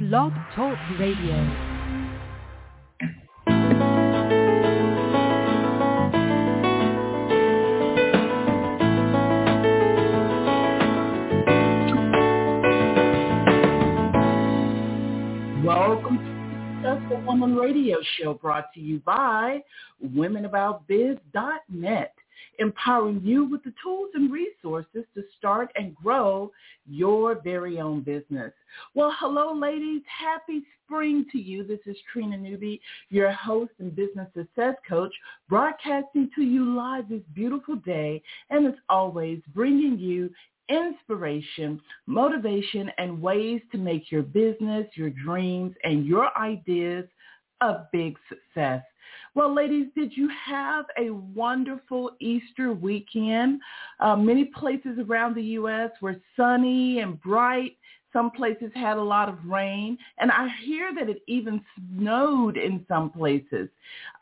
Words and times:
Blog 0.00 0.32
Talk 0.56 0.76
Radio. 0.98 1.36
Welcome 15.62 16.16
to 16.16 16.24
the 16.24 16.80
Successful 16.80 17.20
Woman 17.26 17.54
Radio 17.56 17.98
Show 18.16 18.32
brought 18.32 18.72
to 18.72 18.80
you 18.80 19.00
by 19.00 19.62
WomenAboutBiz.net, 20.02 22.14
empowering 22.58 23.20
you 23.22 23.44
with 23.44 23.62
the 23.64 23.72
tools 23.82 24.10
and 24.14 24.32
resources 24.32 25.04
to 25.14 25.22
start 25.38 25.70
and 25.76 25.94
grow 25.94 26.50
your 26.86 27.40
very 27.42 27.80
own 27.80 28.00
business. 28.02 28.52
Well, 28.94 29.14
hello 29.18 29.54
ladies. 29.54 30.02
Happy 30.06 30.62
spring 30.84 31.26
to 31.32 31.38
you. 31.38 31.64
This 31.64 31.80
is 31.86 31.96
Trina 32.12 32.36
Newby, 32.36 32.80
your 33.08 33.32
host 33.32 33.72
and 33.78 33.94
business 33.94 34.28
success 34.36 34.74
coach, 34.88 35.12
broadcasting 35.48 36.30
to 36.34 36.42
you 36.42 36.76
live 36.76 37.08
this 37.08 37.22
beautiful 37.34 37.76
day 37.76 38.22
and 38.50 38.66
as 38.66 38.74
always 38.88 39.40
bringing 39.54 39.98
you 39.98 40.30
inspiration, 40.68 41.80
motivation, 42.06 42.90
and 42.98 43.20
ways 43.20 43.60
to 43.72 43.78
make 43.78 44.10
your 44.10 44.22
business, 44.22 44.86
your 44.94 45.10
dreams, 45.10 45.74
and 45.84 46.06
your 46.06 46.36
ideas 46.38 47.06
a 47.60 47.80
big 47.92 48.16
success. 48.28 48.82
Well, 49.34 49.54
ladies, 49.54 49.86
did 49.94 50.16
you 50.16 50.28
have 50.44 50.86
a 50.98 51.10
wonderful 51.10 52.10
Easter 52.20 52.72
weekend? 52.72 53.60
Uh, 54.00 54.16
many 54.16 54.46
places 54.46 54.98
around 54.98 55.36
the 55.36 55.42
U.S. 55.42 55.90
were 56.02 56.16
sunny 56.36 56.98
and 56.98 57.20
bright. 57.20 57.76
Some 58.12 58.32
places 58.32 58.72
had 58.74 58.96
a 58.96 59.02
lot 59.02 59.28
of 59.28 59.38
rain, 59.46 59.96
and 60.18 60.32
I 60.32 60.48
hear 60.64 60.92
that 60.96 61.08
it 61.08 61.22
even 61.28 61.60
snowed 61.78 62.56
in 62.56 62.84
some 62.88 63.10
places. 63.10 63.68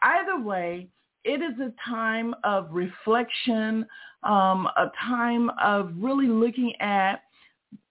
Either 0.02 0.38
way, 0.38 0.88
it 1.24 1.40
is 1.40 1.58
a 1.58 1.72
time 1.88 2.34
of 2.44 2.68
reflection, 2.70 3.86
um, 4.24 4.68
a 4.76 4.90
time 5.06 5.50
of 5.62 5.92
really 5.96 6.26
looking 6.26 6.74
at, 6.80 7.22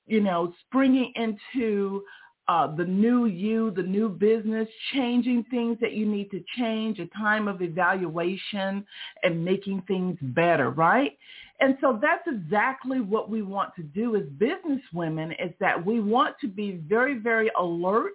you 0.06 0.22
know, 0.22 0.53
springing 0.67 1.11
into 1.16 2.03
uh, 2.48 2.73
the 2.76 2.86
new 2.86 3.26
you, 3.26 3.72
the 3.72 3.84
new 3.84 4.08
business, 4.08 4.67
changing 4.94 5.44
things 5.50 5.78
that 5.81 5.94
you 5.94 6.06
need 6.06 6.31
to 6.31 6.44
change, 6.58 7.00
a 7.00 7.08
time 7.08 7.48
of 7.48 7.62
evaluation 7.62 8.86
and 9.23 9.44
making 9.44 9.81
things 9.88 10.17
better, 10.22 10.70
right? 10.70 11.18
And 11.59 11.78
so 11.81 12.00
that's 12.02 12.28
exactly 12.28 13.02
what 13.02 13.30
we 13.30 13.42
want 13.42 13.75
to 13.75 13.84
do 13.84 14.16
as 14.16 14.23
business 14.38 14.81
women 14.94 15.31
is 15.34 15.52
that 15.59 15.84
we 15.84 16.00
want 16.00 16.36
to 16.42 16.48
be 16.48 16.80
very, 16.88 17.18
very 17.18 17.50
alert 17.59 18.14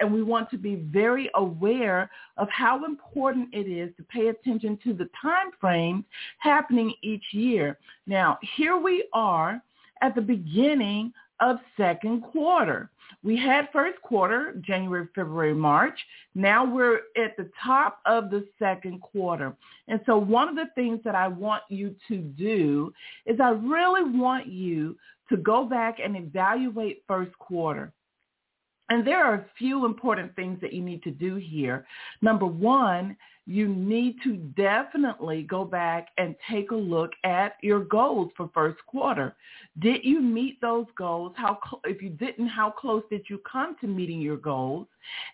and 0.00 0.12
we 0.12 0.22
want 0.22 0.50
to 0.50 0.58
be 0.58 0.76
very 0.92 1.30
aware 1.34 2.10
of 2.36 2.48
how 2.50 2.84
important 2.84 3.48
it 3.52 3.70
is 3.70 3.94
to 3.96 4.02
pay 4.04 4.28
attention 4.28 4.78
to 4.82 4.92
the 4.92 5.08
time 5.20 5.50
frames 5.60 6.04
happening 6.38 6.92
each 7.02 7.24
year. 7.32 7.78
Now, 8.06 8.38
here 8.56 8.76
we 8.76 9.06
are 9.12 9.62
at 10.02 10.14
the 10.14 10.20
beginning 10.20 11.12
of 11.42 11.58
second 11.76 12.22
quarter. 12.22 12.88
We 13.24 13.36
had 13.36 13.68
first 13.72 14.00
quarter, 14.02 14.54
January, 14.60 15.08
February, 15.14 15.54
March. 15.54 15.98
Now 16.34 16.64
we're 16.64 17.00
at 17.16 17.36
the 17.36 17.50
top 17.62 17.98
of 18.06 18.30
the 18.30 18.46
second 18.58 19.00
quarter. 19.00 19.54
And 19.88 20.00
so 20.06 20.16
one 20.16 20.48
of 20.48 20.54
the 20.54 20.70
things 20.74 21.00
that 21.04 21.14
I 21.14 21.28
want 21.28 21.62
you 21.68 21.94
to 22.08 22.18
do 22.18 22.92
is 23.26 23.38
I 23.40 23.50
really 23.50 24.18
want 24.18 24.46
you 24.46 24.96
to 25.28 25.36
go 25.36 25.64
back 25.64 25.98
and 26.02 26.16
evaluate 26.16 27.02
first 27.06 27.36
quarter. 27.38 27.92
And 28.88 29.06
there 29.06 29.24
are 29.24 29.34
a 29.34 29.46
few 29.58 29.86
important 29.86 30.34
things 30.36 30.60
that 30.60 30.72
you 30.72 30.82
need 30.82 31.02
to 31.04 31.10
do 31.10 31.36
here. 31.36 31.86
Number 32.20 32.46
one, 32.46 33.16
you 33.46 33.66
need 33.66 34.16
to 34.22 34.36
definitely 34.56 35.42
go 35.42 35.64
back 35.64 36.08
and 36.16 36.36
take 36.48 36.70
a 36.70 36.76
look 36.76 37.10
at 37.24 37.56
your 37.60 37.80
goals 37.80 38.30
for 38.36 38.48
first 38.54 38.78
quarter. 38.86 39.34
Did 39.80 40.04
you 40.04 40.20
meet 40.20 40.60
those 40.60 40.86
goals? 40.96 41.32
How 41.36 41.58
if 41.84 42.00
you 42.00 42.10
didn't, 42.10 42.48
how 42.48 42.70
close 42.70 43.02
did 43.10 43.22
you 43.28 43.40
come 43.50 43.76
to 43.80 43.86
meeting 43.86 44.20
your 44.20 44.36
goals? 44.36 44.86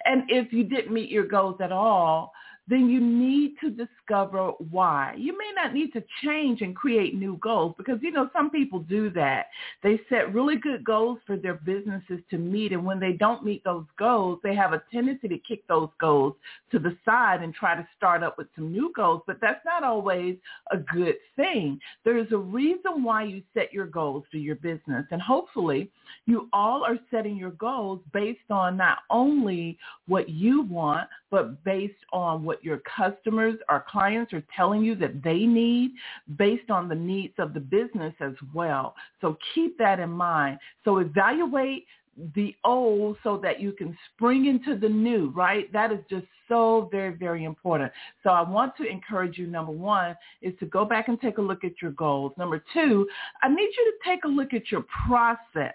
And 0.07 0.23
if 0.29 0.53
you 0.53 0.65
didn't 0.65 0.93
meet 0.93 1.11
your 1.11 1.27
goals 1.27 1.61
at 1.61 1.73
all, 1.73 2.33
then 2.69 2.89
you 2.89 3.01
need 3.01 3.55
to 3.61 3.71
discover 3.71 4.53
why. 4.71 5.15
You 5.17 5.37
may 5.37 5.51
not 5.55 5.73
need 5.73 5.93
to 5.95 6.05
change 6.23 6.61
and 6.61 6.77
create 6.77 7.15
new 7.15 7.39
goals 7.43 7.75
because, 7.79 7.99
you 8.03 8.11
know, 8.11 8.29
some 8.33 8.51
people 8.51 8.81
do 8.81 9.11
that. 9.11 9.47
They 9.83 10.01
set 10.09 10.35
really 10.35 10.57
good 10.57 10.85
goals 10.85 11.19
for 11.27 11.37
their 11.37 11.55
businesses 11.55 12.21
to 12.31 12.37
meet. 12.37 12.73
And 12.73 12.85
when 12.85 13.01
they 13.01 13.13
don't 13.13 13.45
meet 13.45 13.65
those 13.65 13.87
goals, 13.99 14.41
they 14.43 14.55
have 14.55 14.75
a 14.75 14.83
tendency 14.93 15.29
to 15.29 15.39
kick 15.39 15.67
those 15.67 15.89
goals 16.01 16.35
to 16.71 16.79
the 16.79 16.97
side 17.05 17.43
and 17.43 17.55
try 17.55 17.75
to 17.75 17.87
start 17.97 18.23
up 18.23 18.37
with 18.37 18.49
some 18.55 18.71
new 18.71 18.93
goals. 18.95 19.23
But 19.27 19.41
that's 19.41 19.65
not 19.65 19.83
always 19.83 20.37
a 20.71 20.77
good 20.77 21.17
thing. 21.37 21.81
There 22.05 22.19
is 22.19 22.31
a 22.33 22.39
reason 22.39 23.03
why 23.03 23.25
you 23.25 23.43
set 23.55 23.73
your 23.73 23.87
goals 23.87 24.25
for 24.31 24.37
your 24.37 24.57
business. 24.57 25.07
And 25.11 25.23
hopefully 25.23 25.91
you 26.27 26.49
all 26.53 26.85
are 26.85 26.99
setting 27.11 27.37
your 27.37 27.53
goals 27.53 28.01
based 28.13 28.51
on 28.51 28.77
not 28.77 28.99
only 29.11 29.79
what 30.07 30.29
you 30.29 30.63
want, 30.63 31.09
but 31.31 31.63
based 31.65 31.95
on 32.13 32.45
what 32.45 32.58
your 32.63 32.81
customers 32.97 33.57
or 33.69 33.85
clients 33.89 34.33
are 34.33 34.43
telling 34.55 34.83
you 34.83 34.95
that 34.97 35.23
they 35.23 35.47
need 35.47 35.93
based 36.37 36.71
on 36.71 36.89
the 36.89 36.95
needs 36.95 37.35
of 37.39 37.55
the 37.55 37.61
business 37.61 38.15
as 38.21 38.35
well. 38.55 38.95
So 39.21 39.37
keep 39.55 39.79
that 39.79 40.01
in 40.01 40.11
mind. 40.11 40.59
So 40.85 40.99
evaluate 40.99 41.87
the 42.35 42.55
old 42.65 43.17
so 43.23 43.39
that 43.39 43.61
you 43.61 43.73
can 43.73 43.97
spring 44.13 44.47
into 44.47 44.79
the 44.79 44.89
new, 44.89 45.31
right? 45.31 45.73
That 45.73 45.93
is 45.93 46.01
just 46.11 46.27
so 46.49 46.89
very, 46.91 47.15
very 47.15 47.45
important. 47.45 47.93
So 48.23 48.31
I 48.31 48.49
want 48.49 48.77
to 48.79 48.87
encourage 48.87 49.39
you, 49.39 49.47
number 49.47 49.73
one, 49.73 50.17
is 50.43 50.55
to 50.61 50.67
go 50.67 50.85
back 50.85 51.09
and 51.09 51.21
take 51.21 51.39
a 51.39 51.43
look 51.43 51.63
at 51.65 51.81
your 51.81 51.93
goals. 51.93 52.33
Number 52.37 52.63
two, 52.73 53.07
I 53.43 53.49
need 53.49 53.69
you 53.77 53.93
to 53.93 54.11
take 54.11 54.25
a 54.25 54.29
look 54.29 54.53
at 54.53 54.71
your 54.73 54.85
process. 55.07 55.75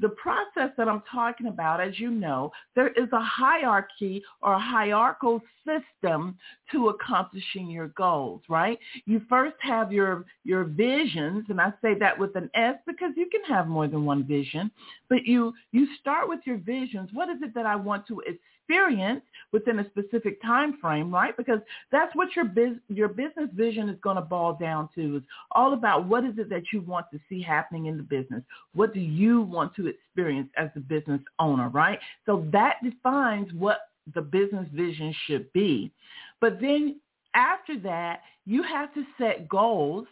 The 0.00 0.10
process 0.10 0.70
that 0.76 0.88
I'm 0.88 1.02
talking 1.10 1.46
about, 1.46 1.80
as 1.80 1.98
you 1.98 2.10
know, 2.10 2.52
there 2.74 2.88
is 2.88 3.08
a 3.12 3.20
hierarchy 3.20 4.22
or 4.42 4.54
a 4.54 4.60
hierarchical 4.60 5.40
system 5.64 6.36
to 6.72 6.88
accomplishing 6.88 7.70
your 7.70 7.88
goals, 7.88 8.42
right? 8.48 8.78
You 9.06 9.22
first 9.28 9.56
have 9.60 9.92
your 9.92 10.24
your 10.44 10.64
visions, 10.64 11.46
and 11.48 11.60
I 11.60 11.72
say 11.82 11.94
that 11.98 12.18
with 12.18 12.36
an 12.36 12.50
S 12.54 12.76
because 12.86 13.12
you 13.16 13.28
can 13.30 13.42
have 13.44 13.66
more 13.66 13.88
than 13.88 14.04
one 14.04 14.24
vision, 14.24 14.70
but 15.08 15.24
you 15.24 15.52
you 15.72 15.86
start 16.00 16.28
with 16.28 16.40
your 16.44 16.58
visions. 16.58 17.10
What 17.12 17.28
is 17.28 17.42
it 17.42 17.54
that 17.54 17.66
I 17.66 17.76
want 17.76 18.06
to 18.08 18.20
experience 18.66 19.22
within 19.52 19.78
a 19.78 19.88
specific 19.90 20.40
time 20.42 20.78
frame, 20.80 21.12
right? 21.12 21.36
Because 21.36 21.60
that's 21.92 22.14
what 22.16 22.34
your 22.34 22.44
biz- 22.44 22.80
your 22.88 23.08
business 23.08 23.48
vision 23.54 23.88
is 23.88 23.98
going 24.00 24.16
to 24.16 24.22
boil 24.22 24.56
down 24.60 24.88
to. 24.94 25.16
It's 25.16 25.26
all 25.52 25.74
about 25.74 26.06
what 26.06 26.24
is 26.24 26.38
it 26.38 26.48
that 26.50 26.64
you 26.72 26.80
want 26.80 27.06
to 27.12 27.20
see 27.28 27.42
happening 27.42 27.86
in 27.86 27.96
the 27.96 28.02
business. 28.02 28.42
What 28.74 28.94
do 28.94 29.00
you 29.00 29.42
want 29.42 29.74
to 29.76 29.86
experience 29.86 30.50
as 30.56 30.70
the 30.74 30.80
business 30.80 31.20
owner, 31.38 31.68
right? 31.68 31.98
So 32.26 32.46
that 32.52 32.76
defines 32.82 33.52
what 33.52 33.90
the 34.14 34.22
business 34.22 34.66
vision 34.72 35.14
should 35.26 35.52
be. 35.52 35.92
But 36.40 36.60
then 36.60 37.00
after 37.34 37.78
that, 37.80 38.20
you 38.44 38.62
have 38.62 38.92
to 38.94 39.04
set 39.18 39.48
goals 39.48 40.06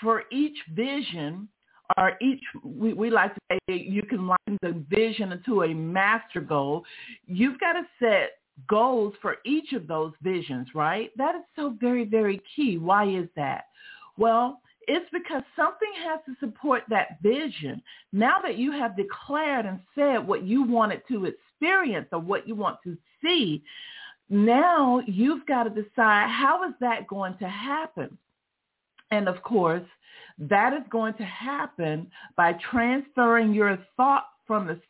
for 0.00 0.24
each 0.30 0.56
vision 0.74 1.48
or 1.96 2.16
each, 2.20 2.42
we, 2.64 2.92
we 2.92 3.10
like 3.10 3.34
to 3.34 3.40
say 3.50 3.60
you 3.76 4.02
can 4.02 4.26
line 4.26 4.58
the 4.62 4.84
vision 4.88 5.32
into 5.32 5.62
a 5.62 5.74
master 5.74 6.40
goal. 6.40 6.84
You've 7.26 7.60
got 7.60 7.74
to 7.74 7.82
set 7.98 8.38
goals 8.68 9.14
for 9.20 9.36
each 9.44 9.72
of 9.72 9.86
those 9.86 10.12
visions, 10.22 10.68
right? 10.74 11.10
That 11.16 11.34
is 11.34 11.42
so 11.54 11.76
very, 11.80 12.04
very 12.04 12.40
key. 12.54 12.78
Why 12.78 13.06
is 13.06 13.28
that? 13.36 13.66
Well, 14.16 14.60
it's 14.88 15.08
because 15.12 15.42
something 15.56 15.90
has 16.04 16.20
to 16.26 16.34
support 16.40 16.84
that 16.88 17.20
vision. 17.22 17.82
Now 18.12 18.36
that 18.42 18.56
you 18.56 18.72
have 18.72 18.96
declared 18.96 19.66
and 19.66 19.80
said 19.94 20.26
what 20.26 20.44
you 20.44 20.62
wanted 20.62 21.02
to 21.08 21.26
experience 21.26 22.08
or 22.12 22.20
what 22.20 22.46
you 22.46 22.54
want 22.54 22.78
to 22.84 22.96
see, 23.22 23.62
now 24.30 25.00
you've 25.06 25.46
got 25.46 25.64
to 25.64 25.70
decide 25.70 26.28
how 26.30 26.64
is 26.68 26.74
that 26.80 27.06
going 27.08 27.36
to 27.38 27.48
happen? 27.48 28.16
And 29.10 29.28
of 29.28 29.42
course, 29.42 29.84
that 30.38 30.72
is 30.72 30.82
going 30.90 31.14
to 31.14 31.24
happen 31.24 32.10
by 32.36 32.54
transferring 32.70 33.54
your 33.54 33.78
thought 33.96 34.26
from 34.46 34.66
the 34.66 34.80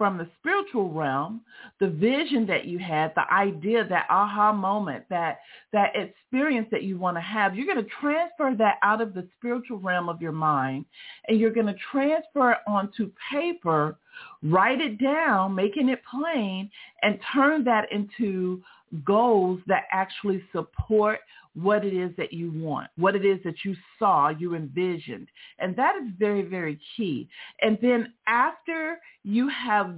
from 0.00 0.16
the 0.16 0.26
spiritual 0.38 0.90
realm, 0.90 1.42
the 1.78 1.86
vision 1.86 2.46
that 2.46 2.64
you 2.64 2.78
had, 2.78 3.12
the 3.16 3.34
idea, 3.34 3.86
that 3.86 4.06
aha 4.08 4.50
moment, 4.50 5.04
that 5.10 5.40
that 5.74 5.90
experience 5.94 6.66
that 6.70 6.84
you 6.84 6.96
want 6.96 7.18
to 7.18 7.20
have, 7.20 7.54
you're 7.54 7.66
going 7.66 7.84
to 7.84 7.90
transfer 8.00 8.54
that 8.56 8.76
out 8.82 9.02
of 9.02 9.12
the 9.12 9.28
spiritual 9.36 9.78
realm 9.78 10.08
of 10.08 10.22
your 10.22 10.32
mind 10.32 10.86
and 11.28 11.38
you're 11.38 11.52
going 11.52 11.66
to 11.66 11.76
transfer 11.92 12.52
it 12.52 12.58
onto 12.66 13.12
paper, 13.30 13.98
write 14.42 14.80
it 14.80 14.98
down, 14.98 15.54
making 15.54 15.90
it 15.90 16.00
plain, 16.10 16.70
and 17.02 17.18
turn 17.34 17.62
that 17.64 17.92
into 17.92 18.62
goals 19.04 19.60
that 19.66 19.84
actually 19.92 20.42
support 20.50 21.20
what 21.54 21.84
it 21.84 21.94
is 21.94 22.10
that 22.16 22.32
you 22.32 22.52
want, 22.52 22.88
what 22.96 23.16
it 23.16 23.24
is 23.24 23.38
that 23.44 23.64
you 23.64 23.74
saw, 23.98 24.28
you 24.28 24.54
envisioned. 24.54 25.28
And 25.58 25.74
that 25.76 25.96
is 25.96 26.10
very, 26.18 26.42
very 26.42 26.78
key. 26.96 27.28
And 27.60 27.76
then 27.82 28.12
after 28.26 28.98
you 29.24 29.48
have 29.48 29.96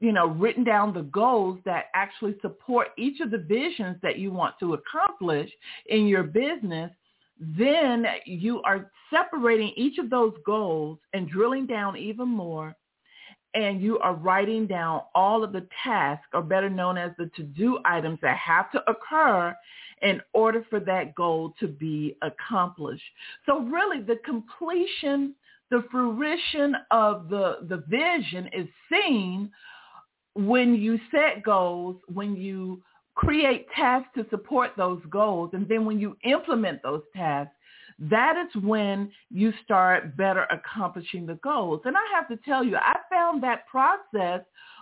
you 0.00 0.12
know, 0.12 0.26
written 0.26 0.64
down 0.64 0.92
the 0.92 1.02
goals 1.02 1.58
that 1.64 1.86
actually 1.94 2.34
support 2.42 2.88
each 2.98 3.20
of 3.20 3.30
the 3.30 3.38
visions 3.38 3.96
that 4.02 4.18
you 4.18 4.30
want 4.30 4.54
to 4.60 4.74
accomplish 4.74 5.50
in 5.86 6.06
your 6.06 6.22
business, 6.22 6.90
then 7.40 8.04
you 8.26 8.60
are 8.62 8.90
separating 9.10 9.72
each 9.76 9.98
of 9.98 10.10
those 10.10 10.34
goals 10.44 10.98
and 11.14 11.28
drilling 11.28 11.66
down 11.66 11.96
even 11.96 12.28
more 12.28 12.76
and 13.54 13.80
you 13.80 13.98
are 14.00 14.14
writing 14.14 14.66
down 14.66 15.02
all 15.14 15.44
of 15.44 15.52
the 15.52 15.66
tasks, 15.82 16.26
or 16.34 16.42
better 16.42 16.68
known 16.68 16.98
as 16.98 17.12
the 17.18 17.30
to-do 17.36 17.78
items 17.84 18.18
that 18.22 18.36
have 18.36 18.70
to 18.72 18.82
occur 18.90 19.54
in 20.02 20.20
order 20.32 20.66
for 20.68 20.80
that 20.80 21.14
goal 21.14 21.54
to 21.60 21.68
be 21.68 22.16
accomplished. 22.22 23.04
So 23.46 23.60
really 23.60 24.02
the 24.02 24.16
completion, 24.24 25.34
the 25.70 25.84
fruition 25.90 26.76
of 26.90 27.28
the, 27.28 27.58
the 27.68 27.84
vision 27.88 28.48
is 28.52 28.66
seen 28.90 29.50
when 30.34 30.74
you 30.74 30.98
set 31.12 31.42
goals, 31.44 31.96
when 32.12 32.34
you 32.36 32.82
create 33.14 33.66
tasks 33.70 34.10
to 34.16 34.26
support 34.30 34.72
those 34.76 35.00
goals, 35.08 35.50
and 35.52 35.68
then 35.68 35.84
when 35.84 36.00
you 36.00 36.16
implement 36.24 36.82
those 36.82 37.02
tasks, 37.14 37.54
that 37.98 38.34
is 38.36 38.62
when 38.62 39.10
you 39.30 39.52
start 39.64 40.16
better 40.16 40.46
accomplishing 40.50 41.26
the 41.26 41.34
goals. 41.34 41.80
And 41.84 41.96
I 41.96 42.02
have 42.14 42.28
to 42.28 42.36
tell 42.44 42.64
you, 42.64 42.76
I 42.76 42.96
found 43.10 43.42
that 43.42 43.66
process 43.66 44.40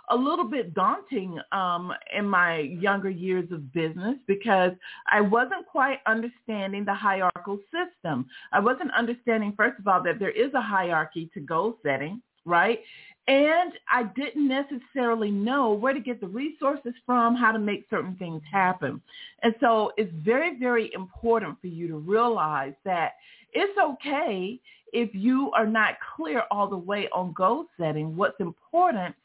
a 0.09 0.15
little 0.15 0.49
bit 0.49 0.73
daunting 0.73 1.39
um, 1.51 1.93
in 2.15 2.27
my 2.27 2.59
younger 2.59 3.09
years 3.09 3.49
of 3.51 3.71
business 3.71 4.15
because 4.27 4.71
I 5.09 5.21
wasn't 5.21 5.65
quite 5.65 5.99
understanding 6.07 6.83
the 6.83 6.93
hierarchical 6.93 7.59
system. 7.71 8.25
I 8.51 8.59
wasn't 8.59 8.91
understanding, 8.97 9.53
first 9.55 9.79
of 9.79 9.87
all, 9.87 10.03
that 10.03 10.19
there 10.19 10.31
is 10.31 10.53
a 10.53 10.61
hierarchy 10.61 11.29
to 11.33 11.39
goal 11.39 11.77
setting, 11.83 12.21
right? 12.45 12.79
And 13.27 13.71
I 13.89 14.03
didn't 14.15 14.47
necessarily 14.49 15.31
know 15.31 15.71
where 15.71 15.93
to 15.93 15.99
get 16.01 16.19
the 16.19 16.27
resources 16.27 16.93
from, 17.05 17.35
how 17.35 17.53
to 17.53 17.59
make 17.59 17.85
certain 17.89 18.15
things 18.17 18.41
happen. 18.51 19.01
And 19.43 19.55
so 19.61 19.93
it's 19.95 20.11
very, 20.25 20.57
very 20.59 20.91
important 20.93 21.59
for 21.61 21.67
you 21.67 21.87
to 21.87 21.97
realize 21.97 22.73
that 22.83 23.13
it's 23.53 23.77
okay 23.79 24.59
if 24.91 25.13
you 25.13 25.51
are 25.55 25.65
not 25.65 25.95
clear 26.15 26.43
all 26.51 26.67
the 26.67 26.77
way 26.77 27.07
on 27.13 27.33
goal 27.33 27.65
setting. 27.79 28.15
What's 28.15 28.39
important 28.41 29.15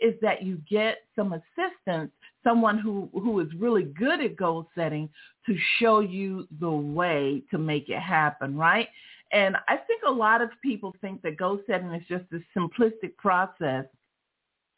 is 0.00 0.14
that 0.22 0.44
you 0.44 0.60
get 0.70 0.98
some 1.16 1.32
assistance, 1.32 2.12
someone 2.44 2.78
who, 2.78 3.08
who 3.12 3.40
is 3.40 3.48
really 3.58 3.82
good 3.82 4.20
at 4.20 4.36
goal 4.36 4.68
setting 4.76 5.08
to 5.46 5.56
show 5.80 5.98
you 6.00 6.46
the 6.60 6.70
way 6.70 7.42
to 7.50 7.58
make 7.58 7.88
it 7.88 7.98
happen, 7.98 8.56
right? 8.56 8.88
And 9.32 9.56
I 9.68 9.76
think 9.76 10.02
a 10.06 10.10
lot 10.10 10.40
of 10.40 10.50
people 10.62 10.94
think 11.00 11.22
that 11.22 11.36
goal 11.36 11.60
setting 11.66 11.92
is 11.92 12.02
just 12.08 12.24
a 12.32 12.58
simplistic 12.58 13.16
process. 13.16 13.84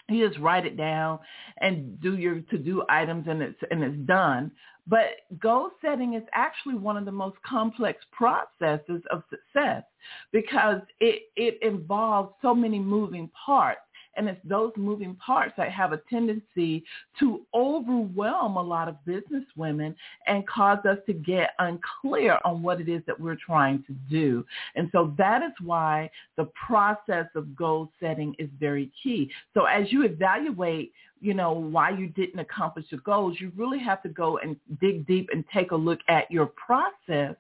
You 0.08 0.26
just 0.26 0.40
write 0.40 0.66
it 0.66 0.76
down 0.76 1.20
and 1.60 2.00
do 2.00 2.16
your 2.16 2.40
to-do 2.40 2.82
items 2.88 3.26
and 3.28 3.42
it's 3.42 3.58
and 3.70 3.82
it's 3.84 4.08
done. 4.08 4.50
But 4.86 5.18
goal 5.38 5.70
setting 5.80 6.14
is 6.14 6.24
actually 6.34 6.74
one 6.74 6.96
of 6.96 7.04
the 7.04 7.12
most 7.12 7.36
complex 7.46 8.04
processes 8.10 9.02
of 9.12 9.22
success 9.30 9.84
because 10.32 10.80
it, 10.98 11.24
it 11.36 11.62
involves 11.62 12.32
so 12.42 12.54
many 12.54 12.80
moving 12.80 13.30
parts. 13.46 13.80
And 14.20 14.28
it's 14.28 14.40
those 14.44 14.70
moving 14.76 15.14
parts 15.14 15.54
that 15.56 15.70
have 15.72 15.94
a 15.94 16.00
tendency 16.10 16.84
to 17.20 17.40
overwhelm 17.54 18.58
a 18.58 18.62
lot 18.62 18.86
of 18.86 19.02
business 19.06 19.44
women 19.56 19.96
and 20.26 20.46
cause 20.46 20.84
us 20.84 20.98
to 21.06 21.14
get 21.14 21.52
unclear 21.58 22.38
on 22.44 22.62
what 22.62 22.82
it 22.82 22.88
is 22.90 23.00
that 23.06 23.18
we're 23.18 23.38
trying 23.42 23.82
to 23.86 23.94
do. 24.10 24.44
And 24.76 24.90
so 24.92 25.14
that 25.16 25.42
is 25.42 25.52
why 25.64 26.10
the 26.36 26.50
process 26.66 27.28
of 27.34 27.56
goal 27.56 27.90
setting 27.98 28.34
is 28.38 28.50
very 28.60 28.92
key. 29.02 29.30
So 29.54 29.64
as 29.64 29.90
you 29.90 30.04
evaluate 30.04 30.92
you 31.22 31.34
know, 31.34 31.52
why 31.52 31.90
you 31.90 32.08
didn't 32.08 32.40
accomplish 32.40 32.86
your 32.88 33.00
goals, 33.02 33.36
you 33.40 33.52
really 33.54 33.78
have 33.78 34.02
to 34.02 34.08
go 34.08 34.38
and 34.38 34.56
dig 34.80 35.06
deep 35.06 35.28
and 35.32 35.44
take 35.52 35.70
a 35.70 35.76
look 35.76 36.00
at 36.08 36.30
your 36.30 36.46
process 36.46 37.36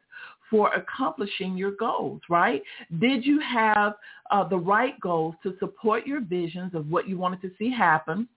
for 0.50 0.72
accomplishing 0.74 1.56
your 1.56 1.72
goals, 1.72 2.20
right? 2.28 2.62
Did 3.00 3.24
you 3.24 3.40
have 3.40 3.94
uh, 4.30 4.46
the 4.46 4.58
right 4.58 4.98
goals 5.00 5.36
to 5.44 5.54
support 5.58 6.06
your 6.06 6.20
visions 6.20 6.74
of 6.74 6.90
what 6.90 7.08
you 7.08 7.16
wanted 7.16 7.40
to 7.42 7.50
see 7.58 7.70
happen? 7.70 8.28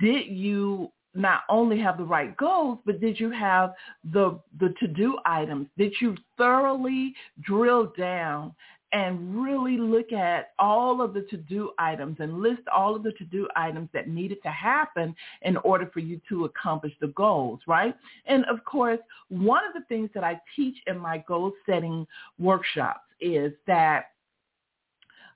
Did 0.00 0.26
you 0.26 0.90
not 1.14 1.42
only 1.48 1.78
have 1.78 1.98
the 1.98 2.04
right 2.04 2.36
goals, 2.36 2.78
but 2.86 3.00
did 3.00 3.20
you 3.20 3.30
have 3.30 3.74
the 4.12 4.38
the 4.60 4.74
to-do 4.80 5.18
items? 5.26 5.68
Did 5.76 5.92
you 6.00 6.16
thoroughly 6.38 7.14
drill 7.42 7.92
down 7.98 8.54
and 8.92 9.42
really 9.42 9.78
look 9.78 10.12
at 10.12 10.52
all 10.58 11.00
of 11.00 11.14
the 11.14 11.22
to-do 11.22 11.70
items 11.78 12.18
and 12.20 12.40
list 12.42 12.60
all 12.74 12.94
of 12.94 13.02
the 13.02 13.12
to-do 13.12 13.48
items 13.56 13.88
that 13.94 14.08
needed 14.08 14.42
to 14.42 14.50
happen 14.50 15.14
in 15.42 15.56
order 15.58 15.90
for 15.92 16.00
you 16.00 16.20
to 16.28 16.44
accomplish 16.44 16.92
the 17.00 17.08
goals, 17.08 17.60
right? 17.66 17.96
And 18.26 18.44
of 18.46 18.64
course, 18.64 19.00
one 19.28 19.62
of 19.66 19.72
the 19.72 19.86
things 19.88 20.10
that 20.14 20.24
I 20.24 20.40
teach 20.54 20.76
in 20.86 20.98
my 20.98 21.24
goal 21.26 21.52
setting 21.64 22.06
workshops 22.38 23.08
is 23.20 23.52
that 23.66 24.06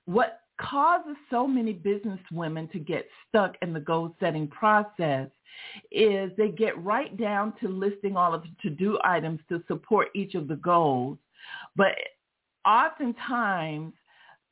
what 0.05 0.41
causes 0.59 1.15
so 1.29 1.47
many 1.47 1.73
business 1.73 2.19
women 2.31 2.67
to 2.69 2.79
get 2.79 3.07
stuck 3.27 3.55
in 3.61 3.73
the 3.73 3.79
goal 3.79 4.15
setting 4.19 4.47
process 4.47 5.29
is 5.91 6.31
they 6.37 6.49
get 6.49 6.81
right 6.83 7.17
down 7.17 7.53
to 7.59 7.67
listing 7.67 8.15
all 8.15 8.33
of 8.33 8.43
the 8.43 8.49
to-do 8.61 8.99
items 9.03 9.39
to 9.49 9.63
support 9.67 10.09
each 10.13 10.35
of 10.35 10.47
the 10.47 10.55
goals. 10.55 11.17
But 11.75 11.93
oftentimes 12.67 13.93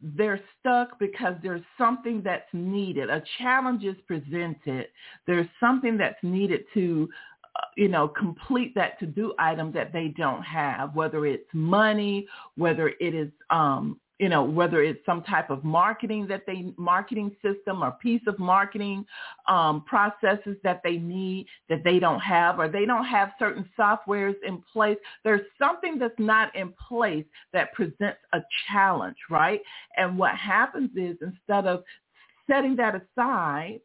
they're 0.02 0.42
stuck 0.60 1.00
because 1.00 1.36
there's 1.44 1.64
something 1.78 2.22
that's 2.24 2.48
needed. 2.54 3.10
A 3.10 3.22
challenge 3.40 3.84
is 3.84 3.96
presented. 4.08 4.88
There's 5.28 5.48
something 5.60 5.98
that's 5.98 6.22
needed 6.22 6.62
to, 6.74 7.10
uh, 7.56 7.66
you 7.76 7.88
know, 7.88 8.08
complete 8.08 8.74
that 8.76 9.00
to-do 9.00 9.34
item 9.40 9.72
that 9.74 9.92
they 9.94 10.10
don't 10.10 10.44
have, 10.44 10.96
whether 10.96 11.26
it's 11.26 11.48
money, 11.54 12.28
whether 12.56 12.94
it 13.00 13.16
is 13.16 13.32
um, 13.50 14.00
you 14.20 14.30
know, 14.30 14.44
whether 14.44 14.82
it's 14.82 15.06
some 15.06 15.24
type 15.24 15.50
of 15.50 15.64
marketing 15.64 16.26
that 16.28 16.44
they, 16.48 16.74
marketing 16.78 17.36
system 17.44 17.84
or 17.84 17.92
piece 18.02 18.22
of 18.28 18.40
marketing 18.40 19.06
um, 19.48 19.84
processes 19.86 20.56
that 20.64 20.82
they 20.84 20.98
need 20.98 21.48
that 21.70 21.84
they 21.84 22.00
don't 22.00 22.22
have, 22.22 22.60
or 22.60 22.70
they 22.70 22.86
don't 22.86 23.06
have 23.06 23.32
certain 23.38 23.70
softwares 23.78 24.36
in 24.48 24.64
place. 24.72 24.98
There's 25.24 25.42
something 25.60 26.00
that's 26.00 26.18
not 26.18 26.56
in 26.56 26.74
place 26.88 27.26
that 27.52 27.74
presents 27.74 28.20
a 28.34 28.40
challenge, 28.68 29.18
right? 29.30 29.62
And 29.98 30.18
what 30.18 30.36
happens 30.36 30.92
is 30.96 31.18
instead 31.22 31.68
of 31.68 31.84
setting 32.50 32.76
that 32.78 32.96
aside 32.96 33.82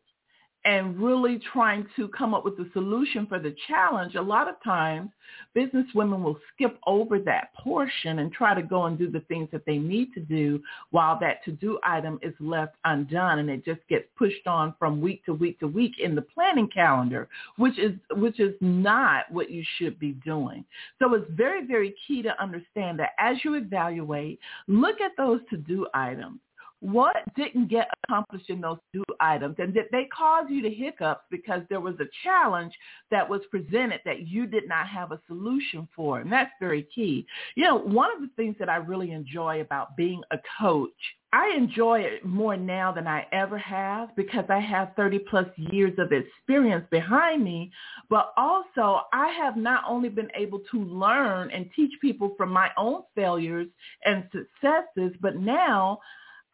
and 0.64 0.98
really 0.98 1.40
trying 1.52 1.86
to 1.96 2.08
come 2.08 2.34
up 2.34 2.44
with 2.44 2.54
a 2.54 2.70
solution 2.72 3.26
for 3.26 3.38
the 3.38 3.54
challenge, 3.66 4.14
a 4.14 4.23
lot 4.23 4.49
of 4.49 4.56
times 4.62 5.11
business 5.54 5.87
women 5.94 6.23
will 6.23 6.38
skip 6.54 6.78
over 6.87 7.18
that 7.18 7.54
portion 7.54 8.18
and 8.18 8.32
try 8.32 8.54
to 8.54 8.62
go 8.62 8.85
and 8.85 8.99
do 8.99 9.11
the 9.11 9.20
things 9.20 9.49
that 9.52 9.64
they 9.64 9.78
need 9.78 10.12
to 10.12 10.20
do 10.20 10.61
while 10.90 11.18
that 11.18 11.42
to-do 11.44 11.78
item 11.82 12.18
is 12.23 12.35
left 12.40 12.75
undone 12.85 13.38
and 13.38 13.49
it 13.49 13.64
just 13.64 13.80
gets 13.88 14.04
pushed 14.18 14.46
on 14.46 14.75
from 14.78 15.00
week 15.00 15.25
to 15.25 15.32
week 15.32 15.58
to 15.61 15.66
week 15.66 15.92
in 15.99 16.14
the 16.14 16.23
planning 16.23 16.68
calendar, 16.68 17.28
which 17.56 17.78
is 17.78 17.92
which 18.16 18.38
is 18.38 18.54
not 18.61 19.30
what 19.30 19.50
you 19.50 19.64
should 19.78 19.99
be 19.99 20.12
doing. 20.25 20.64
So 20.99 21.14
it's 21.14 21.30
very, 21.30 21.66
very 21.66 21.94
key 22.06 22.23
to 22.23 22.42
understand 22.42 22.99
that 22.99 23.11
as 23.18 23.37
you 23.44 23.54
evaluate, 23.54 24.38
look 24.66 25.00
at 25.00 25.12
those 25.16 25.40
to-do 25.50 25.87
items 25.94 26.40
what 26.80 27.16
didn't 27.37 27.68
get 27.68 27.88
accomplished 28.04 28.49
in 28.49 28.60
those 28.60 28.78
two 28.92 29.04
items 29.20 29.56
and 29.58 29.75
did 29.75 29.87
they 29.92 30.08
cause 30.16 30.46
you 30.49 30.62
to 30.62 30.70
hiccups 30.70 31.25
because 31.30 31.62
there 31.68 31.80
was 31.80 31.94
a 32.00 32.08
challenge 32.25 32.72
that 33.10 33.28
was 33.28 33.40
presented 33.50 34.00
that 34.04 34.26
you 34.26 34.46
did 34.46 34.66
not 34.66 34.88
have 34.88 35.12
a 35.12 35.20
solution 35.26 35.87
for? 35.94 36.20
And 36.20 36.32
that's 36.32 36.50
very 36.58 36.87
key. 36.94 37.26
You 37.54 37.64
know 37.64 37.76
one 37.76 38.10
of 38.14 38.20
the 38.20 38.30
things 38.37 38.56
that 38.58 38.68
i 38.68 38.76
really 38.76 39.12
enjoy 39.12 39.60
about 39.60 39.96
being 39.96 40.22
a 40.30 40.38
coach 40.58 40.90
I 41.32 41.54
enjoy 41.56 42.00
it 42.00 42.25
more 42.25 42.56
now 42.56 42.90
than 42.90 43.06
I 43.06 43.25
ever 43.30 43.56
have 43.56 44.14
because 44.16 44.46
I 44.49 44.58
have 44.58 44.92
30 44.96 45.20
plus 45.30 45.46
years 45.56 45.96
of 45.99 46.10
experience 46.10 46.84
behind 46.90 47.44
me, 47.44 47.70
but 48.08 48.32
also 48.37 49.02
I 49.12 49.28
have 49.40 49.56
not 49.56 49.84
only 49.87 50.08
been 50.08 50.30
able 50.34 50.60
to 50.72 50.84
learn 50.84 51.52
and 51.52 51.70
teach 51.76 51.92
people 52.00 52.34
from 52.37 52.50
my 52.50 52.70
own 52.76 53.02
failures 53.14 53.68
and 54.04 54.25
successes, 54.32 55.16
but 55.20 55.37
now 55.37 56.00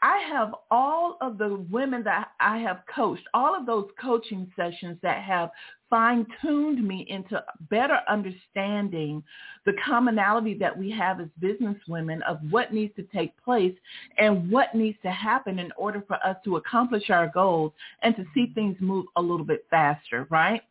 I 0.06 0.18
have 0.28 0.54
all 0.70 1.18
of 1.20 1.36
the 1.36 1.66
women 1.68 2.04
that 2.04 2.28
I 2.38 2.58
have 2.58 2.82
coached, 2.94 3.24
all 3.34 3.56
of 3.56 3.66
those 3.66 3.88
coaching 4.00 4.48
sessions 4.54 4.98
that 5.02 5.24
have 5.24 5.50
fine-tuned 5.90 6.86
me 6.86 7.06
into 7.08 7.42
better 7.68 7.98
understanding 8.08 9.24
the 9.64 9.72
commonality 9.84 10.54
that 10.58 10.78
we 10.78 10.92
have 10.92 11.20
as 11.20 11.26
business 11.40 11.76
women 11.88 12.22
of 12.22 12.38
what 12.50 12.72
needs 12.72 12.94
to 12.94 13.02
take 13.12 13.32
place 13.42 13.74
and 14.18 14.48
what 14.48 14.76
needs 14.76 14.96
to 15.02 15.10
happen 15.10 15.58
in 15.58 15.72
order 15.76 16.04
for 16.06 16.24
us 16.24 16.36
to 16.44 16.54
accomplish 16.54 17.10
our 17.10 17.26
goals 17.26 17.72
and 18.02 18.14
to 18.14 18.24
see 18.32 18.52
things 18.54 18.76
move 18.78 19.06
a 19.16 19.20
little 19.20 19.44
bit 19.44 19.66
faster, 19.70 20.28
right? 20.30 20.62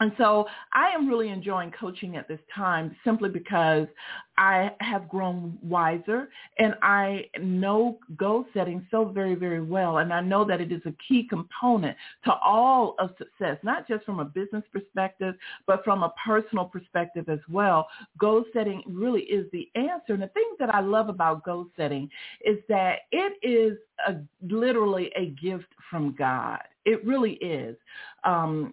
And 0.00 0.12
so 0.16 0.46
I 0.72 0.88
am 0.88 1.06
really 1.06 1.28
enjoying 1.28 1.72
coaching 1.78 2.16
at 2.16 2.26
this 2.26 2.40
time 2.54 2.96
simply 3.04 3.28
because 3.28 3.86
I 4.38 4.70
have 4.80 5.10
grown 5.10 5.58
wiser 5.62 6.30
and 6.58 6.74
I 6.80 7.26
know 7.38 7.98
goal 8.16 8.46
setting 8.54 8.86
so 8.90 9.04
very, 9.04 9.34
very 9.34 9.60
well. 9.60 9.98
And 9.98 10.10
I 10.10 10.22
know 10.22 10.46
that 10.46 10.62
it 10.62 10.72
is 10.72 10.80
a 10.86 10.94
key 11.06 11.26
component 11.28 11.94
to 12.24 12.32
all 12.32 12.94
of 12.98 13.10
success, 13.18 13.58
not 13.62 13.86
just 13.86 14.06
from 14.06 14.20
a 14.20 14.24
business 14.24 14.64
perspective, 14.72 15.34
but 15.66 15.84
from 15.84 16.02
a 16.02 16.14
personal 16.24 16.64
perspective 16.64 17.28
as 17.28 17.40
well. 17.50 17.86
Goal 18.18 18.46
setting 18.54 18.82
really 18.86 19.22
is 19.24 19.46
the 19.52 19.68
answer. 19.74 20.14
And 20.14 20.22
the 20.22 20.28
thing 20.28 20.50
that 20.58 20.74
I 20.74 20.80
love 20.80 21.10
about 21.10 21.44
goal 21.44 21.66
setting 21.76 22.08
is 22.42 22.56
that 22.70 23.00
it 23.12 23.34
is 23.46 23.76
a, 24.08 24.16
literally 24.42 25.10
a 25.14 25.26
gift 25.42 25.68
from 25.90 26.14
God. 26.18 26.60
It 26.86 27.04
really 27.04 27.32
is. 27.34 27.76
Um, 28.24 28.72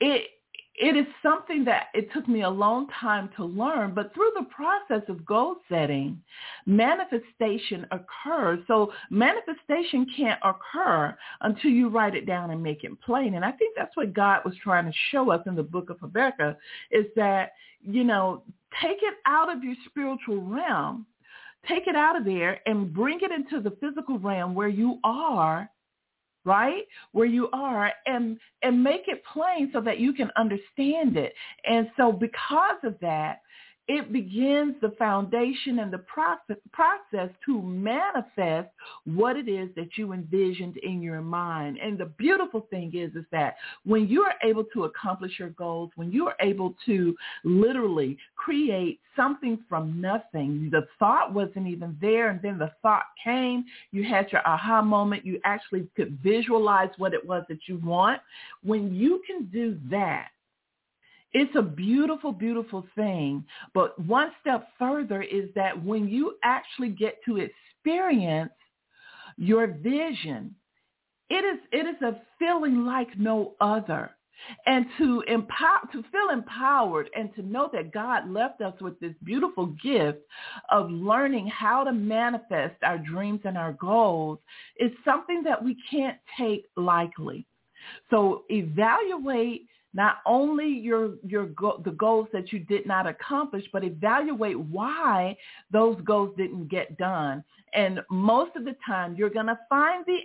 it 0.00 0.28
it 0.74 0.96
is 0.96 1.06
something 1.22 1.64
that 1.64 1.88
it 1.92 2.10
took 2.12 2.26
me 2.26 2.42
a 2.42 2.48
long 2.48 2.88
time 2.98 3.28
to 3.36 3.44
learn, 3.44 3.92
but 3.94 4.14
through 4.14 4.30
the 4.34 4.46
process 4.46 5.06
of 5.08 5.24
goal 5.26 5.56
setting, 5.68 6.20
manifestation 6.64 7.86
occurs. 7.90 8.60
So 8.66 8.90
manifestation 9.10 10.06
can't 10.16 10.40
occur 10.42 11.16
until 11.42 11.70
you 11.70 11.90
write 11.90 12.14
it 12.14 12.26
down 12.26 12.52
and 12.52 12.62
make 12.62 12.84
it 12.84 13.00
plain. 13.02 13.34
And 13.34 13.44
I 13.44 13.52
think 13.52 13.76
that's 13.76 13.96
what 13.96 14.14
God 14.14 14.40
was 14.46 14.54
trying 14.62 14.86
to 14.86 14.98
show 15.10 15.30
us 15.30 15.42
in 15.46 15.54
the 15.54 15.62
book 15.62 15.90
of 15.90 16.00
Habakkuk 16.00 16.56
is 16.90 17.06
that, 17.16 17.52
you 17.82 18.04
know, 18.04 18.42
take 18.80 18.98
it 19.02 19.14
out 19.26 19.54
of 19.54 19.62
your 19.62 19.74
spiritual 19.86 20.40
realm, 20.40 21.04
take 21.68 21.86
it 21.86 21.96
out 21.96 22.16
of 22.16 22.24
there 22.24 22.60
and 22.66 22.94
bring 22.94 23.20
it 23.20 23.30
into 23.30 23.60
the 23.60 23.76
physical 23.76 24.18
realm 24.18 24.54
where 24.54 24.68
you 24.68 24.98
are 25.04 25.70
right? 26.44 26.82
Where 27.12 27.26
you 27.26 27.48
are 27.52 27.92
and 28.06 28.38
and 28.62 28.82
make 28.82 29.02
it 29.06 29.22
plain 29.32 29.70
so 29.72 29.80
that 29.80 29.98
you 29.98 30.12
can 30.12 30.30
understand 30.36 31.16
it. 31.16 31.32
And 31.64 31.88
so 31.96 32.12
because 32.12 32.78
of 32.84 32.96
that 33.00 33.42
it 33.88 34.12
begins 34.12 34.74
the 34.80 34.90
foundation 34.98 35.80
and 35.80 35.92
the 35.92 35.98
process, 35.98 36.56
process 36.72 37.30
to 37.44 37.60
manifest 37.60 38.68
what 39.04 39.36
it 39.36 39.48
is 39.48 39.70
that 39.74 39.96
you 39.96 40.12
envisioned 40.12 40.76
in 40.78 41.02
your 41.02 41.20
mind. 41.20 41.78
And 41.82 41.98
the 41.98 42.06
beautiful 42.06 42.66
thing 42.70 42.92
is, 42.94 43.14
is 43.16 43.24
that 43.32 43.56
when 43.84 44.06
you 44.06 44.22
are 44.22 44.34
able 44.44 44.64
to 44.72 44.84
accomplish 44.84 45.32
your 45.38 45.50
goals, 45.50 45.90
when 45.96 46.12
you 46.12 46.28
are 46.28 46.36
able 46.40 46.74
to 46.86 47.14
literally 47.44 48.16
create 48.36 49.00
something 49.16 49.58
from 49.68 50.00
nothing, 50.00 50.68
the 50.70 50.86
thought 50.98 51.34
wasn't 51.34 51.66
even 51.66 51.96
there 52.00 52.30
and 52.30 52.40
then 52.40 52.58
the 52.58 52.70
thought 52.82 53.06
came, 53.22 53.64
you 53.90 54.04
had 54.04 54.30
your 54.30 54.46
aha 54.46 54.80
moment, 54.80 55.26
you 55.26 55.40
actually 55.44 55.88
could 55.96 56.18
visualize 56.22 56.90
what 56.98 57.14
it 57.14 57.26
was 57.26 57.44
that 57.48 57.58
you 57.66 57.78
want. 57.78 58.20
When 58.62 58.94
you 58.94 59.22
can 59.26 59.46
do 59.46 59.76
that, 59.90 60.28
it's 61.34 61.54
a 61.56 61.62
beautiful, 61.62 62.32
beautiful 62.32 62.86
thing. 62.94 63.44
But 63.74 63.98
one 64.06 64.32
step 64.40 64.68
further 64.78 65.22
is 65.22 65.48
that 65.54 65.82
when 65.82 66.08
you 66.08 66.36
actually 66.44 66.90
get 66.90 67.18
to 67.26 67.38
experience 67.38 68.52
your 69.36 69.66
vision, 69.66 70.54
it 71.30 71.44
is 71.44 71.60
it 71.72 71.86
is 71.86 72.02
a 72.02 72.20
feeling 72.38 72.84
like 72.84 73.18
no 73.18 73.54
other. 73.60 74.10
And 74.66 74.86
to 74.98 75.22
empower 75.28 75.80
to 75.92 76.02
feel 76.10 76.30
empowered 76.32 77.08
and 77.16 77.32
to 77.36 77.42
know 77.42 77.70
that 77.72 77.92
God 77.92 78.28
left 78.28 78.60
us 78.60 78.74
with 78.80 78.98
this 78.98 79.14
beautiful 79.24 79.66
gift 79.82 80.18
of 80.70 80.90
learning 80.90 81.46
how 81.46 81.84
to 81.84 81.92
manifest 81.92 82.74
our 82.82 82.98
dreams 82.98 83.40
and 83.44 83.56
our 83.56 83.72
goals 83.74 84.38
is 84.78 84.90
something 85.04 85.42
that 85.44 85.62
we 85.62 85.76
can't 85.88 86.18
take 86.38 86.66
lightly. 86.76 87.46
So 88.10 88.42
evaluate 88.50 89.68
not 89.94 90.18
only 90.26 90.68
your 90.68 91.14
your 91.26 91.46
go- 91.46 91.80
the 91.84 91.90
goals 91.92 92.28
that 92.32 92.52
you 92.52 92.60
did 92.60 92.86
not 92.86 93.06
accomplish, 93.06 93.64
but 93.72 93.84
evaluate 93.84 94.58
why 94.58 95.36
those 95.70 96.00
goals 96.02 96.34
didn't 96.36 96.68
get 96.68 96.96
done. 96.96 97.44
And 97.74 98.00
most 98.10 98.54
of 98.56 98.64
the 98.64 98.76
time, 98.86 99.14
you're 99.16 99.30
going 99.30 99.46
to 99.46 99.58
find 99.68 100.04
the 100.06 100.18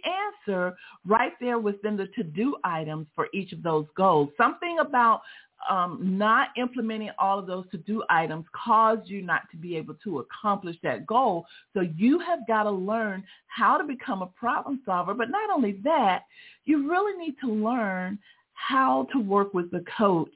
answer 0.50 0.76
right 1.06 1.32
there 1.40 1.60
within 1.60 1.96
the 1.96 2.08
to-do 2.08 2.58
items 2.64 3.08
for 3.16 3.28
each 3.34 3.54
of 3.54 3.64
those 3.64 3.86
goals. 3.96 4.30
Something 4.38 4.80
about 4.80 5.22
um, 5.70 6.00
not 6.18 6.50
implementing 6.58 7.10
all 7.20 7.40
of 7.40 7.48
those 7.48 7.66
to-do 7.72 8.04
items 8.10 8.46
caused 8.54 9.10
you 9.10 9.22
not 9.22 9.50
to 9.52 9.58
be 9.58 9.76
able 9.76 9.96
to 10.04 10.20
accomplish 10.20 10.76
that 10.84 11.06
goal. 11.08 11.46
So 11.74 11.82
you 11.82 12.20
have 12.20 12.46
got 12.48 12.64
to 12.64 12.72
learn 12.72 13.24
how 13.48 13.78
to 13.78 13.84
become 13.84 14.22
a 14.22 14.28
problem 14.28 14.82
solver. 14.86 15.14
But 15.14 15.30
not 15.30 15.50
only 15.50 15.80
that, 15.84 16.24
you 16.66 16.90
really 16.90 17.18
need 17.18 17.36
to 17.42 17.52
learn 17.52 18.20
how 18.58 19.08
to 19.14 19.20
work 19.20 19.54
with 19.54 19.70
the 19.72 19.84
coach 19.98 20.30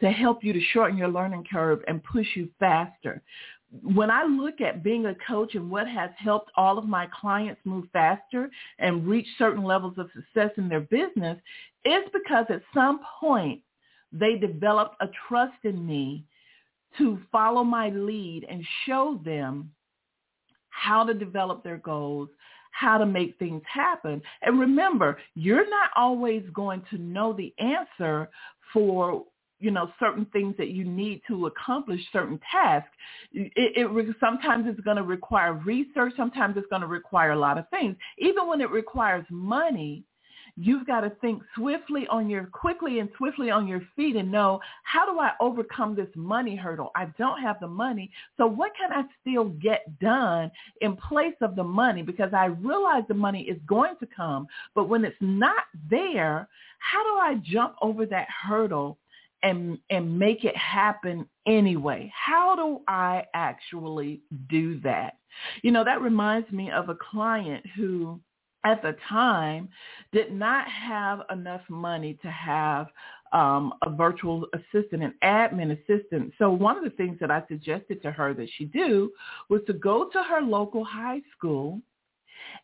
to 0.00 0.10
help 0.10 0.42
you 0.42 0.52
to 0.52 0.60
shorten 0.72 0.96
your 0.98 1.08
learning 1.08 1.44
curve 1.50 1.80
and 1.86 2.02
push 2.02 2.26
you 2.34 2.48
faster. 2.58 3.22
When 3.82 4.10
I 4.10 4.24
look 4.24 4.62
at 4.62 4.82
being 4.82 5.06
a 5.06 5.14
coach 5.26 5.54
and 5.54 5.70
what 5.70 5.86
has 5.86 6.10
helped 6.16 6.50
all 6.56 6.78
of 6.78 6.86
my 6.86 7.06
clients 7.20 7.60
move 7.64 7.84
faster 7.92 8.50
and 8.78 9.06
reach 9.06 9.26
certain 9.36 9.62
levels 9.62 9.94
of 9.98 10.08
success 10.14 10.50
in 10.56 10.68
their 10.68 10.80
business, 10.80 11.38
it's 11.84 12.10
because 12.12 12.46
at 12.48 12.62
some 12.72 13.00
point 13.20 13.60
they 14.12 14.36
developed 14.36 14.96
a 15.00 15.08
trust 15.28 15.62
in 15.64 15.86
me 15.86 16.24
to 16.96 17.20
follow 17.30 17.62
my 17.62 17.90
lead 17.90 18.46
and 18.48 18.64
show 18.86 19.20
them 19.24 19.70
how 20.70 21.04
to 21.04 21.12
develop 21.12 21.62
their 21.62 21.76
goals, 21.76 22.30
how 22.78 22.98
to 22.98 23.06
make 23.06 23.38
things 23.38 23.62
happen. 23.72 24.22
And 24.42 24.60
remember, 24.60 25.18
you're 25.34 25.68
not 25.68 25.90
always 25.96 26.42
going 26.52 26.82
to 26.90 26.98
know 26.98 27.32
the 27.32 27.52
answer 27.58 28.28
for 28.72 29.24
you 29.60 29.72
know 29.72 29.90
certain 29.98 30.24
things 30.26 30.54
that 30.56 30.68
you 30.68 30.84
need 30.84 31.20
to 31.26 31.46
accomplish 31.46 32.00
certain 32.12 32.38
tasks. 32.52 32.90
It, 33.32 33.52
it 33.56 34.16
sometimes 34.20 34.66
it's 34.68 34.80
going 34.80 34.96
to 34.96 35.02
require 35.02 35.54
research. 35.54 36.12
Sometimes 36.16 36.56
it's 36.56 36.68
going 36.68 36.82
to 36.82 36.88
require 36.88 37.32
a 37.32 37.38
lot 37.38 37.58
of 37.58 37.68
things. 37.70 37.96
Even 38.18 38.46
when 38.46 38.60
it 38.60 38.70
requires 38.70 39.24
money 39.30 40.04
You've 40.60 40.86
got 40.86 41.02
to 41.02 41.10
think 41.20 41.42
swiftly 41.54 42.06
on 42.08 42.28
your, 42.28 42.46
quickly 42.46 42.98
and 42.98 43.08
swiftly 43.16 43.50
on 43.50 43.68
your 43.68 43.82
feet 43.94 44.16
and 44.16 44.30
know, 44.30 44.60
how 44.82 45.10
do 45.10 45.20
I 45.20 45.32
overcome 45.40 45.94
this 45.94 46.08
money 46.16 46.56
hurdle? 46.56 46.90
I 46.96 47.06
don't 47.16 47.40
have 47.40 47.60
the 47.60 47.68
money. 47.68 48.10
So 48.36 48.46
what 48.46 48.72
can 48.76 48.92
I 48.92 49.04
still 49.20 49.44
get 49.44 49.98
done 50.00 50.50
in 50.80 50.96
place 50.96 51.36
of 51.42 51.54
the 51.54 51.62
money? 51.62 52.02
Because 52.02 52.34
I 52.34 52.46
realize 52.46 53.04
the 53.06 53.14
money 53.14 53.42
is 53.42 53.58
going 53.66 53.94
to 54.00 54.06
come. 54.06 54.48
But 54.74 54.88
when 54.88 55.04
it's 55.04 55.16
not 55.20 55.64
there, 55.88 56.48
how 56.80 57.04
do 57.04 57.20
I 57.20 57.40
jump 57.44 57.76
over 57.80 58.04
that 58.06 58.26
hurdle 58.28 58.98
and 59.42 59.78
and 59.90 60.18
make 60.18 60.44
it 60.44 60.56
happen 60.56 61.24
anyway. 61.46 62.12
How 62.14 62.56
do 62.56 62.80
I 62.88 63.24
actually 63.34 64.20
do 64.48 64.80
that? 64.80 65.18
You 65.62 65.70
know, 65.70 65.84
that 65.84 66.00
reminds 66.00 66.50
me 66.50 66.70
of 66.70 66.88
a 66.88 66.96
client 66.96 67.64
who 67.76 68.20
at 68.68 68.82
the 68.82 68.94
time 69.08 69.68
did 70.12 70.32
not 70.32 70.66
have 70.68 71.22
enough 71.30 71.62
money 71.68 72.18
to 72.22 72.30
have 72.30 72.88
um, 73.32 73.72
a 73.82 73.90
virtual 73.90 74.46
assistant, 74.52 75.02
an 75.02 75.14
admin 75.22 75.72
assistant. 75.72 76.32
So 76.38 76.50
one 76.50 76.76
of 76.76 76.84
the 76.84 76.90
things 76.90 77.18
that 77.20 77.30
I 77.30 77.42
suggested 77.48 78.02
to 78.02 78.10
her 78.10 78.34
that 78.34 78.48
she 78.56 78.66
do 78.66 79.10
was 79.48 79.62
to 79.66 79.72
go 79.72 80.08
to 80.10 80.22
her 80.22 80.40
local 80.40 80.84
high 80.84 81.20
school 81.36 81.80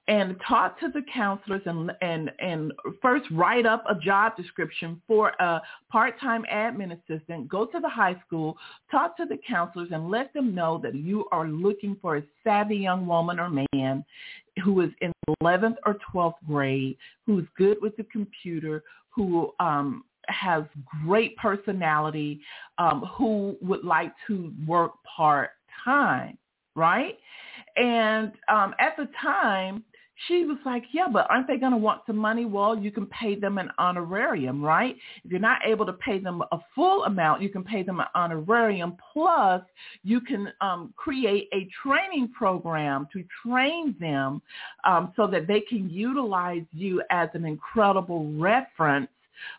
and 0.07 0.37
talk 0.47 0.79
to 0.81 0.89
the 0.89 1.03
counselors 1.13 1.63
and 1.65 1.91
and 2.03 2.31
and 2.39 2.73
first 3.01 3.25
write 3.31 3.65
up 3.65 3.83
a 3.89 3.95
job 3.95 4.37
description 4.37 5.01
for 5.07 5.31
a 5.41 5.61
part-time 5.91 6.45
admin 6.53 6.93
assistant 6.93 7.49
go 7.49 7.65
to 7.65 7.81
the 7.81 7.89
high 7.89 8.17
school 8.27 8.57
talk 8.91 9.17
to 9.17 9.25
the 9.25 9.39
counselors 9.49 9.89
and 9.93 10.11
let 10.11 10.33
them 10.35 10.55
know 10.55 10.79
that 10.83 10.95
you 10.95 11.25
are 11.33 11.49
looking 11.49 11.97
for 12.03 12.17
a 12.19 12.23
savvy 12.43 12.77
young 12.77 13.07
woman 13.07 13.41
or 13.41 13.49
man 13.73 14.05
who 14.63 14.83
is 14.83 14.91
in 15.01 15.13
11th 15.43 15.77
or 15.87 15.97
12th 16.15 16.35
grade 16.47 16.97
who's 17.25 17.47
good 17.57 17.79
with 17.81 17.97
the 17.97 18.05
computer 18.05 18.83
who 19.09 19.53
um 19.59 20.05
has 20.29 20.65
great 21.05 21.35
personality 21.39 22.41
um 22.79 23.05
who 23.17 23.57
would 23.63 23.85
like 23.85 24.13
to 24.27 24.53
work 24.67 24.93
part 25.17 25.51
time 25.83 26.37
right? 26.77 27.17
And 27.77 28.33
um 28.49 28.75
at 28.81 28.97
the 28.97 29.09
time 29.23 29.85
she 30.29 30.45
was 30.45 30.59
like, 30.65 30.85
yeah, 30.93 31.07
but 31.13 31.27
aren't 31.29 31.47
they 31.47 31.57
going 31.57 31.73
to 31.73 31.79
want 31.79 32.03
some 32.07 32.17
money? 32.17 32.45
Well, 32.45 32.79
you 32.79 32.91
can 32.91 33.07
pay 33.07 33.35
them 33.35 33.59
an 33.59 33.71
honorarium, 33.79 34.63
right? 34.63 34.97
If 35.25 35.31
you're 35.31 35.41
not 35.41 35.61
able 35.67 35.85
to 35.87 35.93
pay 35.95 36.19
them 36.19 36.43
a 36.53 36.59
full 36.75 37.05
amount, 37.05 37.43
you 37.43 37.49
can 37.49 37.65
pay 37.65 37.83
them 37.83 38.01
an 38.01 38.07
honorarium. 38.15 38.97
Plus, 39.13 39.63
you 40.03 40.21
can 40.21 40.53
um, 40.61 40.95
create 40.97 41.49
a 41.53 41.69
training 41.83 42.29
program 42.37 43.09
to 43.13 43.25
train 43.45 43.97
them 43.99 44.41
um, 44.85 45.13
so 45.17 45.27
that 45.27 45.47
they 45.47 45.61
can 45.61 45.91
utilize 45.91 46.65
you 46.73 47.03
as 47.11 47.29
an 47.35 47.45
incredible 47.45 48.33
reference 48.39 49.09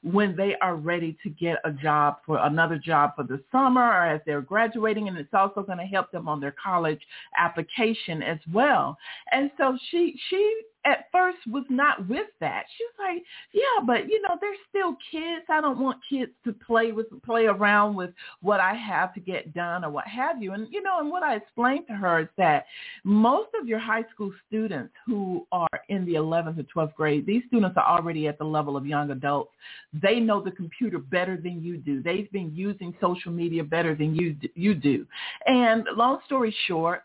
when 0.03 0.35
they 0.35 0.55
are 0.61 0.75
ready 0.75 1.17
to 1.23 1.29
get 1.29 1.57
a 1.65 1.71
job 1.71 2.17
for 2.25 2.39
another 2.39 2.77
job 2.77 3.11
for 3.15 3.23
the 3.23 3.41
summer 3.51 3.81
or 3.81 4.05
as 4.05 4.21
they're 4.25 4.41
graduating 4.41 5.07
and 5.07 5.17
it's 5.17 5.33
also 5.33 5.61
going 5.61 5.77
to 5.77 5.85
help 5.85 6.11
them 6.11 6.27
on 6.27 6.39
their 6.39 6.55
college 6.61 7.01
application 7.37 8.21
as 8.21 8.39
well. 8.51 8.97
And 9.31 9.51
so 9.57 9.77
she 9.91 10.19
she 10.29 10.61
at 10.85 11.05
first 11.11 11.37
was 11.47 11.63
not 11.69 12.07
with 12.07 12.27
that. 12.39 12.65
She 12.77 12.83
was 12.85 12.93
like, 12.99 13.23
yeah, 13.53 13.83
but 13.85 14.07
you 14.07 14.21
know, 14.21 14.37
they're 14.39 14.51
still 14.69 14.95
kids. 15.11 15.45
I 15.49 15.59
don't 15.61 15.79
want 15.79 15.97
kids 16.09 16.31
to 16.45 16.53
play 16.53 16.91
with, 16.91 17.07
play 17.23 17.45
around 17.45 17.95
with 17.95 18.11
what 18.41 18.59
I 18.59 18.73
have 18.73 19.13
to 19.15 19.19
get 19.19 19.53
done 19.53 19.83
or 19.83 19.89
what 19.89 20.07
have 20.07 20.41
you. 20.41 20.53
And, 20.53 20.67
you 20.71 20.81
know, 20.81 20.99
and 20.99 21.09
what 21.09 21.23
I 21.23 21.35
explained 21.35 21.87
to 21.87 21.93
her 21.93 22.21
is 22.21 22.27
that 22.37 22.65
most 23.03 23.49
of 23.59 23.67
your 23.67 23.79
high 23.79 24.03
school 24.13 24.31
students 24.47 24.93
who 25.05 25.45
are 25.51 25.67
in 25.89 26.05
the 26.05 26.13
11th 26.13 26.59
or 26.59 26.85
12th 26.85 26.93
grade, 26.93 27.25
these 27.25 27.43
students 27.47 27.77
are 27.77 27.97
already 27.97 28.27
at 28.27 28.37
the 28.37 28.45
level 28.45 28.77
of 28.77 28.85
young 28.85 29.11
adults. 29.11 29.51
They 29.93 30.19
know 30.19 30.41
the 30.41 30.51
computer 30.51 30.99
better 30.99 31.37
than 31.37 31.63
you 31.63 31.77
do. 31.77 32.01
They've 32.01 32.31
been 32.31 32.51
using 32.53 32.95
social 33.01 33.31
media 33.31 33.63
better 33.63 33.95
than 33.95 34.15
you 34.15 34.35
you 34.53 34.75
do. 34.75 35.05
And 35.47 35.85
long 35.95 36.19
story 36.25 36.55
short, 36.67 37.03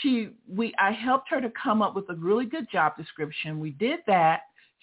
she 0.00 0.30
we 0.48 0.72
I 0.78 0.92
helped 0.92 1.28
her 1.30 1.40
to 1.40 1.50
come 1.50 1.82
up 1.82 1.94
with 1.94 2.08
a 2.08 2.14
really 2.14 2.46
good 2.46 2.70
job 2.70 2.96
description. 2.96 3.60
We 3.60 3.70
did 3.72 4.00
that. 4.06 4.42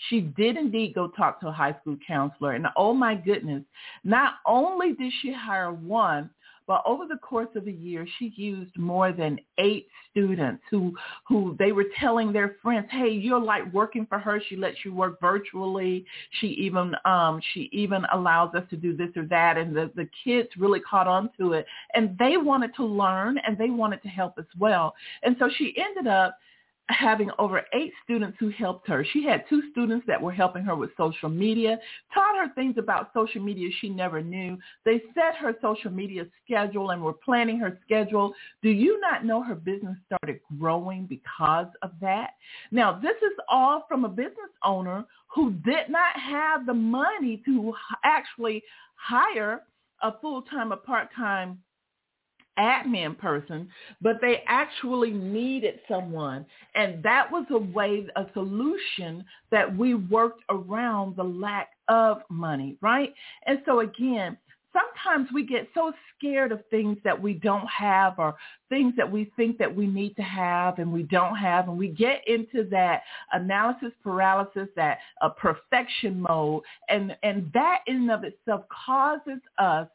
She 0.09 0.21
did 0.21 0.55
indeed 0.55 0.95
go 0.95 1.09
talk 1.09 1.41
to 1.41 1.47
a 1.47 1.51
high 1.51 1.75
school 1.81 1.97
counselor. 2.05 2.53
And 2.53 2.67
oh 2.77 2.93
my 2.93 3.15
goodness, 3.15 3.63
not 4.03 4.35
only 4.45 4.93
did 4.93 5.11
she 5.21 5.33
hire 5.33 5.73
one, 5.73 6.29
but 6.69 6.83
over 6.85 7.07
the 7.07 7.17
course 7.17 7.49
of 7.55 7.65
a 7.65 7.71
year, 7.71 8.05
she 8.19 8.31
used 8.35 8.77
more 8.77 9.11
than 9.11 9.39
eight 9.57 9.87
students 10.11 10.61
who 10.69 10.95
who 11.27 11.55
they 11.57 11.71
were 11.71 11.87
telling 11.99 12.31
their 12.31 12.57
friends, 12.61 12.85
"Hey, 12.91 13.09
you're 13.09 13.41
like 13.41 13.73
working 13.73 14.05
for 14.05 14.19
her. 14.19 14.39
She 14.47 14.55
lets 14.55 14.77
you 14.85 14.93
work 14.93 15.19
virtually. 15.19 16.05
She 16.39 16.49
even 16.49 16.93
um, 17.05 17.41
she 17.53 17.69
even 17.71 18.05
allows 18.13 18.53
us 18.53 18.69
to 18.69 18.77
do 18.77 18.95
this 18.95 19.09
or 19.15 19.25
that." 19.25 19.57
And 19.57 19.75
the 19.75 19.89
the 19.95 20.07
kids 20.23 20.49
really 20.59 20.79
caught 20.79 21.07
on 21.07 21.31
to 21.39 21.53
it, 21.53 21.65
and 21.95 22.15
they 22.19 22.37
wanted 22.37 22.75
to 22.75 22.85
learn 22.85 23.39
and 23.39 23.57
they 23.57 23.71
wanted 23.71 24.03
to 24.03 24.07
help 24.07 24.35
as 24.37 24.45
well. 24.59 24.93
And 25.23 25.35
so 25.39 25.49
she 25.57 25.73
ended 25.75 26.05
up 26.05 26.37
having 26.89 27.29
over 27.37 27.61
eight 27.73 27.93
students 28.03 28.35
who 28.39 28.49
helped 28.49 28.87
her. 28.87 29.05
She 29.13 29.23
had 29.23 29.45
two 29.47 29.61
students 29.71 30.05
that 30.07 30.21
were 30.21 30.31
helping 30.31 30.63
her 30.63 30.75
with 30.75 30.89
social 30.97 31.29
media, 31.29 31.77
taught 32.13 32.35
her 32.37 32.53
things 32.55 32.75
about 32.77 33.11
social 33.13 33.41
media 33.41 33.69
she 33.79 33.89
never 33.89 34.21
knew. 34.21 34.57
They 34.85 35.01
set 35.13 35.35
her 35.39 35.53
social 35.61 35.91
media 35.91 36.25
schedule 36.43 36.89
and 36.89 37.01
were 37.01 37.13
planning 37.13 37.59
her 37.59 37.79
schedule. 37.85 38.33
Do 38.63 38.69
you 38.69 38.99
not 38.99 39.23
know 39.23 39.43
her 39.43 39.55
business 39.55 39.97
started 40.07 40.39
growing 40.59 41.05
because 41.05 41.67
of 41.83 41.91
that? 42.01 42.31
Now, 42.71 42.99
this 42.99 43.17
is 43.17 43.37
all 43.47 43.85
from 43.87 44.05
a 44.05 44.09
business 44.09 44.51
owner 44.63 45.05
who 45.27 45.51
did 45.51 45.89
not 45.89 46.17
have 46.19 46.65
the 46.65 46.73
money 46.73 47.41
to 47.45 47.73
actually 48.03 48.63
hire 48.95 49.63
a 50.01 50.13
full-time 50.19 50.73
or 50.73 50.77
part-time 50.77 51.59
admin 52.57 53.17
person, 53.17 53.69
but 54.01 54.17
they 54.21 54.43
actually 54.47 55.11
needed 55.11 55.79
someone. 55.87 56.45
And 56.75 57.01
that 57.03 57.31
was 57.31 57.45
a 57.51 57.57
way, 57.57 58.07
a 58.15 58.25
solution 58.33 59.23
that 59.51 59.75
we 59.77 59.95
worked 59.95 60.43
around 60.49 61.15
the 61.15 61.23
lack 61.23 61.69
of 61.87 62.21
money, 62.29 62.77
right? 62.81 63.13
And 63.45 63.61
so 63.65 63.81
again, 63.81 64.37
sometimes 64.73 65.29
we 65.33 65.45
get 65.45 65.67
so 65.73 65.91
scared 66.17 66.51
of 66.51 66.61
things 66.69 66.97
that 67.03 67.19
we 67.19 67.33
don't 67.33 67.67
have 67.67 68.19
or 68.19 68.35
things 68.69 68.93
that 68.97 69.09
we 69.09 69.31
think 69.35 69.57
that 69.57 69.73
we 69.73 69.87
need 69.87 70.15
to 70.15 70.21
have 70.21 70.79
and 70.79 70.91
we 70.91 71.03
don't 71.03 71.35
have 71.35 71.67
and 71.67 71.77
we 71.77 71.87
get 71.87 72.27
into 72.27 72.67
that 72.69 73.01
analysis 73.31 73.91
paralysis 74.03 74.67
that 74.75 74.99
uh, 75.21 75.29
perfection 75.29 76.21
mode 76.21 76.61
and 76.89 77.15
and 77.23 77.49
that 77.53 77.79
in 77.87 77.95
and 77.95 78.11
of 78.11 78.23
itself 78.23 78.63
causes 78.85 79.39
us 79.57 79.87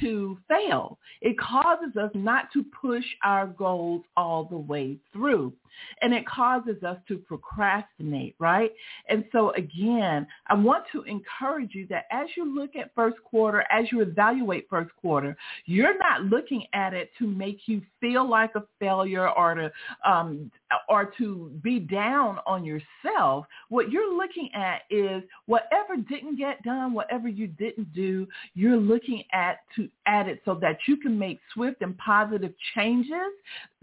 to 0.00 0.38
fail. 0.48 0.98
It 1.20 1.38
causes 1.38 1.96
us 1.96 2.10
not 2.14 2.52
to 2.52 2.64
push 2.80 3.04
our 3.24 3.46
goals 3.46 4.02
all 4.16 4.44
the 4.44 4.58
way 4.58 4.98
through. 5.12 5.52
And 6.00 6.14
it 6.14 6.26
causes 6.26 6.82
us 6.82 6.96
to 7.08 7.18
procrastinate, 7.18 8.34
right? 8.38 8.72
And 9.08 9.24
so 9.32 9.50
again, 9.52 10.26
I 10.46 10.54
want 10.54 10.84
to 10.92 11.02
encourage 11.02 11.74
you 11.74 11.86
that 11.88 12.06
as 12.10 12.28
you 12.36 12.54
look 12.54 12.76
at 12.76 12.94
first 12.94 13.16
quarter, 13.24 13.64
as 13.70 13.86
you 13.92 14.00
evaluate 14.00 14.68
first 14.70 14.90
quarter, 14.96 15.36
you're 15.66 15.98
not 15.98 16.22
looking 16.22 16.64
at 16.72 16.94
it 16.94 17.10
to 17.18 17.26
make 17.26 17.60
you 17.66 17.82
feel 18.00 18.28
like 18.28 18.54
a 18.54 18.64
failure 18.78 19.28
or 19.28 19.54
to 19.54 19.72
um, 20.04 20.50
or 20.88 21.12
to 21.18 21.50
be 21.62 21.78
down 21.78 22.38
on 22.46 22.64
yourself. 22.64 23.46
What 23.68 23.90
you're 23.90 24.16
looking 24.16 24.50
at 24.54 24.82
is 24.90 25.22
whatever 25.46 25.96
didn't 25.96 26.36
get 26.36 26.62
done, 26.62 26.92
whatever 26.92 27.28
you 27.28 27.46
didn't 27.46 27.92
do, 27.92 28.26
you're 28.54 28.76
looking 28.76 29.22
at 29.32 29.58
to 29.76 29.88
at 30.06 30.28
it 30.28 30.40
so 30.44 30.54
that 30.60 30.78
you 30.86 30.96
can 30.96 31.18
make 31.18 31.40
swift 31.52 31.82
and 31.82 31.96
positive 31.98 32.52
changes 32.74 33.32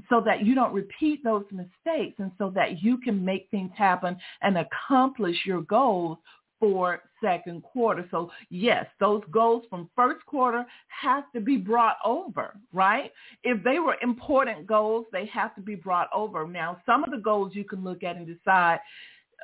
so 0.09 0.21
that 0.21 0.45
you 0.45 0.53
don't 0.55 0.73
repeat 0.73 1.23
those 1.23 1.45
mistakes 1.51 2.15
and 2.19 2.31
so 2.37 2.51
that 2.53 2.83
you 2.83 2.97
can 2.97 3.23
make 3.23 3.47
things 3.51 3.71
happen 3.75 4.17
and 4.41 4.57
accomplish 4.57 5.37
your 5.45 5.61
goals 5.61 6.17
for 6.63 7.01
second 7.21 7.61
quarter. 7.61 8.07
So 8.09 8.31
yes, 8.49 8.85
those 9.01 9.21
goals 9.31 9.65
from 9.69 9.89
first 9.97 10.25
quarter 10.25 10.65
have 10.87 11.25
to 11.33 11.41
be 11.41 11.57
brought 11.57 11.97
over, 12.05 12.55
right? 12.71 13.11
If 13.43 13.61
they 13.65 13.79
were 13.79 13.97
important 14.01 14.65
goals, 14.65 15.05
they 15.11 15.25
have 15.25 15.53
to 15.55 15.61
be 15.61 15.75
brought 15.75 16.07
over. 16.15 16.47
Now, 16.47 16.81
some 16.85 17.03
of 17.03 17.11
the 17.11 17.17
goals 17.17 17.51
you 17.53 17.65
can 17.65 17.83
look 17.83 18.01
at 18.03 18.15
and 18.15 18.25
decide, 18.25 18.79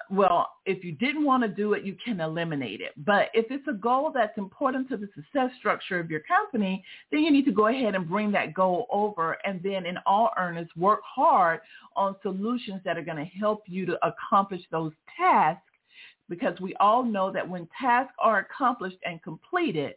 well, 0.09 0.49
if 0.65 0.81
you 0.81 0.93
didn't 0.93 1.25
want 1.25 1.43
to 1.43 1.49
do 1.49 1.73
it, 1.73 1.83
you 1.83 1.97
can 2.05 2.21
eliminate 2.21 2.79
it. 2.79 2.93
But 3.05 3.31
if 3.33 3.47
it's 3.49 3.67
a 3.67 3.73
goal 3.73 4.13
that's 4.15 4.37
important 4.37 4.87
to 4.87 4.95
the 4.95 5.09
success 5.13 5.49
structure 5.59 5.99
of 5.99 6.09
your 6.09 6.21
company, 6.21 6.81
then 7.11 7.19
you 7.19 7.31
need 7.31 7.43
to 7.47 7.51
go 7.51 7.67
ahead 7.67 7.95
and 7.95 8.07
bring 8.07 8.31
that 8.31 8.53
goal 8.53 8.87
over 8.93 9.37
and 9.43 9.61
then 9.61 9.85
in 9.85 9.97
all 10.05 10.29
earnest 10.37 10.71
work 10.77 11.01
hard 11.03 11.59
on 11.97 12.15
solutions 12.21 12.79
that 12.85 12.97
are 12.97 13.03
going 13.03 13.17
to 13.17 13.25
help 13.25 13.63
you 13.67 13.85
to 13.87 13.99
accomplish 14.07 14.61
those 14.71 14.93
tasks 15.17 15.63
because 16.29 16.59
we 16.59 16.75
all 16.75 17.03
know 17.03 17.31
that 17.31 17.47
when 17.47 17.67
tasks 17.79 18.13
are 18.19 18.39
accomplished 18.39 18.97
and 19.05 19.21
completed, 19.23 19.95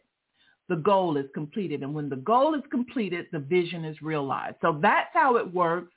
the 0.69 0.75
goal 0.77 1.17
is 1.17 1.25
completed. 1.33 1.83
And 1.83 1.93
when 1.93 2.09
the 2.09 2.15
goal 2.17 2.55
is 2.55 2.61
completed, 2.71 3.27
the 3.31 3.39
vision 3.39 3.85
is 3.85 4.01
realized. 4.01 4.55
So 4.61 4.79
that's 4.81 5.09
how 5.13 5.37
it 5.37 5.53
works. 5.53 5.91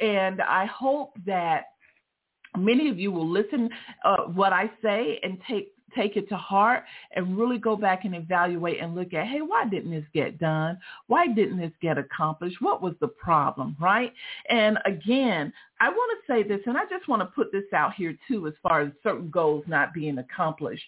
And 0.00 0.40
I 0.40 0.66
hope 0.66 1.14
that 1.26 1.64
many 2.56 2.88
of 2.88 2.98
you 2.98 3.12
will 3.12 3.28
listen 3.28 3.70
uh, 4.04 4.24
what 4.24 4.52
I 4.52 4.70
say 4.82 5.20
and 5.22 5.38
take 5.48 5.72
take 5.94 6.16
it 6.16 6.28
to 6.28 6.36
heart 6.36 6.84
and 7.14 7.38
really 7.38 7.58
go 7.58 7.76
back 7.76 8.04
and 8.04 8.14
evaluate 8.14 8.80
and 8.80 8.94
look 8.94 9.14
at, 9.14 9.26
hey, 9.26 9.40
why 9.40 9.66
didn't 9.68 9.90
this 9.90 10.04
get 10.12 10.38
done? 10.38 10.78
Why 11.06 11.26
didn't 11.26 11.58
this 11.58 11.72
get 11.80 11.98
accomplished? 11.98 12.60
What 12.60 12.82
was 12.82 12.94
the 13.00 13.08
problem, 13.08 13.76
right? 13.80 14.12
And 14.48 14.78
again, 14.84 15.52
I 15.80 15.88
want 15.88 16.18
to 16.18 16.32
say 16.32 16.42
this, 16.42 16.60
and 16.66 16.76
I 16.76 16.84
just 16.90 17.08
want 17.08 17.22
to 17.22 17.26
put 17.26 17.52
this 17.52 17.64
out 17.74 17.94
here 17.94 18.16
too, 18.28 18.46
as 18.46 18.54
far 18.62 18.80
as 18.82 18.92
certain 19.02 19.30
goals 19.30 19.64
not 19.66 19.94
being 19.94 20.18
accomplished. 20.18 20.84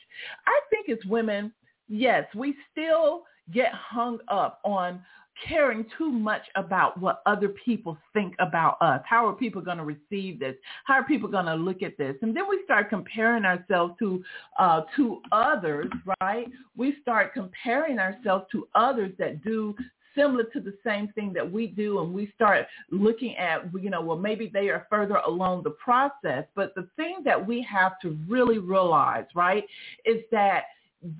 I 0.47 0.61
think 0.71 0.89
as 0.89 1.05
women, 1.09 1.53
yes, 1.89 2.27
we 2.35 2.55
still 2.71 3.23
get 3.53 3.73
hung 3.73 4.19
up 4.29 4.61
on 4.65 5.03
caring 5.47 5.87
too 5.99 6.11
much 6.11 6.43
about 6.57 6.99
what 7.01 7.23
other 7.27 7.49
people 7.49 7.97
think 8.13 8.35
about 8.39 8.77
us. 8.81 9.01
How 9.05 9.27
are 9.27 9.33
people 9.33 9.61
going 9.61 9.79
to 9.79 9.85
receive 9.85 10.39
this? 10.39 10.57
How 10.85 10.95
are 10.95 11.05
people 11.05 11.29
going 11.29 11.47
to 11.47 11.55
look 11.55 11.83
at 11.83 11.99
this? 11.99 12.17
And 12.23 12.37
then 12.37 12.45
we 12.49 12.61
start 12.65 12.89
comparing 12.91 13.45
ourselves 13.45 13.95
to 13.99 14.23
uh, 14.59 14.83
to 14.97 15.21
others, 15.33 15.91
right? 16.21 16.47
We 16.77 16.97
start 17.03 17.35
comparing 17.35 17.99
ourselves 17.99 18.47
to 18.53 18.69
others 18.75 19.13
that 19.19 19.43
do 19.43 19.75
similar 20.15 20.45
to 20.45 20.61
the 20.61 20.75
same 20.85 21.09
thing 21.09 21.33
that 21.33 21.51
we 21.51 21.67
do 21.67 22.01
and 22.01 22.13
we 22.13 22.31
start 22.35 22.67
looking 22.91 23.37
at 23.37 23.63
you 23.81 23.89
know 23.89 24.01
well 24.03 24.19
maybe 24.19 24.51
they 24.53 24.69
are 24.69 24.87
further 24.91 25.17
along 25.27 25.63
the 25.63 25.71
process 25.71 26.45
but 26.55 26.75
the 26.75 26.87
thing 26.97 27.17
that 27.25 27.47
we 27.47 27.63
have 27.63 27.93
to 28.01 28.19
really 28.29 28.59
realize 28.59 29.25
right 29.35 29.65
is 30.05 30.19
that 30.31 30.65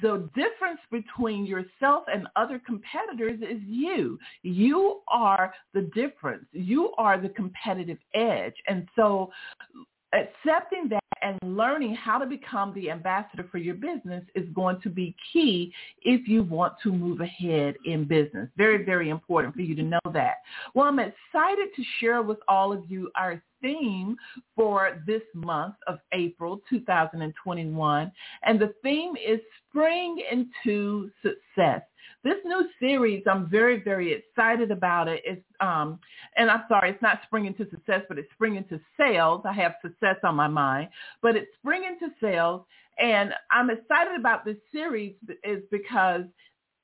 the 0.01 0.29
difference 0.35 0.81
between 0.91 1.45
yourself 1.45 2.05
and 2.13 2.27
other 2.37 2.61
competitors 2.65 3.41
is 3.41 3.61
you. 3.67 4.19
You 4.43 5.01
are 5.09 5.53
the 5.75 5.91
difference. 5.95 6.47
You 6.53 6.93
are 6.99 7.21
the 7.21 7.31
competitive 7.31 7.99
edge. 8.15 8.55
And 8.69 8.87
so 8.95 9.31
accepting 10.13 10.89
that 10.91 11.03
and 11.23 11.39
learning 11.57 11.95
how 11.95 12.19
to 12.19 12.27
become 12.27 12.75
the 12.75 12.91
ambassador 12.91 13.47
for 13.51 13.59
your 13.59 13.75
business 13.75 14.25
is 14.35 14.49
going 14.55 14.81
to 14.83 14.91
be 14.91 15.15
key 15.33 15.73
if 16.03 16.29
you 16.29 16.43
want 16.43 16.75
to 16.83 16.93
move 16.93 17.21
ahead 17.21 17.77
in 17.85 18.05
business. 18.05 18.49
Very, 18.57 18.85
very 18.85 19.09
important 19.09 19.55
for 19.55 19.63
you 19.63 19.75
to 19.77 19.83
know 19.83 20.01
that. 20.13 20.39
Well, 20.75 20.87
I'm 20.87 20.99
excited 20.99 21.69
to 21.77 21.83
share 22.01 22.23
with 22.23 22.39
all 22.49 22.73
of 22.73 22.83
you 22.89 23.11
our 23.17 23.41
theme 23.61 24.17
for 24.57 25.01
this 25.07 25.23
month 25.35 25.77
of 25.87 25.99
April 26.13 26.61
2021. 26.69 28.13
And 28.43 28.61
the 28.61 28.75
theme 28.83 29.15
is 29.17 29.41
Spring 29.71 30.21
into 30.31 31.11
Success. 31.23 31.83
This 32.25 32.37
new 32.45 32.69
series, 32.79 33.25
I'm 33.31 33.51
very, 33.51 33.83
very 33.83 34.13
excited 34.13 34.71
about 34.71 35.09
it. 35.09 35.23
It's, 35.25 35.45
um, 35.61 35.99
and 36.37 36.51
I'm 36.51 36.63
sorry, 36.69 36.91
it's 36.91 37.03
not 37.03 37.21
Spring 37.27 37.47
into 37.47 37.69
Success, 37.71 38.03
but 38.09 38.19
it's 38.19 38.31
Spring 38.33 38.57
into 38.57 38.81
Sales. 38.97 39.43
I 39.45 39.53
have 39.55 39.73
success 39.83 40.17
on 40.23 40.37
my 40.37 40.49
mind, 40.49 40.89
but 41.21 41.35
it's 41.35 41.51
Spring 41.59 41.83
into 41.85 42.15
Sales. 42.21 42.63
And 42.99 43.33
I'm 43.51 43.71
excited 43.71 44.19
about 44.19 44.45
this 44.45 44.57
series 44.73 45.15
is 45.43 45.63
because 45.71 46.23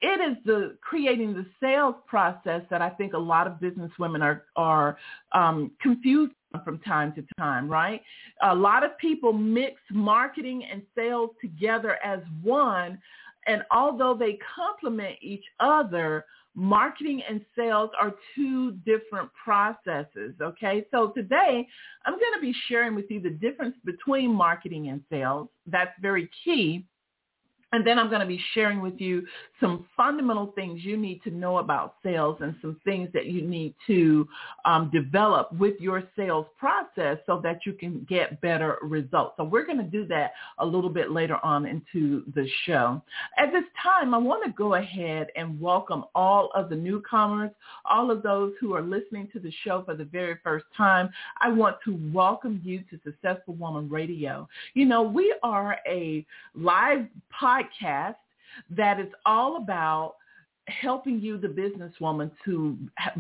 it 0.00 0.20
is 0.20 0.36
the 0.44 0.76
creating 0.80 1.34
the 1.34 1.44
sales 1.60 1.96
process 2.06 2.62
that 2.70 2.80
I 2.80 2.88
think 2.90 3.14
a 3.14 3.18
lot 3.18 3.46
of 3.46 3.60
business 3.60 3.90
women 3.98 4.22
are 4.22 4.44
are 4.54 4.96
um, 5.32 5.72
confused 5.80 6.32
from 6.64 6.78
time 6.78 7.12
to 7.14 7.24
time, 7.36 7.68
right? 7.68 8.00
A 8.42 8.54
lot 8.54 8.84
of 8.84 8.96
people 8.98 9.32
mix 9.32 9.74
marketing 9.90 10.64
and 10.70 10.82
sales 10.96 11.30
together 11.40 11.98
as 12.04 12.20
one. 12.42 12.98
And 13.48 13.62
although 13.70 14.14
they 14.14 14.38
complement 14.54 15.16
each 15.20 15.44
other, 15.58 16.24
marketing 16.54 17.22
and 17.28 17.44
sales 17.56 17.90
are 18.00 18.14
two 18.34 18.72
different 18.84 19.30
processes. 19.32 20.34
Okay. 20.40 20.84
So 20.90 21.08
today 21.08 21.66
I'm 22.04 22.12
going 22.12 22.34
to 22.34 22.40
be 22.40 22.54
sharing 22.68 22.94
with 22.94 23.10
you 23.10 23.20
the 23.20 23.30
difference 23.30 23.76
between 23.84 24.32
marketing 24.32 24.88
and 24.88 25.00
sales. 25.10 25.48
That's 25.66 25.92
very 26.00 26.28
key 26.44 26.86
and 27.72 27.86
then 27.86 27.98
I'm 27.98 28.08
going 28.08 28.20
to 28.20 28.26
be 28.26 28.40
sharing 28.54 28.80
with 28.80 28.98
you 28.98 29.26
some 29.60 29.86
fundamental 29.96 30.52
things 30.54 30.84
you 30.84 30.96
need 30.96 31.22
to 31.24 31.30
know 31.30 31.58
about 31.58 31.96
sales 32.02 32.38
and 32.40 32.54
some 32.62 32.80
things 32.84 33.10
that 33.12 33.26
you 33.26 33.42
need 33.42 33.74
to 33.86 34.26
um, 34.64 34.90
develop 34.92 35.52
with 35.52 35.74
your 35.78 36.04
sales 36.16 36.46
process 36.58 37.18
so 37.26 37.40
that 37.42 37.66
you 37.66 37.74
can 37.74 38.06
get 38.08 38.40
better 38.40 38.78
results. 38.82 39.34
So 39.36 39.44
we're 39.44 39.66
going 39.66 39.78
to 39.78 39.84
do 39.84 40.06
that 40.06 40.32
a 40.58 40.66
little 40.66 40.88
bit 40.88 41.10
later 41.10 41.36
on 41.44 41.66
into 41.66 42.24
the 42.34 42.48
show. 42.64 43.02
At 43.36 43.52
this 43.52 43.64
time, 43.82 44.14
I 44.14 44.18
want 44.18 44.44
to 44.46 44.52
go 44.52 44.74
ahead 44.74 45.28
and 45.36 45.60
welcome 45.60 46.04
all 46.14 46.50
of 46.54 46.70
the 46.70 46.76
newcomers, 46.76 47.50
all 47.84 48.10
of 48.10 48.22
those 48.22 48.52
who 48.60 48.74
are 48.74 48.82
listening 48.82 49.28
to 49.34 49.40
the 49.40 49.52
show 49.64 49.82
for 49.84 49.94
the 49.94 50.04
very 50.04 50.38
first 50.42 50.64
time. 50.74 51.10
I 51.40 51.50
want 51.50 51.76
to 51.84 51.98
welcome 52.14 52.62
you 52.64 52.82
to 52.90 52.98
Successful 53.04 53.54
Woman 53.54 53.90
Radio. 53.90 54.48
You 54.72 54.86
know, 54.86 55.02
we 55.02 55.34
are 55.42 55.78
a 55.86 56.24
live 56.54 57.06
podcast 57.38 57.57
podcast 57.58 58.14
that 58.70 59.00
is 59.00 59.08
all 59.26 59.56
about 59.56 60.14
helping 60.68 61.20
you, 61.20 61.38
the 61.38 61.48
businesswoman, 61.48 62.30
to 62.44 62.76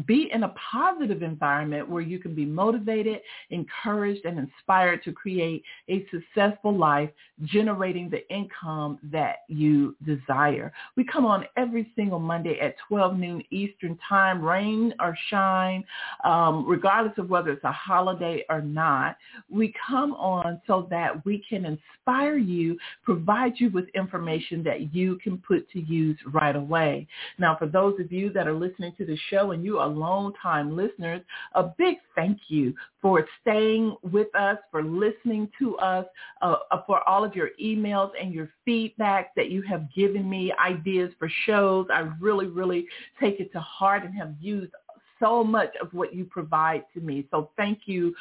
be 0.06 0.30
in 0.32 0.44
a 0.44 0.54
positive 0.70 1.22
environment 1.22 1.88
where 1.88 2.02
you 2.02 2.18
can 2.18 2.34
be 2.34 2.44
motivated, 2.44 3.20
encouraged, 3.50 4.24
and 4.24 4.38
inspired 4.38 5.02
to 5.04 5.12
create 5.12 5.62
a 5.88 6.06
successful 6.10 6.76
life, 6.76 7.10
generating 7.44 8.10
the 8.10 8.28
income 8.32 8.98
that 9.02 9.38
you 9.48 9.96
desire. 10.04 10.72
We 10.96 11.04
come 11.04 11.24
on 11.24 11.44
every 11.56 11.90
single 11.96 12.18
Monday 12.18 12.58
at 12.60 12.76
12 12.88 13.16
noon 13.16 13.42
Eastern 13.50 13.98
time, 14.08 14.42
rain 14.42 14.92
or 15.00 15.16
shine, 15.30 15.84
um, 16.24 16.66
regardless 16.66 17.16
of 17.18 17.30
whether 17.30 17.50
it's 17.50 17.64
a 17.64 17.72
holiday 17.72 18.44
or 18.50 18.60
not. 18.60 19.16
We 19.50 19.74
come 19.86 20.12
on 20.14 20.60
so 20.66 20.86
that 20.90 21.24
we 21.24 21.42
can 21.48 21.64
inspire 21.64 22.36
you, 22.36 22.78
provide 23.04 23.54
you 23.56 23.70
with 23.70 23.88
information 23.94 24.62
that 24.64 24.94
you 24.94 25.16
can 25.16 25.38
put 25.38 25.70
to 25.70 25.80
use 25.80 26.18
right 26.32 26.56
away. 26.56 27.06
Now, 27.38 27.56
for 27.56 27.66
those 27.66 27.98
of 28.00 28.10
you 28.10 28.32
that 28.32 28.48
are 28.48 28.54
listening 28.54 28.92
to 28.98 29.06
the 29.06 29.16
show 29.30 29.52
and 29.52 29.64
you 29.64 29.78
are 29.78 29.88
long-time 29.88 30.76
listeners, 30.76 31.22
a 31.54 31.64
big 31.78 31.96
thank 32.14 32.38
you 32.48 32.74
for 33.00 33.26
staying 33.40 33.96
with 34.02 34.34
us, 34.34 34.58
for 34.70 34.82
listening 34.82 35.50
to 35.58 35.76
us, 35.78 36.04
uh, 36.42 36.56
uh, 36.70 36.82
for 36.86 37.08
all 37.08 37.24
of 37.24 37.34
your 37.36 37.50
emails 37.62 38.10
and 38.20 38.34
your 38.34 38.50
feedback 38.64 39.34
that 39.36 39.50
you 39.50 39.62
have 39.62 39.92
given 39.94 40.28
me, 40.28 40.52
ideas 40.64 41.12
for 41.18 41.30
shows. 41.46 41.86
I 41.92 42.10
really, 42.20 42.46
really 42.46 42.86
take 43.20 43.40
it 43.40 43.52
to 43.52 43.60
heart 43.60 44.04
and 44.04 44.14
have 44.14 44.34
used 44.40 44.72
so 45.20 45.42
much 45.42 45.70
of 45.80 45.92
what 45.92 46.14
you 46.14 46.24
provide 46.24 46.84
to 46.94 47.00
me. 47.00 47.26
So 47.30 47.50
thank 47.56 47.80
you 47.86 48.14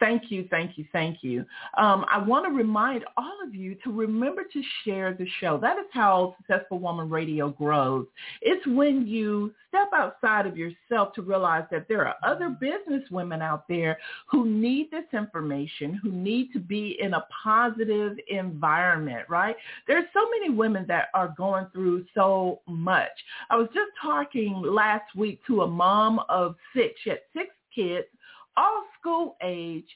Thank 0.00 0.30
you, 0.30 0.46
thank 0.50 0.76
you, 0.76 0.84
thank 0.92 1.18
you. 1.22 1.46
Um, 1.78 2.04
I 2.10 2.18
want 2.18 2.46
to 2.46 2.50
remind 2.52 3.04
all 3.16 3.38
of 3.46 3.54
you 3.54 3.76
to 3.84 3.92
remember 3.92 4.42
to 4.42 4.62
share 4.84 5.14
the 5.14 5.26
show. 5.40 5.56
That 5.58 5.78
is 5.78 5.86
how 5.92 6.34
Successful 6.38 6.80
Woman 6.80 7.08
Radio 7.08 7.50
grows. 7.50 8.06
It's 8.42 8.66
when 8.66 9.06
you 9.06 9.54
step 9.68 9.90
outside 9.94 10.46
of 10.46 10.56
yourself 10.56 11.12
to 11.14 11.22
realize 11.22 11.64
that 11.70 11.86
there 11.88 12.06
are 12.06 12.16
other 12.24 12.50
business 12.50 13.08
women 13.12 13.40
out 13.40 13.68
there 13.68 13.96
who 14.28 14.46
need 14.48 14.90
this 14.90 15.04
information, 15.12 15.94
who 16.02 16.10
need 16.10 16.52
to 16.52 16.58
be 16.58 16.96
in 17.00 17.14
a 17.14 17.24
positive 17.42 18.16
environment, 18.28 19.26
right? 19.28 19.54
There's 19.86 20.06
so 20.12 20.28
many 20.30 20.52
women 20.52 20.86
that 20.88 21.06
are 21.14 21.32
going 21.36 21.66
through 21.72 22.04
so 22.14 22.60
much. 22.66 23.12
I 23.48 23.56
was 23.56 23.68
just 23.72 23.90
talking 24.02 24.60
last 24.60 25.14
week 25.14 25.40
to 25.46 25.62
a 25.62 25.68
mom 25.68 26.20
of 26.28 26.56
six. 26.74 26.94
She 27.04 27.10
had 27.10 27.20
six 27.32 27.50
kids 27.74 28.06
all 28.56 28.84
school 28.98 29.36
age. 29.42 29.86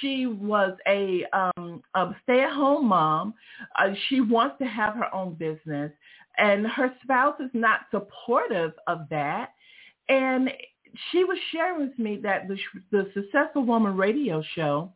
She 0.00 0.26
was 0.26 0.76
a, 0.86 1.24
um, 1.32 1.82
a 1.94 2.14
stay-at-home 2.24 2.86
mom. 2.86 3.34
Uh, 3.78 3.90
she 4.08 4.20
wants 4.20 4.56
to 4.58 4.64
have 4.64 4.94
her 4.94 5.14
own 5.14 5.34
business, 5.34 5.92
and 6.38 6.66
her 6.66 6.92
spouse 7.02 7.36
is 7.40 7.50
not 7.52 7.80
supportive 7.90 8.72
of 8.86 9.08
that. 9.10 9.50
And 10.08 10.50
she 11.10 11.24
was 11.24 11.38
sharing 11.52 11.88
with 11.88 11.98
me 11.98 12.16
that 12.22 12.48
the, 12.48 12.56
the 12.90 13.10
Successful 13.14 13.64
Woman 13.64 13.96
radio 13.96 14.42
show 14.54 14.92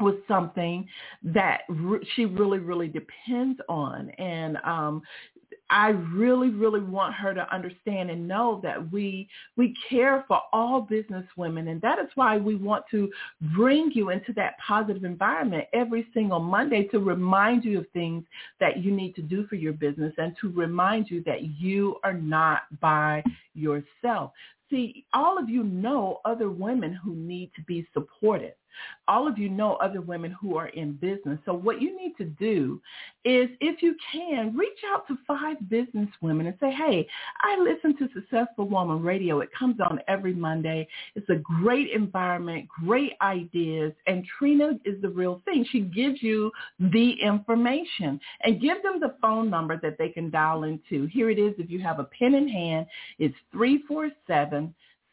was 0.00 0.14
something 0.28 0.86
that 1.24 1.62
re- 1.68 2.06
she 2.14 2.24
really, 2.24 2.58
really 2.58 2.88
depends 2.88 3.58
on. 3.68 4.10
And 4.10 4.56
um, 4.64 5.02
I 5.70 5.88
really, 5.88 6.50
really 6.50 6.80
want 6.80 7.14
her 7.14 7.34
to 7.34 7.54
understand 7.54 8.10
and 8.10 8.26
know 8.26 8.60
that 8.62 8.90
we 8.90 9.28
we 9.56 9.74
care 9.88 10.24
for 10.26 10.40
all 10.52 10.80
business 10.80 11.24
women, 11.36 11.68
and 11.68 11.80
that 11.82 11.98
is 11.98 12.08
why 12.14 12.38
we 12.38 12.54
want 12.54 12.84
to 12.90 13.10
bring 13.54 13.90
you 13.94 14.10
into 14.10 14.32
that 14.34 14.54
positive 14.66 15.04
environment 15.04 15.66
every 15.72 16.06
single 16.14 16.40
Monday 16.40 16.84
to 16.88 16.98
remind 16.98 17.64
you 17.64 17.80
of 17.80 17.86
things 17.92 18.24
that 18.60 18.82
you 18.82 18.92
need 18.92 19.14
to 19.16 19.22
do 19.22 19.46
for 19.46 19.56
your 19.56 19.74
business 19.74 20.14
and 20.16 20.34
to 20.40 20.50
remind 20.50 21.10
you 21.10 21.22
that 21.24 21.42
you 21.60 21.96
are 22.02 22.14
not 22.14 22.62
by 22.80 23.22
yourself. 23.54 24.32
See, 24.70 25.06
all 25.14 25.38
of 25.38 25.48
you 25.48 25.62
know 25.64 26.20
other 26.24 26.50
women 26.50 26.92
who 26.92 27.14
need 27.14 27.50
to 27.56 27.62
be 27.62 27.86
supported. 27.92 28.54
All 29.08 29.26
of 29.26 29.38
you 29.38 29.48
know 29.48 29.76
other 29.76 30.00
women 30.00 30.36
who 30.38 30.56
are 30.56 30.68
in 30.68 30.92
business. 30.92 31.38
So 31.46 31.54
what 31.54 31.80
you 31.80 31.96
need 31.96 32.16
to 32.18 32.24
do 32.24 32.80
is, 33.24 33.48
if 33.60 33.82
you 33.82 33.96
can, 34.12 34.56
reach 34.56 34.78
out 34.92 35.06
to 35.08 35.16
five 35.26 35.56
business 35.68 36.08
women 36.20 36.46
and 36.46 36.56
say, 36.60 36.70
hey, 36.70 37.06
I 37.40 37.58
listen 37.58 37.96
to 37.98 38.12
Successful 38.14 38.68
Woman 38.68 39.02
Radio. 39.02 39.40
It 39.40 39.48
comes 39.58 39.78
on 39.80 40.00
every 40.08 40.34
Monday. 40.34 40.86
It's 41.14 41.28
a 41.30 41.36
great 41.36 41.90
environment, 41.90 42.68
great 42.84 43.14
ideas, 43.22 43.92
and 44.06 44.24
Trina 44.38 44.78
is 44.84 45.00
the 45.00 45.08
real 45.08 45.40
thing. 45.44 45.66
She 45.70 45.80
gives 45.80 46.22
you 46.22 46.52
the 46.78 47.12
information 47.22 48.20
and 48.42 48.60
give 48.60 48.82
them 48.82 49.00
the 49.00 49.14
phone 49.20 49.50
number 49.50 49.78
that 49.82 49.96
they 49.98 50.10
can 50.10 50.30
dial 50.30 50.64
into. 50.64 51.06
Here 51.06 51.30
it 51.30 51.38
is. 51.38 51.54
If 51.58 51.70
you 51.70 51.80
have 51.80 51.98
a 51.98 52.04
pen 52.04 52.34
in 52.34 52.48
hand, 52.48 52.86
it's 53.18 53.36
347 53.52 54.57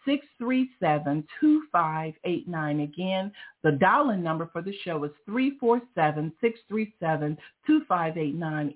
637-2589. 0.07 2.83
Again, 2.83 3.31
the 3.63 3.71
dial-in 3.71 4.21
number 4.21 4.47
for 4.51 4.61
the 4.61 4.75
show 4.83 5.03
is 5.03 5.09
347-637-2589. 5.27 7.37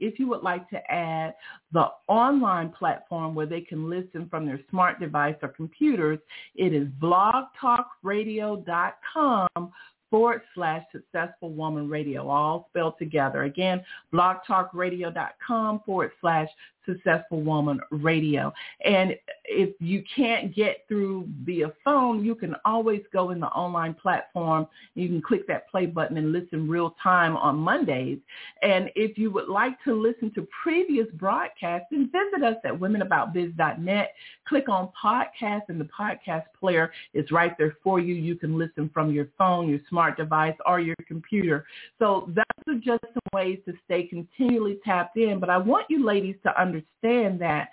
If 0.02 0.18
you 0.20 0.28
would 0.28 0.42
like 0.42 0.68
to 0.70 0.92
add 0.92 1.36
the 1.72 1.90
online 2.08 2.70
platform 2.70 3.36
where 3.36 3.46
they 3.46 3.62
can 3.62 3.88
listen 3.90 4.28
from 4.30 4.46
their 4.46 4.60
smart 4.70 5.00
device 5.00 5.36
or 5.42 5.48
computers, 5.50 6.20
it 6.56 6.74
is 6.74 6.88
blogtalkradio.com 7.02 9.72
forward 10.10 10.42
slash 10.56 10.84
successful 10.92 11.52
woman 11.52 11.88
radio, 11.88 12.28
all 12.28 12.66
spelled 12.72 12.98
together. 12.98 13.44
Again, 13.44 13.84
blogtalkradio.com 14.12 15.82
forward 15.86 16.12
slash 16.20 16.50
Successful 16.90 17.42
Woman 17.42 17.80
Radio. 17.92 18.54
And 18.84 19.16
if 19.46 19.70
you 19.80 20.04
can't 20.16 20.56
get 20.56 20.86
through 20.88 21.28
via 21.44 21.72
phone, 21.84 22.24
you 22.24 22.36
can 22.36 22.56
always 22.66 23.02
go 23.12 23.32
in 23.32 23.40
the 23.40 23.48
online 23.48 23.94
platform. 23.94 24.68
You 24.96 25.08
can 25.08 25.22
click 25.22 25.48
that 25.48 25.70
play 25.70 25.86
button 25.86 26.18
and 26.18 26.32
listen 26.32 26.68
real 26.68 26.96
time 27.02 27.36
on 27.38 27.58
Mondays. 27.58 28.20
And 28.62 28.90
if 28.96 29.18
you 29.18 29.32
would 29.32 29.50
like 29.50 29.82
to 29.84 29.94
listen 29.94 30.32
to 30.36 30.48
previous 30.64 31.08
broadcasts, 31.14 31.88
then 31.92 32.12
visit 32.12 32.46
us 32.46 32.56
at 32.64 32.74
womenaboutbiz.net. 32.74 34.14
Click 34.48 34.70
on 34.70 34.90
podcast 35.02 35.62
and 35.70 35.80
the 35.80 35.90
podcast 35.98 36.44
player 36.60 36.92
is 37.14 37.32
right 37.32 37.58
there 37.58 37.78
for 37.84 38.00
you. 38.00 38.14
You 38.14 38.36
can 38.36 38.58
listen 38.58 38.90
from 38.94 39.12
your 39.12 39.28
phone, 39.38 39.70
your 39.70 39.80
smart 39.90 40.18
device, 40.18 40.56
or 40.66 40.80
your 40.80 40.96
computer. 41.08 41.66
So 41.98 42.30
those 42.36 42.76
are 42.76 42.80
just 42.80 43.04
some 43.14 43.20
ways 43.34 43.60
to 43.66 43.74
stay 43.86 44.04
continually 44.04 44.80
tapped 44.86 45.18
in. 45.18 45.40
But 45.40 45.50
I 45.50 45.58
want 45.58 45.86
you 45.90 46.06
ladies 46.06 46.36
to 46.44 46.62
understand 46.62 46.79
understand 47.04 47.42
that 47.42 47.70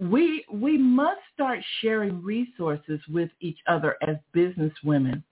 we 0.00 0.44
we 0.52 0.76
must 0.76 1.20
start 1.32 1.60
sharing 1.80 2.22
resources 2.22 3.00
with 3.08 3.30
each 3.40 3.58
other 3.66 3.96
as 4.06 4.16
business 4.32 4.72
women. 4.84 5.24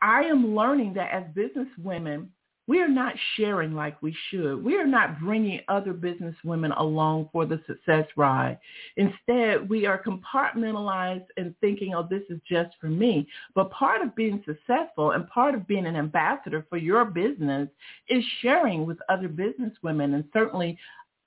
I 0.00 0.22
am 0.22 0.54
learning 0.54 0.94
that 0.94 1.12
as 1.12 1.24
business 1.34 1.68
women, 1.82 2.30
we 2.68 2.80
are 2.80 2.88
not 2.88 3.14
sharing 3.36 3.74
like 3.74 4.00
we 4.02 4.14
should. 4.30 4.62
We 4.62 4.76
are 4.76 4.86
not 4.86 5.18
bringing 5.20 5.60
other 5.68 5.94
business 5.94 6.34
women 6.44 6.70
along 6.72 7.30
for 7.32 7.46
the 7.46 7.60
success 7.66 8.06
ride. 8.14 8.58
Instead, 8.96 9.68
we 9.68 9.86
are 9.86 10.02
compartmentalized 10.02 11.24
and 11.38 11.54
thinking, 11.62 11.94
oh, 11.94 12.06
this 12.08 12.24
is 12.28 12.40
just 12.46 12.76
for 12.78 12.88
me. 12.88 13.26
But 13.54 13.70
part 13.70 14.02
of 14.02 14.14
being 14.14 14.44
successful 14.46 15.12
and 15.12 15.26
part 15.28 15.54
of 15.54 15.66
being 15.66 15.86
an 15.86 15.96
ambassador 15.96 16.66
for 16.68 16.76
your 16.76 17.06
business 17.06 17.70
is 18.10 18.22
sharing 18.42 18.84
with 18.84 18.98
other 19.08 19.28
business 19.28 19.72
women. 19.82 20.12
And 20.12 20.24
certainly 20.34 20.78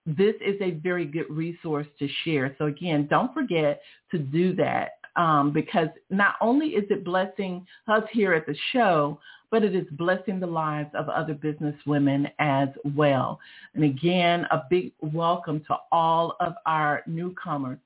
this 0.06 0.36
is 0.42 0.60
a 0.62 0.72
very 0.72 1.06
good 1.06 1.30
resource 1.30 1.88
to 2.00 2.08
share. 2.24 2.56
So 2.58 2.66
again, 2.66 3.08
don't 3.10 3.34
forget 3.34 3.82
to 4.12 4.18
do 4.18 4.56
that. 4.56 4.92
um, 5.16 5.52
because 5.52 5.90
not 6.10 6.36
only 6.42 6.68
is 6.68 6.86
it 6.90 7.04
blessing 7.04 7.66
us 7.88 8.04
here 8.12 8.34
at 8.34 8.46
the 8.46 8.56
show, 8.72 9.20
but 9.50 9.64
it 9.64 9.76
is 9.76 9.86
blessing 9.92 10.40
the 10.40 10.48
lives 10.48 10.90
of 10.94 11.10
other 11.10 11.34
business 11.34 11.76
women 11.86 12.28
as 12.40 12.70
well. 12.96 13.40
And 13.76 13.84
again, 13.84 14.46
a 14.52 14.62
big 14.70 14.94
welcome 15.02 15.62
to 15.68 15.76
all 15.92 16.38
of 16.40 16.54
our 16.66 17.04
newcomers. 17.06 17.80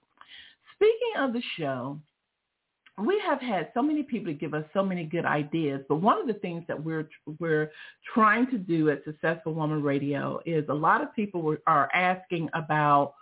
Speaking 0.76 1.14
of 1.18 1.34
the 1.34 1.42
show, 1.58 1.98
we 2.98 3.22
have 3.28 3.42
had 3.42 3.70
so 3.74 3.82
many 3.82 4.04
people 4.04 4.32
to 4.32 4.38
give 4.38 4.54
us 4.54 4.64
so 4.74 4.84
many 4.84 5.04
good 5.04 5.26
ideas, 5.26 5.82
but 5.90 5.98
one 5.98 6.20
of 6.20 6.28
the 6.28 6.34
things 6.36 6.64
that 6.68 6.82
we're 6.82 7.10
we're 7.40 7.72
trying 8.14 8.50
to 8.52 8.58
do 8.58 8.90
at 8.90 9.04
Successful 9.04 9.54
Woman 9.54 9.84
Radio 9.84 10.40
is 10.46 10.64
a 10.70 10.74
lot 10.74 11.02
of 11.02 11.14
people 11.14 11.56
are 11.68 11.90
asking 11.94 12.50
about 12.54 13.16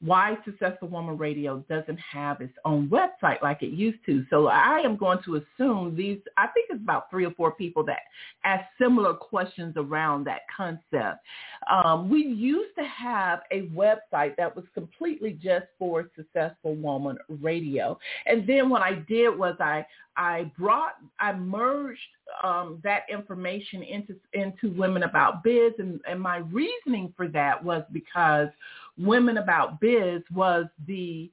why 0.00 0.36
Successful 0.44 0.88
Woman 0.88 1.18
Radio 1.18 1.64
doesn't 1.68 1.98
have 1.98 2.40
its 2.40 2.52
own 2.64 2.88
website 2.88 3.42
like 3.42 3.62
it 3.62 3.72
used 3.72 3.98
to. 4.06 4.24
So 4.30 4.46
I 4.46 4.80
am 4.84 4.96
going 4.96 5.18
to 5.24 5.36
assume 5.36 5.96
these, 5.96 6.18
I 6.36 6.46
think 6.48 6.68
it's 6.70 6.80
about 6.80 7.10
three 7.10 7.26
or 7.26 7.32
four 7.32 7.52
people 7.52 7.84
that 7.86 8.00
ask 8.44 8.64
similar 8.80 9.12
questions 9.14 9.74
around 9.76 10.24
that 10.24 10.42
concept. 10.56 11.24
Um, 11.70 12.08
we 12.08 12.20
used 12.20 12.76
to 12.78 12.84
have 12.84 13.40
a 13.50 13.62
website 13.68 14.36
that 14.36 14.54
was 14.54 14.64
completely 14.72 15.32
just 15.32 15.66
for 15.78 16.08
Successful 16.14 16.76
Woman 16.76 17.18
Radio. 17.42 17.98
And 18.26 18.46
then 18.46 18.70
what 18.70 18.82
I 18.82 18.94
did 19.08 19.36
was 19.36 19.56
I, 19.58 19.84
I 20.16 20.50
brought, 20.56 20.94
I 21.18 21.32
merged 21.32 22.00
um, 22.42 22.80
that 22.84 23.02
information 23.10 23.82
into 23.82 24.14
into 24.32 24.76
Women 24.76 25.04
About 25.04 25.42
Biz, 25.42 25.72
and, 25.78 26.00
and 26.08 26.20
my 26.20 26.38
reasoning 26.38 27.12
for 27.16 27.28
that 27.28 27.62
was 27.62 27.82
because 27.92 28.48
Women 28.98 29.38
About 29.38 29.80
Biz 29.80 30.22
was 30.34 30.66
the 30.86 31.30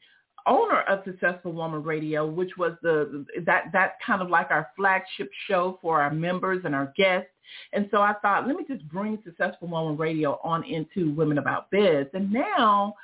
owner 0.48 0.82
of 0.82 1.04
Successful 1.06 1.52
Woman 1.52 1.84
Radio, 1.84 2.26
which 2.26 2.52
was 2.58 2.74
the 2.82 3.26
that 3.46 3.66
that's 3.74 3.94
kind 4.06 4.22
of 4.22 4.30
like 4.30 4.52
our 4.52 4.70
flagship 4.76 5.30
show 5.48 5.80
for 5.82 6.02
our 6.02 6.12
members 6.12 6.62
and 6.66 6.76
our 6.76 6.94
guests. 6.96 7.30
And 7.74 7.88
so 7.92 8.02
I 8.02 8.14
thought, 8.22 8.48
let 8.48 8.56
me 8.56 8.64
just 8.68 8.88
bring 8.90 9.20
Successful 9.24 9.68
Woman 9.68 9.98
Radio 9.98 10.40
on 10.44 10.64
into 10.64 11.14
Women 11.14 11.38
About 11.38 11.70
Biz. 11.72 12.08
And 12.14 12.32
now 12.32 12.96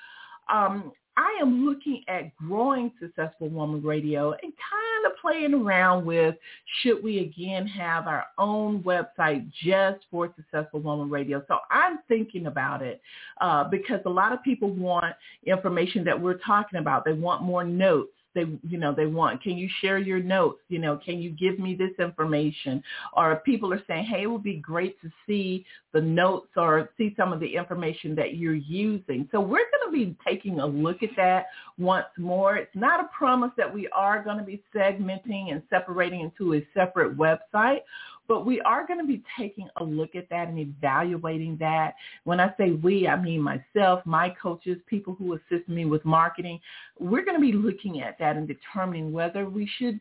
um, 0.51 0.91
I 1.21 1.37
am 1.39 1.65
looking 1.65 2.03
at 2.07 2.35
growing 2.35 2.91
Successful 2.99 3.49
Woman 3.49 3.83
Radio 3.83 4.31
and 4.31 4.41
kind 4.41 5.05
of 5.05 5.11
playing 5.21 5.53
around 5.53 6.03
with 6.03 6.35
should 6.81 7.03
we 7.03 7.19
again 7.19 7.67
have 7.67 8.07
our 8.07 8.25
own 8.39 8.81
website 8.81 9.47
just 9.63 9.99
for 10.09 10.33
Successful 10.35 10.79
Woman 10.79 11.11
Radio. 11.11 11.43
So 11.47 11.59
I'm 11.69 11.99
thinking 12.07 12.47
about 12.47 12.81
it 12.81 13.01
uh, 13.39 13.65
because 13.65 13.99
a 14.05 14.09
lot 14.09 14.33
of 14.33 14.41
people 14.41 14.71
want 14.71 15.13
information 15.45 16.03
that 16.05 16.19
we're 16.19 16.39
talking 16.39 16.79
about. 16.79 17.05
They 17.05 17.13
want 17.13 17.43
more 17.43 17.63
notes 17.63 18.13
they 18.33 18.45
you 18.67 18.77
know 18.77 18.93
they 18.93 19.05
want. 19.05 19.41
Can 19.41 19.57
you 19.57 19.69
share 19.81 19.97
your 19.97 20.19
notes? 20.19 20.61
You 20.69 20.79
know 20.79 20.97
can 20.97 21.21
you 21.21 21.31
give 21.31 21.59
me 21.59 21.75
this 21.75 21.91
information? 21.99 22.83
Or 23.13 23.37
people 23.37 23.73
are 23.73 23.81
saying 23.87 24.05
hey 24.05 24.23
it 24.23 24.27
would 24.27 24.43
be 24.43 24.57
great 24.57 24.99
to 25.01 25.11
see 25.27 25.65
the 25.93 26.01
notes 26.01 26.47
or 26.55 26.89
see 26.97 27.13
some 27.17 27.33
of 27.33 27.39
the 27.39 27.55
information 27.55 28.15
that 28.15 28.35
you're 28.35 28.53
using. 28.53 29.27
So 29.31 29.41
we're 29.41 29.65
going 29.71 29.87
to 29.87 29.91
be 29.91 30.15
taking 30.25 30.59
a 30.59 30.65
look 30.65 31.03
at 31.03 31.09
that 31.17 31.47
once 31.77 32.07
more. 32.17 32.55
It's 32.55 32.75
not 32.75 33.03
a 33.03 33.09
promise 33.15 33.51
that 33.57 33.71
we 33.71 33.87
are 33.89 34.23
going 34.23 34.37
to 34.37 34.43
be 34.43 34.61
segmenting 34.73 35.51
and 35.51 35.61
separating 35.69 36.21
into 36.21 36.55
a 36.55 36.67
separate 36.73 37.17
website 37.17 37.81
but 38.27 38.45
we 38.45 38.61
are 38.61 38.87
going 38.87 38.99
to 38.99 39.05
be 39.05 39.23
taking 39.37 39.67
a 39.77 39.83
look 39.83 40.15
at 40.15 40.29
that 40.29 40.47
and 40.47 40.59
evaluating 40.59 41.57
that. 41.59 41.95
When 42.23 42.39
I 42.39 42.53
say 42.57 42.71
we, 42.71 43.07
I 43.07 43.21
mean 43.21 43.41
myself, 43.41 44.01
my 44.05 44.33
coaches, 44.41 44.77
people 44.87 45.15
who 45.15 45.33
assist 45.33 45.67
me 45.67 45.85
with 45.85 46.03
marketing. 46.05 46.59
We're 46.99 47.25
going 47.25 47.37
to 47.37 47.41
be 47.41 47.53
looking 47.53 48.01
at 48.01 48.17
that 48.19 48.37
and 48.37 48.47
determining 48.47 49.11
whether 49.11 49.49
we 49.49 49.69
should 49.77 49.99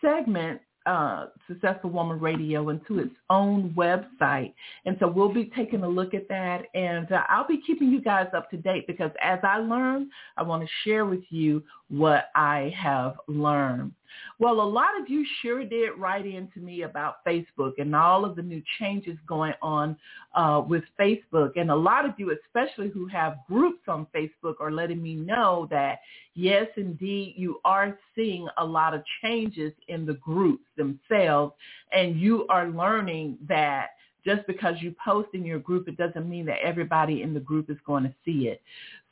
segment 0.00 0.60
uh, 0.86 1.26
Successful 1.48 1.90
Woman 1.90 2.20
Radio 2.20 2.68
into 2.68 2.98
its 2.98 3.14
own 3.30 3.70
website. 3.76 4.52
And 4.84 4.96
so 5.00 5.08
we'll 5.08 5.32
be 5.32 5.50
taking 5.56 5.82
a 5.82 5.88
look 5.88 6.12
at 6.14 6.28
that 6.28 6.64
and 6.74 7.10
uh, 7.10 7.22
I'll 7.28 7.46
be 7.46 7.62
keeping 7.66 7.90
you 7.90 8.02
guys 8.02 8.26
up 8.36 8.50
to 8.50 8.56
date 8.56 8.86
because 8.86 9.10
as 9.22 9.38
I 9.42 9.58
learn, 9.58 10.10
I 10.36 10.42
want 10.42 10.62
to 10.62 10.68
share 10.84 11.06
with 11.06 11.24
you 11.30 11.62
what 11.88 12.26
I 12.34 12.74
have 12.76 13.16
learned. 13.28 13.92
Well, 14.38 14.60
a 14.60 14.62
lot 14.62 15.00
of 15.00 15.08
you 15.08 15.24
sure 15.42 15.64
did 15.64 15.90
write 15.98 16.26
in 16.26 16.48
to 16.54 16.60
me 16.60 16.82
about 16.82 17.24
Facebook 17.26 17.74
and 17.78 17.94
all 17.94 18.24
of 18.24 18.36
the 18.36 18.42
new 18.42 18.62
changes 18.78 19.16
going 19.26 19.54
on 19.62 19.96
uh, 20.34 20.62
with 20.66 20.84
Facebook. 20.98 21.52
And 21.56 21.70
a 21.70 21.76
lot 21.76 22.04
of 22.04 22.12
you, 22.18 22.36
especially 22.46 22.88
who 22.88 23.06
have 23.06 23.38
groups 23.48 23.82
on 23.88 24.06
Facebook, 24.14 24.54
are 24.60 24.72
letting 24.72 25.02
me 25.02 25.14
know 25.14 25.68
that, 25.70 26.00
yes, 26.34 26.66
indeed, 26.76 27.34
you 27.36 27.60
are 27.64 27.98
seeing 28.14 28.48
a 28.58 28.64
lot 28.64 28.94
of 28.94 29.02
changes 29.22 29.72
in 29.88 30.04
the 30.04 30.14
groups 30.14 30.64
themselves. 30.76 31.54
And 31.92 32.18
you 32.18 32.46
are 32.48 32.68
learning 32.68 33.38
that 33.48 33.90
just 34.24 34.46
because 34.46 34.76
you 34.80 34.94
post 35.04 35.28
in 35.34 35.44
your 35.44 35.58
group, 35.58 35.86
it 35.86 35.96
doesn't 35.96 36.28
mean 36.28 36.46
that 36.46 36.58
everybody 36.64 37.22
in 37.22 37.34
the 37.34 37.40
group 37.40 37.68
is 37.70 37.76
going 37.86 38.04
to 38.04 38.14
see 38.24 38.48
it. 38.48 38.62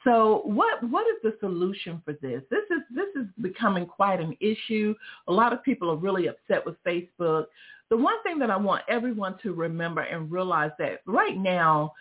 So 0.04 0.42
what 0.44 0.82
what 0.90 1.06
is 1.06 1.16
the 1.22 1.36
solution 1.40 2.02
for 2.04 2.14
this? 2.14 2.42
This 2.50 2.64
is 2.70 2.82
this 2.94 3.08
is 3.14 3.28
becoming 3.40 3.86
quite 3.86 4.20
an 4.20 4.36
issue. 4.40 4.94
A 5.28 5.32
lot 5.32 5.52
of 5.52 5.62
people 5.62 5.90
are 5.90 5.96
really 5.96 6.26
upset 6.26 6.64
with 6.66 6.76
Facebook. 6.84 7.46
The 7.88 7.96
one 7.96 8.20
thing 8.22 8.38
that 8.38 8.50
I 8.50 8.56
want 8.56 8.82
everyone 8.88 9.36
to 9.42 9.52
remember 9.52 10.00
and 10.00 10.30
realize 10.30 10.72
that 10.78 11.02
right 11.06 11.36
now 11.36 11.92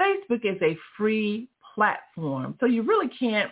Facebook 0.00 0.44
is 0.44 0.60
a 0.62 0.76
free 0.96 1.48
platform. 1.74 2.56
So 2.60 2.66
you 2.66 2.82
really 2.82 3.08
can't 3.08 3.50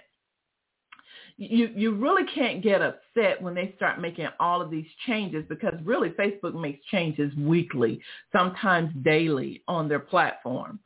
you 1.36 1.70
you 1.74 1.94
really 1.94 2.24
can't 2.32 2.62
get 2.62 2.82
upset 2.82 3.40
when 3.40 3.54
they 3.54 3.72
start 3.76 4.00
making 4.00 4.28
all 4.40 4.60
of 4.60 4.70
these 4.70 4.86
changes 5.06 5.44
because 5.48 5.74
really 5.84 6.10
Facebook 6.10 6.54
makes 6.60 6.84
changes 6.86 7.34
weekly, 7.36 8.00
sometimes 8.32 8.90
daily 9.02 9.62
on 9.68 9.88
their 9.88 10.00
platform. 10.00 10.78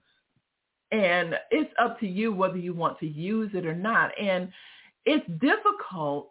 And 0.93 1.35
it's 1.51 1.73
up 1.79 1.99
to 2.01 2.07
you 2.07 2.33
whether 2.33 2.57
you 2.57 2.75
want 2.75 2.99
to 3.01 3.07
use 3.07 3.51
it 3.55 3.67
or 3.67 3.75
not. 3.75 4.11
And 4.21 4.51
it's 5.05 5.27
difficult 5.41 6.31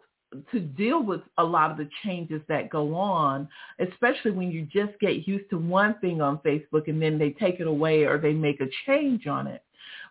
to 0.50 0.60
deal 0.60 1.02
with 1.02 1.20
a 1.38 1.44
lot 1.44 1.70
of 1.70 1.76
the 1.76 1.88
changes 2.04 2.42
that 2.48 2.70
go 2.70 2.94
on, 2.94 3.48
especially 3.78 4.32
when 4.32 4.50
you 4.50 4.62
just 4.62 4.98
get 5.00 5.26
used 5.26 5.48
to 5.50 5.58
one 5.58 5.94
thing 6.00 6.20
on 6.20 6.38
Facebook 6.38 6.88
and 6.88 7.00
then 7.00 7.18
they 7.18 7.30
take 7.30 7.60
it 7.60 7.66
away 7.66 8.04
or 8.04 8.18
they 8.18 8.32
make 8.32 8.60
a 8.60 8.66
change 8.86 9.26
on 9.26 9.46
it. 9.46 9.62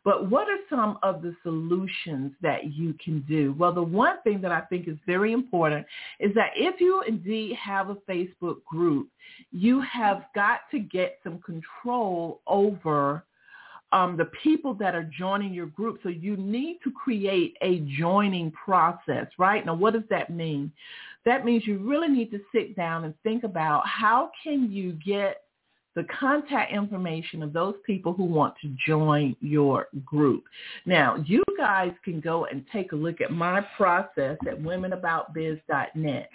But 0.04 0.30
what 0.30 0.48
are 0.48 0.60
some 0.70 1.00
of 1.02 1.24
the 1.24 1.36
solutions 1.42 2.34
that 2.42 2.74
you 2.74 2.94
can 3.04 3.22
do? 3.28 3.56
Well, 3.58 3.74
the 3.74 3.82
one 3.82 4.22
thing 4.24 4.40
that 4.42 4.52
I 4.52 4.62
think 4.62 4.88
is 4.88 4.98
very 5.08 5.34
important 5.34 5.86
is 6.20 6.34
that 6.36 6.52
if 6.56 6.80
you 6.80 7.02
indeed 7.08 7.56
have 7.56 7.90
a 7.90 7.96
Facebook 8.10 8.64
group, 8.66 9.10
you 9.52 9.82
have 9.82 10.26
got 10.36 10.60
to 10.72 10.80
get 10.80 11.18
some 11.24 11.40
control 11.40 12.42
over 12.46 13.26
um, 13.91 14.17
the 14.17 14.30
people 14.43 14.74
that 14.76 14.95
are 14.95 15.10
joining 15.17 15.54
your 15.54 15.67
group. 15.67 16.00
So 16.04 16.10
you 16.10 16.36
need 16.38 16.80
to 16.84 16.91
create 16.91 17.56
a 17.62 17.80
joining 17.98 18.52
process, 18.52 19.28
right? 19.38 19.65
Now, 19.65 19.76
what 19.76 19.93
does 19.93 20.04
that 20.10 20.30
mean? 20.30 20.71
That 21.26 21.45
means 21.45 21.65
you 21.65 21.80
really 21.80 22.10
need 22.10 22.32
to 22.32 22.39
sit 22.54 22.76
down 22.76 23.06
and 23.06 23.13
think 23.24 23.43
about 23.43 23.88
how 23.88 24.32
can 24.43 24.71
you 24.71 24.93
get 25.06 25.41
the 25.95 26.04
contact 26.19 26.74
information 26.74 27.41
of 27.41 27.54
those 27.54 27.76
people 27.86 28.12
who 28.13 28.26
want 28.26 28.54
to 28.62 28.76
join 28.86 29.36
your 29.39 29.88
group. 30.04 30.43
Now, 30.86 31.24
you 31.26 31.41
guys 31.58 31.93
can 32.04 32.19
go 32.19 32.45
and 32.45 32.65
take 32.71 32.91
a 32.91 32.95
look 32.95 33.21
at 33.21 33.32
my 33.32 33.62
process 33.78 34.38
at 34.45 34.62
womenaboutbiz.net. 34.62 36.30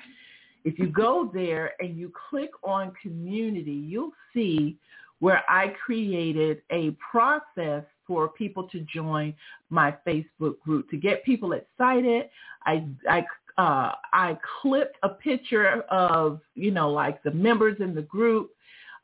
If 0.64 0.78
you 0.78 0.86
go 0.88 1.30
there 1.32 1.72
and 1.78 1.96
you 1.96 2.10
click 2.30 2.50
on 2.64 2.92
community, 3.02 3.72
you'll 3.72 4.12
see 4.32 4.76
where 5.20 5.42
I 5.48 5.68
created 5.84 6.62
a 6.70 6.96
process 7.10 7.84
for 8.06 8.28
people 8.28 8.64
to 8.68 8.80
join 8.80 9.34
my 9.68 9.94
Facebook 10.06 10.58
group. 10.60 10.90
To 10.90 10.96
get 10.96 11.24
people 11.24 11.52
excited, 11.52 12.28
I, 12.66 12.84
I, 13.08 13.20
uh, 13.56 13.92
I 14.12 14.38
clipped 14.60 14.96
a 15.02 15.10
picture 15.10 15.82
of, 15.90 16.40
you 16.54 16.70
know, 16.70 16.90
like 16.90 17.22
the 17.22 17.30
members 17.30 17.76
in 17.80 17.94
the 17.94 18.02
group, 18.02 18.50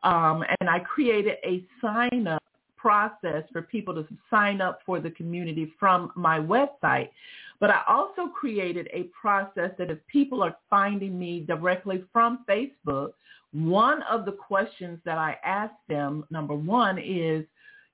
um, 0.03 0.43
and 0.61 0.69
I 0.69 0.81
created 0.81 1.37
a 1.45 1.65
sign 1.81 2.27
up 2.27 2.43
process 2.77 3.43
for 3.53 3.63
people 3.63 3.95
to 3.95 4.07
sign 4.31 4.61
up 4.61 4.81
for 4.87 5.01
the 5.01 5.11
community 5.11 5.73
from 5.79 6.13
my 6.15 6.39
website. 6.39 7.11
But 7.59 7.71
I 7.71 7.83
also 7.89 8.29
created 8.29 8.89
a 8.93 9.05
process 9.21 9.71
that 9.79 9.91
if 9.91 9.99
people 10.07 10.43
are 10.43 10.57
finding 10.69 11.19
me 11.19 11.41
directly 11.41 12.05
from 12.13 12.45
Facebook, 12.49 13.13
one 13.53 14.03
of 14.03 14.25
the 14.25 14.33
questions 14.33 14.99
that 15.05 15.19
I 15.19 15.37
ask 15.45 15.75
them, 15.89 16.25
number 16.31 16.55
one, 16.55 16.99
is, 16.99 17.45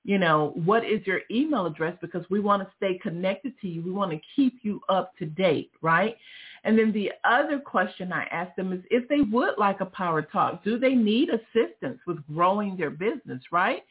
you 0.03 0.17
know, 0.17 0.51
what 0.65 0.85
is 0.85 1.05
your 1.07 1.21
email 1.31 1.65
address? 1.65 1.97
Because 2.01 2.25
we 2.29 2.39
want 2.39 2.61
to 2.61 2.69
stay 2.75 2.99
connected 3.01 3.53
to 3.61 3.67
you. 3.67 3.81
We 3.81 3.91
want 3.91 4.11
to 4.11 4.19
keep 4.35 4.59
you 4.63 4.81
up 4.89 5.15
to 5.17 5.25
date, 5.25 5.71
right? 5.81 6.17
And 6.65 6.77
then 6.77 6.91
the 6.91 7.11
other 7.23 7.59
question 7.59 8.13
I 8.13 8.23
ask 8.25 8.55
them 8.55 8.71
is 8.73 8.79
if 8.89 9.07
they 9.09 9.21
would 9.21 9.57
like 9.57 9.81
a 9.81 9.85
power 9.85 10.21
talk, 10.21 10.63
do 10.63 10.79
they 10.79 10.95
need 10.95 11.29
assistance 11.29 11.99
with 12.07 12.25
growing 12.27 12.77
their 12.77 12.89
business, 12.89 13.41
right? 13.51 13.83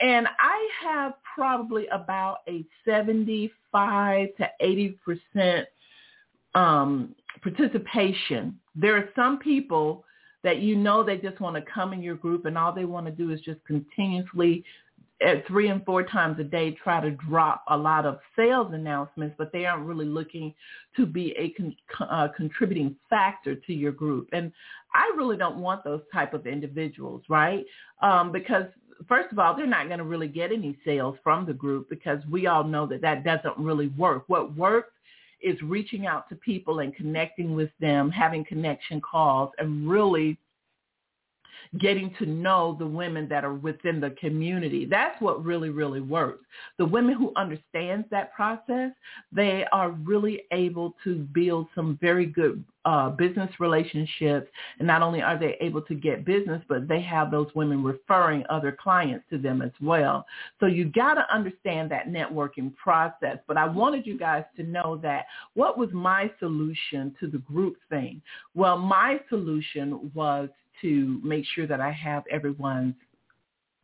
And 0.00 0.26
I 0.38 0.68
have 0.82 1.14
probably 1.34 1.86
about 1.88 2.38
a 2.48 2.64
75 2.86 4.28
to 4.36 4.50
80% 5.36 5.64
um, 6.54 7.14
participation. 7.42 8.58
There 8.74 8.96
are 8.96 9.08
some 9.14 9.38
people 9.38 10.04
that 10.42 10.58
you 10.60 10.76
know 10.76 11.02
they 11.02 11.16
just 11.16 11.40
want 11.40 11.56
to 11.56 11.72
come 11.72 11.92
in 11.92 12.02
your 12.02 12.16
group 12.16 12.46
and 12.46 12.56
all 12.56 12.72
they 12.72 12.84
want 12.84 13.06
to 13.06 13.12
do 13.12 13.30
is 13.30 13.40
just 13.40 13.64
continuously 13.66 14.64
at 15.22 15.46
three 15.46 15.68
and 15.68 15.84
four 15.84 16.02
times 16.02 16.38
a 16.40 16.44
day 16.44 16.70
try 16.82 17.00
to 17.00 17.10
drop 17.10 17.62
a 17.68 17.76
lot 17.76 18.06
of 18.06 18.18
sales 18.34 18.72
announcements, 18.72 19.34
but 19.36 19.52
they 19.52 19.66
aren't 19.66 19.84
really 19.84 20.06
looking 20.06 20.54
to 20.96 21.04
be 21.04 21.34
a 21.38 21.50
con- 21.50 21.76
uh, 22.08 22.28
contributing 22.34 22.96
factor 23.10 23.54
to 23.54 23.74
your 23.74 23.92
group. 23.92 24.28
And 24.32 24.50
I 24.94 25.12
really 25.16 25.36
don't 25.36 25.58
want 25.58 25.84
those 25.84 26.00
type 26.12 26.32
of 26.32 26.46
individuals, 26.46 27.22
right? 27.28 27.64
Um, 28.00 28.32
because 28.32 28.64
first 29.08 29.30
of 29.30 29.38
all, 29.38 29.54
they're 29.54 29.66
not 29.66 29.86
going 29.88 29.98
to 29.98 30.04
really 30.04 30.28
get 30.28 30.52
any 30.52 30.78
sales 30.84 31.16
from 31.22 31.44
the 31.44 31.52
group 31.52 31.90
because 31.90 32.20
we 32.30 32.46
all 32.46 32.64
know 32.64 32.86
that 32.86 33.02
that 33.02 33.22
doesn't 33.22 33.58
really 33.58 33.88
work. 33.88 34.24
What 34.28 34.56
works 34.56 34.92
is 35.40 35.60
reaching 35.62 36.06
out 36.06 36.28
to 36.28 36.36
people 36.36 36.80
and 36.80 36.94
connecting 36.94 37.54
with 37.54 37.70
them, 37.80 38.10
having 38.10 38.44
connection 38.44 39.00
calls, 39.00 39.50
and 39.58 39.88
really 39.88 40.38
getting 41.78 42.12
to 42.18 42.26
know 42.26 42.74
the 42.78 42.86
women 42.86 43.28
that 43.28 43.44
are 43.44 43.54
within 43.54 44.00
the 44.00 44.10
community. 44.10 44.84
That's 44.84 45.20
what 45.20 45.44
really, 45.44 45.70
really 45.70 46.00
works. 46.00 46.44
The 46.78 46.84
women 46.84 47.14
who 47.14 47.32
understands 47.36 48.08
that 48.10 48.34
process, 48.34 48.90
they 49.30 49.64
are 49.70 49.90
really 49.90 50.42
able 50.50 50.96
to 51.04 51.16
build 51.32 51.68
some 51.74 51.96
very 52.00 52.26
good 52.26 52.64
uh, 52.84 53.10
business 53.10 53.50
relationships. 53.60 54.50
And 54.78 54.86
not 54.86 55.02
only 55.02 55.22
are 55.22 55.38
they 55.38 55.56
able 55.60 55.82
to 55.82 55.94
get 55.94 56.24
business, 56.24 56.62
but 56.68 56.88
they 56.88 57.00
have 57.02 57.30
those 57.30 57.48
women 57.54 57.84
referring 57.84 58.42
other 58.50 58.76
clients 58.82 59.24
to 59.30 59.38
them 59.38 59.62
as 59.62 59.72
well. 59.80 60.26
So 60.58 60.66
you 60.66 60.86
got 60.86 61.14
to 61.14 61.32
understand 61.32 61.90
that 61.92 62.08
networking 62.08 62.74
process. 62.74 63.38
But 63.46 63.58
I 63.58 63.66
wanted 63.66 64.06
you 64.06 64.18
guys 64.18 64.44
to 64.56 64.64
know 64.64 64.98
that 65.02 65.26
what 65.54 65.78
was 65.78 65.90
my 65.92 66.30
solution 66.40 67.14
to 67.20 67.28
the 67.28 67.38
group 67.38 67.76
thing? 67.90 68.22
Well, 68.54 68.78
my 68.78 69.20
solution 69.28 70.10
was 70.14 70.48
to 70.82 71.20
make 71.22 71.44
sure 71.54 71.66
that 71.66 71.80
I 71.80 71.92
have 71.92 72.24
everyone's 72.30 72.94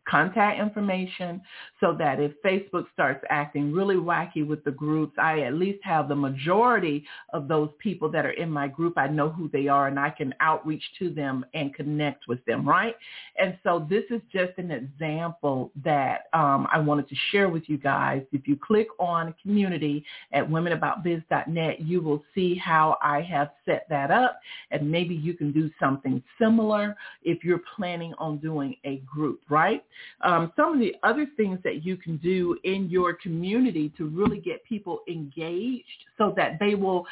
contact 0.09 0.61
information 0.61 1.41
so 1.81 1.95
that 1.99 2.21
if 2.21 2.33
Facebook 2.45 2.87
starts 2.93 3.25
acting 3.31 3.73
really 3.73 3.97
wacky 3.97 4.47
with 4.47 4.63
the 4.65 4.71
groups, 4.71 5.15
I 5.19 5.41
at 5.41 5.55
least 5.55 5.79
have 5.83 6.09
the 6.09 6.15
majority 6.15 7.05
of 7.33 7.49
those 7.49 7.71
people 7.79 8.11
that 8.11 8.25
are 8.25 8.31
in 8.31 8.51
my 8.51 8.69
group. 8.69 8.97
I 8.97 9.09
know 9.09 9.29
who 9.31 9.49
they 9.49 9.69
are 9.69 9.89
and 9.89 9.99
I 9.99 10.11
can 10.11 10.35
outreach 10.41 10.83
to 10.99 11.11
them 11.11 11.45
and 11.55 11.75
connect 11.75 12.29
with 12.29 12.45
them, 12.45 12.69
right? 12.69 12.95
And 13.39 13.59
so 13.63 13.87
this 13.89 14.05
is 14.11 14.21
just 14.33 14.53
an 14.59 14.71
example 14.71 15.73
that 15.85 16.27
um, 16.33 16.67
I 16.73 16.79
wanted 16.79 17.09
to 17.09 17.17
share 17.31 17.49
with 17.49 17.65
you 17.69 17.79
guys. 17.79 18.23
If 18.33 18.47
you 18.47 18.57
click 18.57 18.89
on 18.99 19.35
community 19.43 20.05
at 20.33 20.49
womenaboutbiz.net, 20.49 21.81
you 21.81 22.01
will 22.01 22.23
see 22.35 22.55
how 22.57 22.99
I 23.03 23.21
have 23.23 23.51
set 23.65 23.87
that 23.89 24.11
up 24.11 24.41
and 24.71 24.91
maybe 24.91 25.15
you 25.15 25.35
can 25.35 25.53
do 25.53 25.71
something 25.81 26.23
similar 26.41 26.97
if 27.23 27.45
you're 27.45 27.63
planning 27.77 28.15
on 28.19 28.39
doing 28.39 28.77
a 28.85 28.97
group, 28.99 29.41
right? 29.49 29.85
Um, 30.23 30.53
some 30.57 30.75
of 30.75 30.81
the 30.81 30.95
other 31.03 31.27
things 31.37 31.59
that 31.65 31.85
you 31.85 31.97
can 31.97 32.17
do 32.19 32.59
in 32.65 32.89
your 32.89 33.15
community 33.15 33.93
to 33.99 34.07
really 34.07 34.39
get 34.39 34.65
people 34.65 35.01
engaged 35.09 35.85
so 36.19 36.33
that 36.37 36.59
they 36.59 36.75
will 36.75 37.07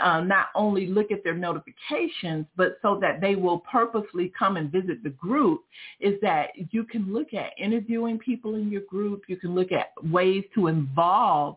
uh, 0.00 0.20
not 0.20 0.48
only 0.54 0.86
look 0.86 1.10
at 1.10 1.24
their 1.24 1.34
notifications, 1.34 2.46
but 2.56 2.78
so 2.82 2.98
that 3.00 3.20
they 3.20 3.34
will 3.34 3.58
purposely 3.70 4.32
come 4.38 4.56
and 4.56 4.70
visit 4.70 5.02
the 5.02 5.10
group 5.10 5.64
is 6.00 6.14
that 6.22 6.50
you 6.70 6.84
can 6.84 7.12
look 7.12 7.34
at 7.34 7.52
interviewing 7.58 8.18
people 8.18 8.54
in 8.54 8.70
your 8.70 8.82
group. 8.82 9.22
You 9.28 9.36
can 9.36 9.54
look 9.54 9.72
at 9.72 9.92
ways 10.10 10.44
to 10.54 10.68
involve 10.68 11.56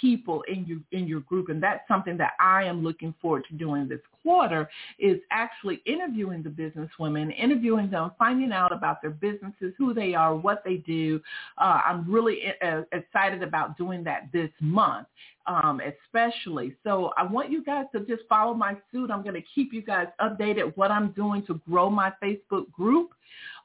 people 0.00 0.42
in 0.48 0.64
your 0.66 0.78
in 0.92 1.06
your 1.06 1.20
group 1.20 1.48
and 1.48 1.62
that's 1.62 1.86
something 1.88 2.16
that 2.16 2.32
I 2.40 2.64
am 2.64 2.82
looking 2.82 3.14
forward 3.20 3.44
to 3.48 3.54
doing 3.54 3.88
this 3.88 4.00
quarter 4.22 4.68
is 4.98 5.18
actually 5.30 5.80
interviewing 5.86 6.42
the 6.42 6.50
business 6.50 6.90
women, 6.98 7.30
interviewing 7.30 7.90
them, 7.90 8.10
finding 8.18 8.52
out 8.52 8.72
about 8.72 9.00
their 9.00 9.10
businesses, 9.10 9.72
who 9.78 9.94
they 9.94 10.14
are, 10.14 10.36
what 10.36 10.62
they 10.64 10.76
do. 10.76 11.20
Uh, 11.56 11.80
I'm 11.86 12.10
really 12.10 12.52
uh, 12.62 12.82
excited 12.92 13.42
about 13.42 13.78
doing 13.78 14.04
that 14.04 14.28
this 14.32 14.50
month. 14.60 15.06
Um, 15.46 15.80
especially. 15.80 16.76
So 16.84 17.12
I 17.16 17.22
want 17.22 17.50
you 17.50 17.64
guys 17.64 17.86
to 17.94 18.00
just 18.00 18.20
follow 18.28 18.52
my 18.52 18.76
suit. 18.92 19.10
I'm 19.10 19.22
going 19.22 19.34
to 19.34 19.44
keep 19.54 19.72
you 19.72 19.80
guys 19.80 20.08
updated 20.20 20.76
what 20.76 20.90
I'm 20.90 21.12
doing 21.12 21.42
to 21.46 21.58
grow 21.66 21.88
my 21.88 22.12
Facebook 22.22 22.70
group, 22.70 23.12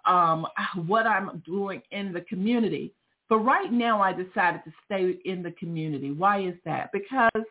um, 0.06 0.48
what 0.88 1.06
I'm 1.06 1.44
doing 1.46 1.82
in 1.92 2.14
the 2.14 2.22
community. 2.22 2.94
But 3.34 3.40
right 3.40 3.74
now 3.74 4.00
I 4.00 4.14
decided 4.14 4.62
to 4.64 4.72
stay 4.86 5.16
in 5.26 5.42
the 5.42 5.50
community. 5.54 6.12
Why 6.12 6.42
is 6.42 6.54
that? 6.66 6.92
Because 6.92 7.44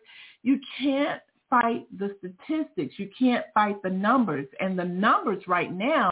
you 0.45 0.61
can't 0.79 1.21
fight 1.51 1.89
the 1.99 2.15
statistics. 2.19 2.95
You 3.01 3.11
can't 3.19 3.45
fight 3.53 3.83
the 3.83 3.91
numbers. 3.91 4.47
And 4.61 4.79
the 4.79 4.85
numbers 4.85 5.43
right 5.49 5.73
now 5.73 6.09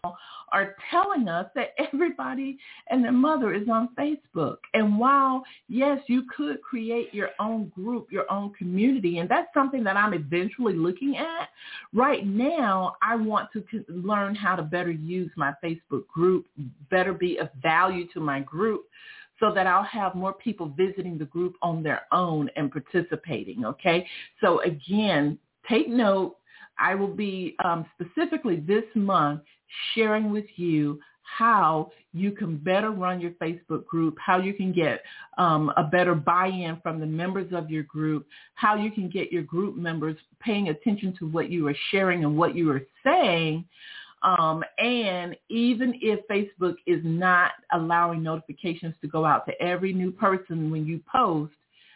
are 0.50 0.74
telling 0.90 1.28
us 1.28 1.46
that 1.54 1.68
everybody 1.92 2.58
and 2.88 3.04
their 3.04 3.12
mother 3.12 3.54
is 3.54 3.68
on 3.68 3.90
Facebook. 3.96 4.56
And 4.74 4.98
while, 4.98 5.44
yes, 5.68 6.00
you 6.08 6.24
could 6.36 6.60
create 6.62 7.14
your 7.14 7.30
own 7.38 7.68
group, 7.68 8.10
your 8.10 8.28
own 8.28 8.52
community, 8.54 9.18
and 9.18 9.28
that's 9.28 9.54
something 9.54 9.84
that 9.84 9.96
I'm 9.96 10.14
eventually 10.14 10.74
looking 10.74 11.16
at, 11.16 11.48
right 11.94 12.26
now 12.26 12.96
I 13.00 13.14
want 13.14 13.50
to 13.52 13.84
learn 13.88 14.34
how 14.34 14.56
to 14.56 14.62
better 14.62 14.90
use 14.90 15.30
my 15.36 15.52
Facebook 15.62 16.08
group, 16.08 16.46
better 16.90 17.12
be 17.12 17.36
of 17.36 17.50
value 17.62 18.08
to 18.14 18.18
my 18.18 18.40
group 18.40 18.86
so 19.40 19.52
that 19.52 19.66
I'll 19.66 19.82
have 19.82 20.14
more 20.14 20.34
people 20.34 20.72
visiting 20.76 21.18
the 21.18 21.24
group 21.24 21.56
on 21.62 21.82
their 21.82 22.02
own 22.12 22.48
and 22.56 22.70
participating. 22.70 23.64
Okay. 23.64 24.06
So 24.40 24.60
again, 24.60 25.38
take 25.68 25.88
note. 25.88 26.36
I 26.78 26.94
will 26.94 27.14
be 27.14 27.56
um, 27.64 27.84
specifically 27.94 28.56
this 28.56 28.84
month 28.94 29.42
sharing 29.94 30.30
with 30.30 30.46
you 30.56 31.00
how 31.22 31.90
you 32.12 32.32
can 32.32 32.56
better 32.56 32.90
run 32.90 33.20
your 33.20 33.30
Facebook 33.32 33.86
group, 33.86 34.16
how 34.18 34.38
you 34.38 34.52
can 34.52 34.72
get 34.72 35.02
um, 35.38 35.72
a 35.76 35.84
better 35.84 36.14
buy-in 36.14 36.78
from 36.82 36.98
the 36.98 37.06
members 37.06 37.52
of 37.52 37.70
your 37.70 37.84
group, 37.84 38.26
how 38.54 38.74
you 38.74 38.90
can 38.90 39.08
get 39.08 39.30
your 39.30 39.42
group 39.42 39.76
members 39.76 40.16
paying 40.40 40.68
attention 40.70 41.14
to 41.18 41.28
what 41.28 41.50
you 41.50 41.68
are 41.68 41.76
sharing 41.90 42.24
and 42.24 42.36
what 42.36 42.56
you 42.56 42.70
are 42.70 42.82
saying 43.04 43.64
um, 44.22 44.62
and 44.78 45.36
even 45.48 45.94
if 46.00 46.20
Facebook 46.28 46.76
is 46.86 47.00
not 47.04 47.52
allowing 47.72 48.22
notifications 48.22 48.94
to 49.00 49.08
go 49.08 49.24
out 49.24 49.46
to 49.46 49.62
every 49.62 49.92
new 49.92 50.10
person 50.10 50.70
when 50.70 50.86
you 50.86 51.00
post, 51.10 51.52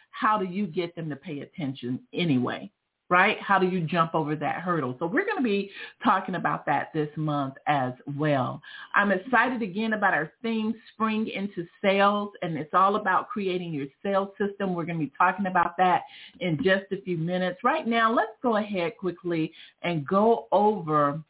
how 0.09 0.37
do 0.37 0.45
you 0.45 0.65
get 0.65 0.95
them 0.95 1.09
to 1.09 1.15
pay 1.15 1.41
attention 1.41 1.99
anyway? 2.13 2.71
Right? 3.07 3.39
How 3.39 3.59
do 3.59 3.67
you 3.67 3.81
jump 3.81 4.15
over 4.15 4.35
that 4.35 4.61
hurdle? 4.61 4.95
So 4.97 5.05
we're 5.05 5.25
going 5.25 5.37
to 5.37 5.43
be 5.43 5.69
talking 6.03 6.33
about 6.33 6.65
that 6.65 6.91
this 6.91 7.09
month 7.15 7.53
as 7.67 7.93
well. 8.17 8.59
I'm 8.95 9.11
excited 9.11 9.61
again 9.61 9.93
about 9.93 10.15
our 10.15 10.31
theme, 10.41 10.73
Spring 10.91 11.27
into 11.27 11.67
Sales, 11.83 12.31
and 12.41 12.57
it's 12.57 12.73
all 12.73 12.95
about 12.95 13.29
creating 13.29 13.73
your 13.73 13.85
sales 14.01 14.29
system. 14.39 14.73
We're 14.73 14.85
going 14.85 14.97
to 14.97 15.05
be 15.05 15.11
talking 15.15 15.45
about 15.45 15.77
that 15.77 16.01
in 16.39 16.57
just 16.63 16.85
a 16.91 16.99
few 17.03 17.17
minutes. 17.17 17.59
Right 17.63 17.85
now, 17.85 18.11
let's 18.11 18.31
go 18.41 18.57
ahead 18.57 18.97
quickly 18.97 19.51
and 19.83 20.07
go 20.07 20.47
over 20.51 21.21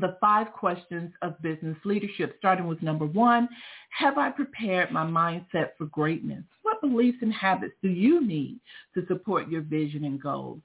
the 0.00 0.16
five 0.20 0.52
questions 0.52 1.12
of 1.22 1.40
business 1.42 1.76
leadership, 1.84 2.36
starting 2.38 2.66
with 2.66 2.82
number 2.82 3.06
one, 3.06 3.48
have 3.90 4.16
I 4.16 4.30
prepared 4.30 4.90
my 4.90 5.04
mindset 5.04 5.70
for 5.76 5.84
greatness? 5.86 6.44
What 6.62 6.80
beliefs 6.80 7.18
and 7.20 7.32
habits 7.32 7.74
do 7.82 7.88
you 7.88 8.26
need 8.26 8.58
to 8.94 9.06
support 9.06 9.48
your 9.48 9.62
vision 9.62 10.04
and 10.04 10.20
goals? 10.20 10.60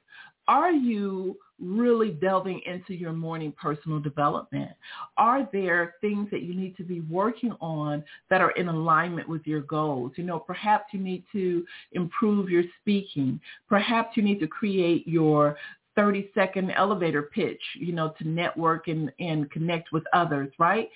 Are 0.48 0.72
you 0.72 1.38
really 1.60 2.12
delving 2.12 2.62
into 2.66 2.94
your 2.94 3.12
morning 3.12 3.54
personal 3.60 4.00
development? 4.00 4.72
Are 5.18 5.50
there 5.52 5.96
things 6.00 6.30
that 6.32 6.44
you 6.44 6.54
need 6.54 6.78
to 6.78 6.84
be 6.84 7.02
working 7.02 7.52
on 7.60 8.04
that 8.30 8.42
are 8.42 8.52
in 8.52 8.70
alignment 8.70 9.28
with 9.28 9.46
your 9.46 9.62
goals? 9.62 10.14
You 10.16 10.24
know, 10.24 10.40
perhaps 10.40 10.94
you 10.94 11.00
need 11.00 11.24
to 11.34 11.66
improve 11.92 12.50
your 12.50 12.64
speaking. 12.80 13.42
Perhaps 13.68 14.16
you 14.16 14.24
need 14.24 14.40
to 14.40 14.48
create 14.48 15.06
your 15.08 15.58
30 15.98 16.30
second 16.34 16.72
elevator 16.72 17.24
pitch, 17.24 17.62
you 17.78 17.92
know, 17.92 18.14
to 18.20 18.28
network 18.28 18.88
and, 18.88 19.12
and 19.20 19.52
connect 19.52 19.92
with 19.92 20.04
others, 20.14 20.54
right? 20.60 20.90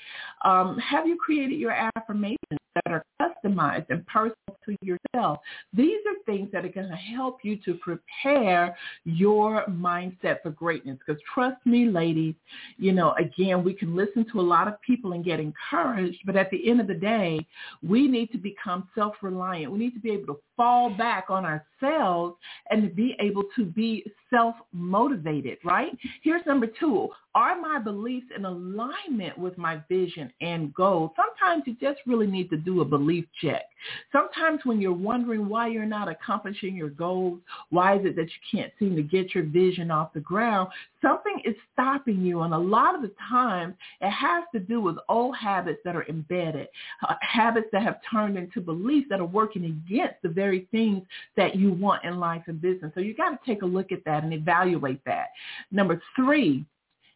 Um, 0.45 0.77
have 0.77 1.05
you 1.05 1.17
created 1.17 1.59
your 1.59 1.75
affirmations 1.97 2.37
that 2.75 2.91
are 2.91 3.05
customized 3.21 3.85
and 3.89 4.05
personal 4.07 4.35
to 4.65 4.75
yourself? 4.81 5.39
These 5.73 5.99
are 6.07 6.15
things 6.25 6.49
that 6.51 6.65
are 6.65 6.69
going 6.69 6.89
to 6.89 6.95
help 6.95 7.39
you 7.43 7.57
to 7.65 7.75
prepare 7.75 8.75
your 9.05 9.65
mindset 9.67 10.41
for 10.41 10.51
greatness. 10.51 10.97
Because 11.05 11.21
trust 11.33 11.65
me, 11.65 11.85
ladies, 11.85 12.35
you 12.77 12.91
know, 12.91 13.13
again, 13.19 13.63
we 13.63 13.73
can 13.73 13.95
listen 13.95 14.25
to 14.31 14.39
a 14.39 14.41
lot 14.41 14.67
of 14.67 14.81
people 14.81 15.13
and 15.13 15.25
get 15.25 15.39
encouraged, 15.39 16.19
but 16.25 16.35
at 16.35 16.49
the 16.51 16.69
end 16.69 16.81
of 16.81 16.87
the 16.87 16.93
day, 16.93 17.45
we 17.81 18.07
need 18.07 18.31
to 18.31 18.37
become 18.37 18.87
self-reliant. 18.95 19.71
We 19.71 19.79
need 19.79 19.93
to 19.93 19.99
be 19.99 20.11
able 20.11 20.33
to 20.35 20.39
fall 20.55 20.89
back 20.91 21.25
on 21.29 21.45
ourselves 21.45 22.35
and 22.69 22.83
to 22.83 22.89
be 22.89 23.15
able 23.19 23.43
to 23.55 23.65
be 23.65 24.05
self-motivated, 24.29 25.57
right? 25.63 25.91
Here's 26.21 26.45
number 26.45 26.67
two. 26.67 27.09
Are 27.33 27.59
my 27.59 27.79
beliefs 27.79 28.27
in 28.35 28.43
alignment 28.43 29.37
with 29.37 29.57
my 29.57 29.81
vision 29.87 30.33
and 30.41 30.73
goals? 30.73 31.11
Sometimes 31.15 31.63
you 31.65 31.75
just 31.79 32.01
really 32.05 32.27
need 32.27 32.49
to 32.49 32.57
do 32.57 32.81
a 32.81 32.85
belief 32.85 33.25
check. 33.41 33.63
Sometimes 34.11 34.59
when 34.65 34.81
you're 34.81 34.91
wondering 34.91 35.47
why 35.47 35.67
you're 35.67 35.85
not 35.85 36.09
accomplishing 36.09 36.75
your 36.75 36.89
goals, 36.89 37.39
why 37.69 37.97
is 37.97 38.05
it 38.05 38.17
that 38.17 38.25
you 38.25 38.59
can't 38.59 38.73
seem 38.77 38.97
to 38.97 39.01
get 39.01 39.33
your 39.33 39.45
vision 39.45 39.91
off 39.91 40.13
the 40.13 40.19
ground, 40.19 40.69
something 41.01 41.41
is 41.45 41.55
stopping 41.71 42.21
you. 42.21 42.41
And 42.41 42.53
a 42.53 42.57
lot 42.57 42.95
of 42.95 43.01
the 43.01 43.13
time, 43.29 43.75
it 44.01 44.11
has 44.11 44.43
to 44.53 44.59
do 44.59 44.81
with 44.81 44.97
old 45.07 45.37
habits 45.37 45.79
that 45.85 45.95
are 45.95 46.05
embedded, 46.09 46.67
uh, 47.07 47.15
habits 47.21 47.67
that 47.71 47.81
have 47.81 47.99
turned 48.11 48.37
into 48.37 48.59
beliefs 48.59 49.07
that 49.09 49.21
are 49.21 49.25
working 49.25 49.65
against 49.65 50.21
the 50.21 50.29
very 50.29 50.67
things 50.71 51.03
that 51.37 51.55
you 51.55 51.71
want 51.71 52.03
in 52.03 52.19
life 52.19 52.43
and 52.47 52.61
business. 52.61 52.91
So 52.93 52.99
you 52.99 53.15
got 53.15 53.29
to 53.29 53.39
take 53.45 53.61
a 53.61 53.65
look 53.65 53.93
at 53.93 54.03
that 54.03 54.25
and 54.25 54.33
evaluate 54.33 55.03
that. 55.05 55.29
Number 55.71 56.01
three, 56.15 56.65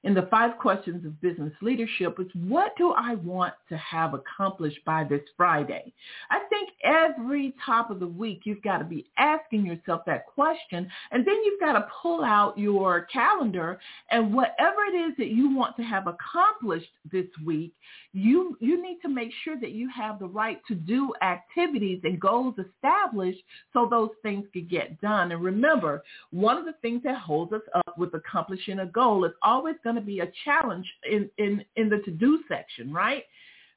in 0.05 0.13
the 0.13 0.27
five 0.29 0.57
questions 0.59 1.03
of 1.03 1.19
business 1.19 1.51
leadership 1.63 2.19
is 2.19 2.27
what 2.47 2.73
do 2.77 2.91
I 2.91 3.15
want 3.15 3.55
to 3.69 3.77
have 3.77 4.13
accomplished 4.13 4.79
by 4.85 5.03
this 5.03 5.21
Friday? 5.35 5.91
I 6.29 6.41
think 6.47 6.69
every 6.83 7.55
top 7.65 7.89
of 7.89 7.99
the 7.99 8.07
week 8.07 8.41
you've 8.43 8.61
got 8.61 8.77
to 8.77 8.83
be 8.83 9.07
asking 9.17 9.65
yourself 9.65 10.01
that 10.05 10.27
question 10.27 10.87
and 11.11 11.25
then 11.25 11.35
you've 11.43 11.59
got 11.59 11.73
to 11.73 11.87
pull 12.03 12.23
out 12.23 12.55
your 12.55 13.05
calendar 13.05 13.79
and 14.11 14.31
whatever 14.31 14.83
it 14.93 14.95
is 14.95 15.17
that 15.17 15.29
you 15.29 15.55
want 15.55 15.75
to 15.77 15.83
have 15.83 16.05
accomplished 16.05 16.91
this 17.11 17.25
week, 17.43 17.73
you 18.13 18.55
you 18.61 18.81
need 18.81 18.99
to 19.01 19.09
make 19.09 19.31
sure 19.43 19.59
that 19.59 19.71
you 19.71 19.89
have 19.89 20.19
the 20.19 20.27
right 20.27 20.61
to 20.67 20.75
do 20.75 21.13
activities 21.23 21.99
and 22.03 22.19
goals 22.19 22.53
established 22.59 23.41
so 23.73 23.87
those 23.89 24.11
things 24.21 24.45
can 24.53 24.67
get 24.67 25.01
done. 25.01 25.31
And 25.31 25.43
remember, 25.43 26.03
one 26.29 26.57
of 26.57 26.65
the 26.65 26.75
things 26.83 27.01
that 27.03 27.17
holds 27.17 27.53
us 27.53 27.61
up 27.73 27.97
with 27.97 28.13
accomplishing 28.13 28.79
a 28.79 28.85
goal 28.85 29.25
is 29.25 29.31
always 29.41 29.75
going 29.83 29.94
to 29.95 30.01
be 30.01 30.19
a 30.19 30.31
challenge 30.43 30.87
in, 31.09 31.29
in, 31.37 31.63
in 31.75 31.89
the 31.89 31.99
to-do 31.99 32.39
section, 32.47 32.91
right? 32.91 33.23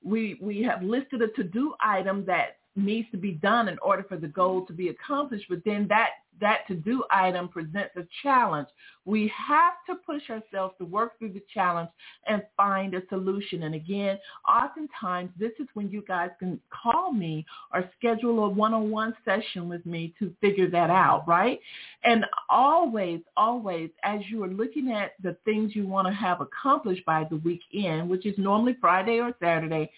We, 0.03 0.39
we 0.41 0.63
have 0.63 0.83
listed 0.83 1.23
a 1.23 1.29
to-do 1.29 1.75
item 1.81 2.25
that 2.27 2.59
needs 2.77 3.11
to 3.11 3.17
be 3.17 3.33
done 3.33 3.69
in 3.69 3.79
order 3.81 4.05
for 4.09 4.17
the 4.17 4.29
goal 4.29 4.65
to 4.67 4.73
be 4.73 4.89
accomplished, 4.89 5.47
but 5.49 5.63
then 5.65 5.87
that 5.89 6.11
that 6.41 6.67
to-do 6.69 7.05
item 7.11 7.49
presents 7.49 7.97
a 7.97 8.03
challenge. 8.23 8.69
We 9.05 9.33
have 9.35 9.75
to 9.89 9.95
push 9.95 10.23
ourselves 10.29 10.75
to 10.79 10.85
work 10.85 11.19
through 11.19 11.33
the 11.33 11.43
challenge 11.53 11.89
and 12.27 12.43
find 12.57 12.95
a 12.95 13.03
solution. 13.09 13.63
And 13.63 13.75
again, 13.75 14.19
oftentimes 14.49 15.31
this 15.39 15.53
is 15.59 15.67
when 15.75 15.91
you 15.91 16.05
guys 16.07 16.31
can 16.39 16.61
call 16.71 17.13
me 17.13 17.47
or 17.73 17.89
schedule 17.99 18.45
a 18.45 18.49
one-on-one 18.49 19.15
session 19.25 19.69
with 19.69 19.85
me 19.87 20.15
to 20.19 20.35
figure 20.41 20.69
that 20.71 20.91
out, 20.91 21.27
right? 21.27 21.59
And 22.05 22.27
always, 22.51 23.21
always, 23.37 23.91
as 24.05 24.21
you 24.29 24.45
are 24.45 24.49
looking 24.49 24.93
at 24.93 25.13
the 25.23 25.37
things 25.45 25.75
you 25.75 25.87
want 25.87 26.07
to 26.07 26.13
have 26.13 26.41
accomplished 26.41 27.05
by 27.05 27.25
the 27.31 27.37
weekend, 27.37 28.09
which 28.09 28.27
is 28.27 28.37
normally 28.37 28.77
Friday 28.81 29.21
or 29.21 29.35
Saturday, 29.41 29.91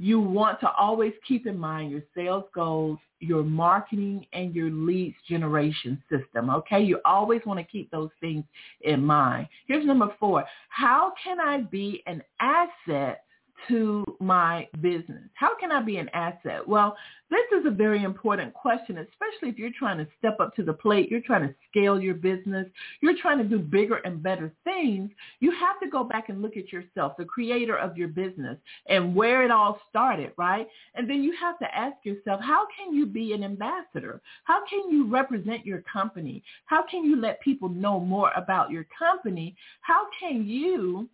you 0.00 0.18
want 0.18 0.58
to 0.60 0.70
always 0.72 1.12
keep 1.28 1.46
in 1.46 1.58
mind 1.58 1.90
your 1.90 2.02
sales 2.16 2.44
goals, 2.54 2.98
your 3.18 3.42
marketing, 3.42 4.24
and 4.32 4.54
your 4.54 4.70
leads 4.70 5.14
generation 5.28 6.02
system. 6.08 6.48
Okay, 6.48 6.80
you 6.80 7.00
always 7.04 7.42
want 7.44 7.60
to 7.60 7.64
keep 7.64 7.90
those 7.90 8.08
things 8.18 8.42
in 8.80 9.04
mind. 9.04 9.46
Here's 9.66 9.84
number 9.84 10.08
four. 10.18 10.46
How 10.70 11.12
can 11.22 11.38
I 11.38 11.58
be 11.58 12.02
an 12.06 12.22
asset 12.40 13.24
to 13.68 14.04
my 14.20 14.68
business? 14.80 15.28
How 15.34 15.56
can 15.58 15.72
I 15.72 15.82
be 15.82 15.96
an 15.96 16.08
asset? 16.10 16.66
Well, 16.66 16.96
this 17.30 17.60
is 17.60 17.64
a 17.64 17.70
very 17.70 18.02
important 18.02 18.52
question, 18.54 18.98
especially 18.98 19.50
if 19.50 19.58
you're 19.58 19.70
trying 19.78 19.98
to 19.98 20.06
step 20.18 20.40
up 20.40 20.54
to 20.56 20.64
the 20.64 20.72
plate, 20.72 21.08
you're 21.10 21.20
trying 21.20 21.46
to 21.46 21.54
scale 21.70 22.00
your 22.00 22.14
business, 22.14 22.66
you're 23.00 23.16
trying 23.22 23.38
to 23.38 23.44
do 23.44 23.58
bigger 23.58 23.96
and 24.04 24.20
better 24.20 24.52
things. 24.64 25.10
You 25.38 25.52
have 25.52 25.78
to 25.80 25.88
go 25.88 26.02
back 26.02 26.28
and 26.28 26.42
look 26.42 26.56
at 26.56 26.72
yourself, 26.72 27.12
the 27.16 27.24
creator 27.24 27.76
of 27.76 27.96
your 27.96 28.08
business 28.08 28.58
and 28.88 29.14
where 29.14 29.44
it 29.44 29.52
all 29.52 29.80
started, 29.88 30.32
right? 30.36 30.66
And 30.96 31.08
then 31.08 31.22
you 31.22 31.32
have 31.40 31.58
to 31.60 31.72
ask 31.72 31.96
yourself, 32.04 32.40
how 32.42 32.66
can 32.76 32.92
you 32.92 33.06
be 33.06 33.32
an 33.32 33.44
ambassador? 33.44 34.20
How 34.44 34.64
can 34.68 34.90
you 34.90 35.06
represent 35.08 35.64
your 35.64 35.82
company? 35.82 36.42
How 36.64 36.82
can 36.82 37.04
you 37.04 37.20
let 37.20 37.40
people 37.40 37.68
know 37.68 38.00
more 38.00 38.32
about 38.36 38.72
your 38.72 38.86
company? 38.98 39.54
How 39.82 40.06
can 40.18 40.46
you 40.48 41.08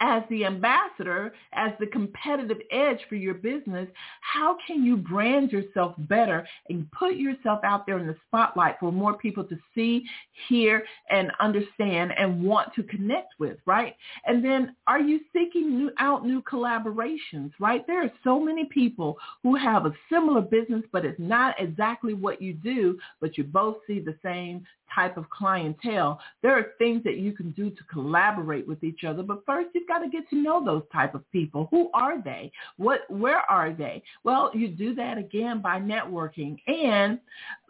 as 0.00 0.22
the 0.28 0.44
ambassador, 0.44 1.32
as 1.54 1.72
the 1.80 1.86
competitive 1.86 2.58
edge 2.70 2.98
for 3.08 3.14
your 3.14 3.34
business, 3.34 3.88
how 4.20 4.56
can 4.66 4.84
you 4.84 4.96
brand 4.96 5.50
yourself 5.50 5.94
better 5.98 6.46
and 6.68 6.90
put 6.92 7.16
yourself 7.16 7.60
out 7.64 7.86
there 7.86 7.98
in 7.98 8.06
the 8.06 8.16
spotlight 8.26 8.76
for 8.78 8.92
more 8.92 9.14
people 9.14 9.44
to 9.44 9.56
see, 9.74 10.04
hear, 10.48 10.84
and 11.10 11.32
understand 11.40 12.12
and 12.18 12.42
want 12.42 12.74
to 12.74 12.82
connect 12.82 13.34
with, 13.38 13.56
right? 13.64 13.96
And 14.26 14.44
then 14.44 14.76
are 14.86 15.00
you 15.00 15.20
seeking 15.32 15.76
new, 15.76 15.90
out 15.98 16.26
new 16.26 16.42
collaborations, 16.42 17.52
right? 17.58 17.86
There 17.86 18.04
are 18.04 18.12
so 18.22 18.38
many 18.38 18.66
people 18.66 19.16
who 19.42 19.56
have 19.56 19.86
a 19.86 19.94
similar 20.12 20.42
business, 20.42 20.82
but 20.92 21.04
it's 21.04 21.18
not 21.18 21.54
exactly 21.58 22.12
what 22.12 22.42
you 22.42 22.52
do, 22.52 22.98
but 23.20 23.38
you 23.38 23.44
both 23.44 23.76
see 23.86 24.00
the 24.00 24.16
same 24.22 24.66
type 24.94 25.16
of 25.16 25.28
clientele. 25.30 26.20
There 26.42 26.56
are 26.56 26.72
things 26.78 27.02
that 27.04 27.18
you 27.18 27.32
can 27.32 27.50
do 27.52 27.70
to 27.70 27.84
collaborate 27.84 28.66
with 28.66 28.82
each 28.84 29.04
other, 29.04 29.22
but 29.22 29.44
first 29.46 29.68
you've 29.74 29.88
got 29.88 29.98
to 29.98 30.08
get 30.08 30.28
to 30.30 30.36
know 30.36 30.64
those 30.64 30.82
type 30.92 31.14
of 31.14 31.30
people. 31.32 31.68
Who 31.70 31.90
are 31.94 32.22
they? 32.22 32.50
What 32.76 33.00
where 33.08 33.40
are 33.50 33.72
they? 33.72 34.02
Well, 34.24 34.50
you 34.54 34.68
do 34.68 34.94
that 34.94 35.18
again 35.18 35.60
by 35.60 35.78
networking. 35.80 36.58
And 36.66 37.18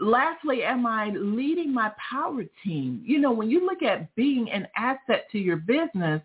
lastly, 0.00 0.62
am 0.64 0.86
I 0.86 1.10
leading 1.10 1.72
my 1.72 1.92
power 2.10 2.44
team? 2.64 3.02
You 3.04 3.18
know, 3.18 3.32
when 3.32 3.50
you 3.50 3.66
look 3.66 3.82
at 3.82 4.14
being 4.14 4.50
an 4.50 4.66
asset 4.76 5.26
to 5.32 5.38
your 5.38 5.56
business, 5.56 6.22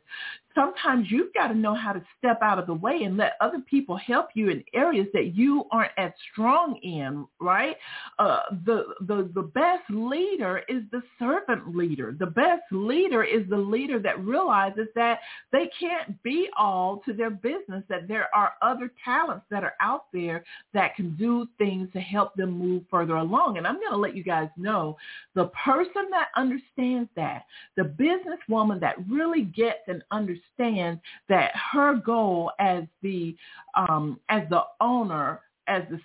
sometimes 0.55 1.07
you've 1.09 1.33
got 1.33 1.47
to 1.47 1.55
know 1.55 1.75
how 1.75 1.93
to 1.93 2.01
step 2.17 2.39
out 2.41 2.59
of 2.59 2.67
the 2.67 2.73
way 2.73 3.03
and 3.03 3.17
let 3.17 3.33
other 3.39 3.59
people 3.59 3.95
help 3.97 4.29
you 4.33 4.49
in 4.49 4.63
areas 4.73 5.07
that 5.13 5.35
you 5.35 5.65
aren't 5.71 5.91
as 5.97 6.11
strong 6.31 6.77
in, 6.83 7.25
right? 7.39 7.77
Uh, 8.19 8.39
the, 8.65 8.85
the, 9.01 9.29
the 9.33 9.43
best 9.43 9.83
leader 9.89 10.63
is 10.67 10.83
the 10.91 11.01
servant 11.19 11.75
leader. 11.75 12.15
The 12.17 12.27
best 12.27 12.63
leader 12.71 13.23
is 13.23 13.47
the 13.49 13.57
leader 13.57 13.99
that 13.99 14.23
realizes 14.23 14.87
that 14.95 15.19
they 15.51 15.69
can't 15.79 16.21
be 16.23 16.49
all 16.57 17.01
to 17.05 17.13
their 17.13 17.29
business, 17.29 17.83
that 17.89 18.07
there 18.07 18.27
are 18.35 18.53
other 18.61 18.91
talents 19.05 19.45
that 19.51 19.63
are 19.63 19.75
out 19.79 20.05
there 20.13 20.43
that 20.73 20.95
can 20.95 21.15
do 21.15 21.47
things 21.57 21.89
to 21.93 21.99
help 21.99 22.35
them 22.35 22.51
move 22.51 22.83
further 22.91 23.15
along. 23.15 23.57
And 23.57 23.67
I'm 23.67 23.79
going 23.79 23.91
to 23.91 23.97
let 23.97 24.15
you 24.15 24.23
guys 24.23 24.49
know 24.57 24.97
the 25.35 25.45
person 25.63 26.09
that 26.11 26.27
understands 26.35 27.09
that, 27.15 27.45
the 27.77 27.83
businesswoman 27.83 28.79
that 28.81 28.95
really 29.09 29.43
gets 29.43 29.79
and 29.87 30.03
understands 30.11 30.40
understand 30.59 30.99
that 31.29 31.51
her 31.71 31.95
goal 31.95 32.51
as 32.59 32.83
the 33.01 33.35
um, 33.75 34.19
as 34.29 34.43
the 34.49 34.61
owner 34.79 35.41
as 35.67 35.83
the 35.89 35.99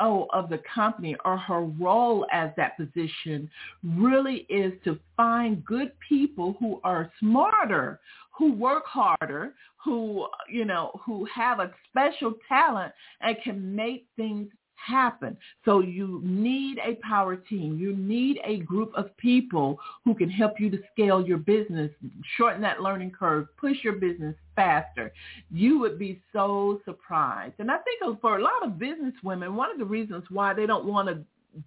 CEO 0.00 0.26
of 0.32 0.48
the 0.48 0.60
company 0.74 1.14
or 1.24 1.36
her 1.36 1.60
role 1.60 2.26
as 2.32 2.50
that 2.56 2.76
position 2.76 3.48
really 3.84 4.46
is 4.48 4.72
to 4.84 4.98
find 5.16 5.64
good 5.64 5.92
people 6.08 6.56
who 6.58 6.80
are 6.82 7.12
smarter, 7.20 8.00
who 8.36 8.52
work 8.54 8.84
harder, 8.86 9.54
who, 9.84 10.26
you 10.50 10.64
know, 10.64 10.98
who 11.04 11.26
have 11.32 11.60
a 11.60 11.70
special 11.88 12.34
talent 12.48 12.92
and 13.20 13.36
can 13.44 13.76
make 13.76 14.06
things 14.16 14.48
happen. 14.76 15.36
So 15.64 15.80
you 15.80 16.20
need 16.22 16.78
a 16.78 16.94
power 17.06 17.36
team. 17.36 17.78
You 17.78 17.96
need 17.96 18.40
a 18.44 18.58
group 18.58 18.92
of 18.94 19.16
people 19.16 19.78
who 20.04 20.14
can 20.14 20.30
help 20.30 20.60
you 20.60 20.70
to 20.70 20.78
scale 20.92 21.26
your 21.26 21.38
business, 21.38 21.90
shorten 22.36 22.62
that 22.62 22.82
learning 22.82 23.12
curve, 23.12 23.48
push 23.56 23.76
your 23.82 23.94
business 23.94 24.34
faster. 24.54 25.12
You 25.50 25.78
would 25.80 25.98
be 25.98 26.20
so 26.32 26.80
surprised. 26.84 27.54
And 27.58 27.70
I 27.70 27.78
think 27.78 28.20
for 28.20 28.38
a 28.38 28.42
lot 28.42 28.64
of 28.64 28.78
business 28.78 29.14
women, 29.22 29.56
one 29.56 29.70
of 29.70 29.78
the 29.78 29.84
reasons 29.84 30.24
why 30.30 30.54
they 30.54 30.66
don't 30.66 30.86
want 30.86 31.08
to 31.08 31.24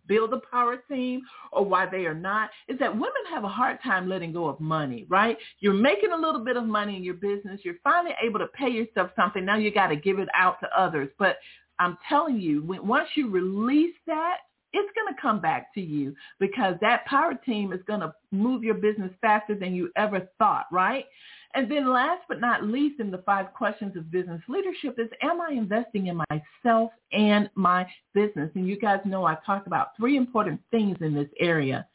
build 0.07 0.33
a 0.33 0.39
power 0.51 0.77
team 0.89 1.21
or 1.51 1.65
why 1.65 1.85
they 1.89 2.05
are 2.05 2.13
not 2.13 2.49
is 2.67 2.77
that 2.79 2.93
women 2.93 3.09
have 3.29 3.43
a 3.43 3.47
hard 3.47 3.79
time 3.83 4.07
letting 4.07 4.31
go 4.31 4.47
of 4.47 4.59
money, 4.59 5.05
right? 5.09 5.37
You're 5.59 5.73
making 5.73 6.11
a 6.11 6.17
little 6.17 6.43
bit 6.43 6.57
of 6.57 6.65
money 6.65 6.95
in 6.95 7.03
your 7.03 7.15
business. 7.15 7.61
You're 7.63 7.75
finally 7.83 8.13
able 8.23 8.39
to 8.39 8.47
pay 8.47 8.69
yourself 8.69 9.11
something. 9.15 9.43
Now 9.43 9.57
you 9.57 9.71
got 9.71 9.87
to 9.87 9.95
give 9.95 10.19
it 10.19 10.29
out 10.33 10.59
to 10.61 10.67
others. 10.77 11.09
But 11.17 11.37
I'm 11.79 11.97
telling 12.07 12.39
you, 12.39 12.61
when, 12.63 12.85
once 12.85 13.09
you 13.15 13.29
release 13.29 13.95
that, 14.07 14.37
it's 14.71 14.93
going 14.95 15.13
to 15.13 15.21
come 15.21 15.41
back 15.41 15.73
to 15.73 15.81
you 15.81 16.15
because 16.39 16.75
that 16.81 17.05
power 17.05 17.33
team 17.33 17.73
is 17.73 17.79
going 17.87 18.01
to 18.01 18.13
move 18.31 18.63
your 18.63 18.75
business 18.75 19.11
faster 19.19 19.55
than 19.55 19.73
you 19.73 19.89
ever 19.95 20.29
thought, 20.37 20.65
right? 20.71 21.05
And 21.55 21.71
then 21.71 21.91
last 21.91 22.21
but 22.27 22.39
not 22.39 22.65
least 22.65 22.99
in 22.99 23.09
the 23.09 23.23
five 23.25 23.53
questions 23.53 23.97
of 23.97 24.11
business 24.11 24.41
leadership 24.47 24.99
is, 24.99 25.09
am 25.23 25.41
I 25.41 25.53
investing 25.53 26.07
in 26.07 26.21
myself 26.29 26.91
and 27.11 27.49
my 27.55 27.87
business? 28.13 28.51
And 28.53 28.67
you 28.67 28.79
guys 28.79 28.99
know 29.05 29.25
I 29.25 29.37
talked 29.43 29.65
about 29.65 29.97
three 29.97 30.15
important 30.15 30.61
things 30.69 30.97
in 31.01 31.15
this 31.15 31.29
area. 31.39 31.87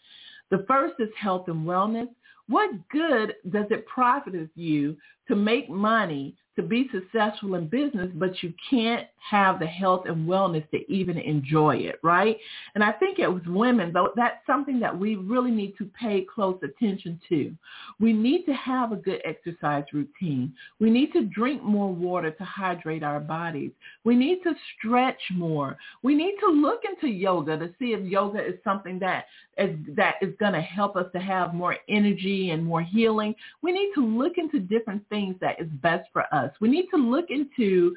The 0.51 0.65
first 0.67 0.95
is 0.99 1.09
health 1.17 1.47
and 1.47 1.65
wellness. 1.65 2.09
What 2.49 2.71
good 2.89 3.35
does 3.51 3.67
it 3.71 3.87
profit 3.87 4.35
you 4.57 4.97
to 5.29 5.37
make 5.37 5.71
money, 5.71 6.35
to 6.57 6.63
be 6.63 6.89
successful 6.93 7.57
in 7.57 7.67
business, 7.67 8.11
but 8.15 8.43
you 8.43 8.53
can't 8.71 9.07
have 9.31 9.59
the 9.59 9.67
health 9.67 10.05
and 10.07 10.29
wellness 10.29 10.69
to 10.71 10.93
even 10.93 11.17
enjoy 11.19 11.77
it, 11.77 11.99
right? 12.03 12.37
And 12.75 12.85
I 12.85 12.93
think 12.93 13.19
it 13.19 13.27
was 13.27 13.43
women, 13.47 13.93
though, 13.93 14.11
that's 14.15 14.47
something 14.47 14.79
that 14.81 14.97
we 14.97 15.17
really 15.17 15.51
need 15.51 15.77
to 15.79 15.91
pay 15.99 16.27
close 16.33 16.59
attention 16.63 17.21
to. 17.31 17.53
We 17.99 18.13
need 18.13 18.45
to 18.45 18.53
have 18.53 18.93
a 18.93 18.97
good 18.97 19.21
exercise 19.25 19.85
routine. 19.93 20.53
We 20.79 20.91
need 20.91 21.13
to 21.15 21.25
drink 21.25 21.63
more 21.63 21.93
water 21.93 22.31
to 22.31 22.45
hydrate 22.45 23.03
our 23.03 23.21
bodies. 23.21 23.73
We 24.05 24.15
need 24.15 24.43
to 24.43 24.55
stretch 24.77 25.21
more. 25.33 25.77
We 26.03 26.15
need 26.15 26.35
to 26.41 26.51
look 26.51 26.83
into 26.85 27.09
yoga 27.09 27.59
to 27.59 27.73
see 27.79 27.95
if 27.95 28.05
yoga 28.05 28.45
is 28.45 28.55
something 28.63 28.99
that 28.99 29.25
is, 29.57 29.77
that 29.97 30.17
is 30.21 30.35
going 30.39 30.53
to 30.53 30.61
help 30.61 30.97
us 30.97 31.07
to 31.13 31.21
have 31.21 31.55
more 31.55 31.77
energy 31.89 32.51
and 32.51 32.65
more 32.65 32.83
healing. 32.83 33.35
We 33.63 33.73
need 33.73 33.93
to 33.95 34.05
look 34.05 34.37
into 34.37 34.61
different 34.61 35.09
things 35.09 35.37
that 35.41 35.61
is 35.61 35.69
best 35.83 36.09
for 36.13 36.23
us. 36.35 36.44
We 36.61 36.69
need 36.69 36.87
to 36.91 36.97
look 36.97 37.27
into 37.31 37.95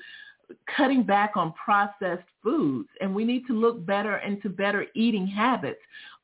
cutting 0.75 1.03
back 1.03 1.35
on 1.35 1.53
processed 1.53 2.27
foods 2.43 2.89
and 3.01 3.13
we 3.13 3.25
need 3.25 3.45
to 3.47 3.53
look 3.53 3.85
better 3.85 4.17
into 4.17 4.49
better 4.49 4.85
eating 4.95 5.27
habits. 5.27 5.79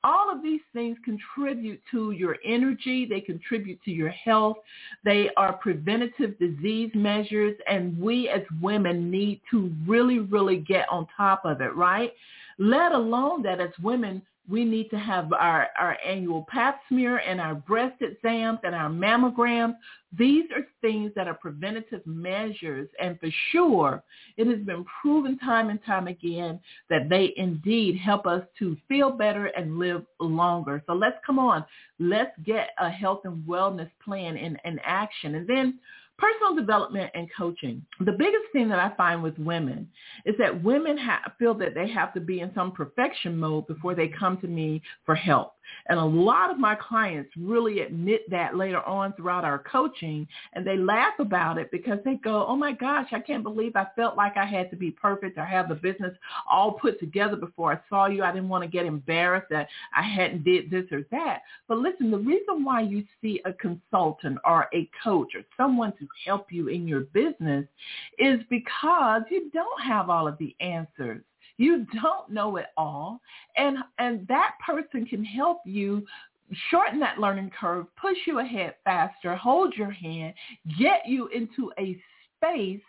All 0.05 0.29
of 0.29 0.43
these 0.43 0.61
things 0.73 0.97
contribute 1.05 1.81
to 1.91 2.11
your 2.11 2.35
energy. 2.45 3.05
They 3.05 3.21
contribute 3.21 3.81
to 3.83 3.91
your 3.91 4.09
health. 4.09 4.57
They 5.05 5.29
are 5.37 5.53
preventative 5.53 6.37
disease 6.39 6.91
measures 6.93 7.55
and 7.69 7.97
we 7.97 8.29
as 8.29 8.41
women 8.61 9.09
need 9.09 9.41
to 9.51 9.71
really, 9.87 10.19
really 10.19 10.57
get 10.57 10.87
on 10.89 11.07
top 11.15 11.45
of 11.45 11.61
it, 11.61 11.73
right? 11.75 12.13
Let 12.57 12.91
alone 12.91 13.43
that 13.43 13.61
as 13.61 13.71
women, 13.81 14.21
we 14.49 14.65
need 14.65 14.89
to 14.89 14.99
have 14.99 15.31
our, 15.31 15.69
our 15.79 15.97
annual 16.05 16.45
pap 16.49 16.81
smear 16.89 17.17
and 17.19 17.39
our 17.39 17.55
breast 17.55 18.01
exams 18.01 18.59
and 18.63 18.75
our 18.75 18.89
mammograms. 18.89 19.75
These 20.17 20.45
are 20.53 20.67
things 20.81 21.11
that 21.15 21.27
are 21.27 21.33
preventative 21.33 22.05
measures. 22.05 22.89
And 23.01 23.17
for 23.19 23.29
sure, 23.51 24.03
it 24.35 24.47
has 24.47 24.59
been 24.65 24.85
proven 25.01 25.39
time 25.39 25.69
and 25.69 25.79
time 25.85 26.07
again 26.07 26.59
that 26.89 27.07
they 27.09 27.33
indeed 27.37 27.97
help 27.97 28.27
us 28.27 28.43
to 28.59 28.75
feel 28.89 29.11
better 29.11 29.45
and 29.45 29.79
live 29.79 30.03
longer. 30.19 30.83
So 30.87 30.93
let's 30.93 31.17
come 31.25 31.39
on. 31.39 31.63
Let's 31.99 32.37
get 32.45 32.71
a 32.79 32.89
health 32.89 33.21
and 33.23 33.47
wellness 33.47 33.89
plan 34.03 34.35
in, 34.35 34.57
in 34.65 34.77
action. 34.83 35.35
And 35.35 35.47
then 35.47 35.79
personal 36.17 36.55
development 36.55 37.11
and 37.15 37.27
coaching. 37.35 37.85
The 37.99 38.11
biggest 38.11 38.45
thing 38.53 38.69
that 38.69 38.79
I 38.79 38.95
find 38.95 39.23
with 39.23 39.37
women 39.37 39.89
is 40.25 40.35
that 40.37 40.63
women 40.63 40.97
ha- 40.97 41.33
feel 41.39 41.53
that 41.55 41.73
they 41.73 41.89
have 41.89 42.13
to 42.13 42.19
be 42.19 42.41
in 42.41 42.51
some 42.53 42.71
perfection 42.71 43.37
mode 43.37 43.67
before 43.67 43.95
they 43.95 44.07
come 44.07 44.37
to 44.41 44.47
me 44.47 44.81
for 45.05 45.15
help. 45.15 45.53
And 45.87 45.99
a 45.99 46.05
lot 46.05 46.51
of 46.51 46.59
my 46.59 46.75
clients 46.75 47.31
really 47.37 47.81
admit 47.81 48.29
that 48.29 48.55
later 48.55 48.81
on 48.83 49.13
throughout 49.13 49.43
our 49.43 49.59
coaching 49.59 50.27
and 50.53 50.65
they 50.65 50.77
laugh 50.77 51.13
about 51.19 51.57
it 51.57 51.71
because 51.71 51.99
they 52.05 52.15
go, 52.15 52.45
oh 52.47 52.55
my 52.55 52.71
gosh, 52.71 53.07
I 53.11 53.19
can't 53.19 53.43
believe 53.43 53.75
I 53.75 53.87
felt 53.95 54.15
like 54.17 54.37
I 54.37 54.45
had 54.45 54.69
to 54.71 54.75
be 54.75 54.91
perfect 54.91 55.37
or 55.37 55.45
have 55.45 55.69
the 55.69 55.75
business 55.75 56.13
all 56.49 56.73
put 56.73 56.99
together 56.99 57.35
before 57.35 57.73
I 57.73 57.79
saw 57.89 58.07
you. 58.07 58.23
I 58.23 58.31
didn't 58.31 58.49
want 58.49 58.63
to 58.63 58.69
get 58.69 58.85
embarrassed 58.85 59.47
that 59.49 59.67
I 59.95 60.01
hadn't 60.01 60.43
did 60.43 60.69
this 60.69 60.85
or 60.91 61.05
that. 61.11 61.41
But 61.67 61.79
listen, 61.79 62.11
the 62.11 62.17
reason 62.17 62.63
why 62.63 62.81
you 62.81 63.03
see 63.21 63.41
a 63.45 63.53
consultant 63.53 64.37
or 64.45 64.67
a 64.73 64.89
coach 65.03 65.35
or 65.35 65.41
someone 65.57 65.93
to 65.93 66.07
help 66.25 66.51
you 66.51 66.67
in 66.67 66.87
your 66.87 67.01
business 67.01 67.65
is 68.17 68.39
because 68.49 69.23
you 69.29 69.49
don't 69.53 69.81
have 69.81 70.09
all 70.09 70.27
of 70.27 70.37
the 70.37 70.55
answers. 70.59 71.23
You 71.57 71.85
don't 71.93 72.29
know 72.29 72.57
it 72.57 72.67
all. 72.77 73.19
And, 73.57 73.77
and 73.99 74.27
that 74.27 74.53
person 74.65 75.05
can 75.05 75.23
help 75.23 75.59
you 75.65 76.05
shorten 76.69 76.99
that 76.99 77.19
learning 77.19 77.51
curve, 77.59 77.85
push 77.99 78.17
you 78.27 78.39
ahead 78.39 78.75
faster, 78.83 79.35
hold 79.35 79.73
your 79.75 79.91
hand, 79.91 80.33
get 80.77 81.07
you 81.07 81.27
into 81.27 81.71
a 81.79 81.97
space 82.37 82.81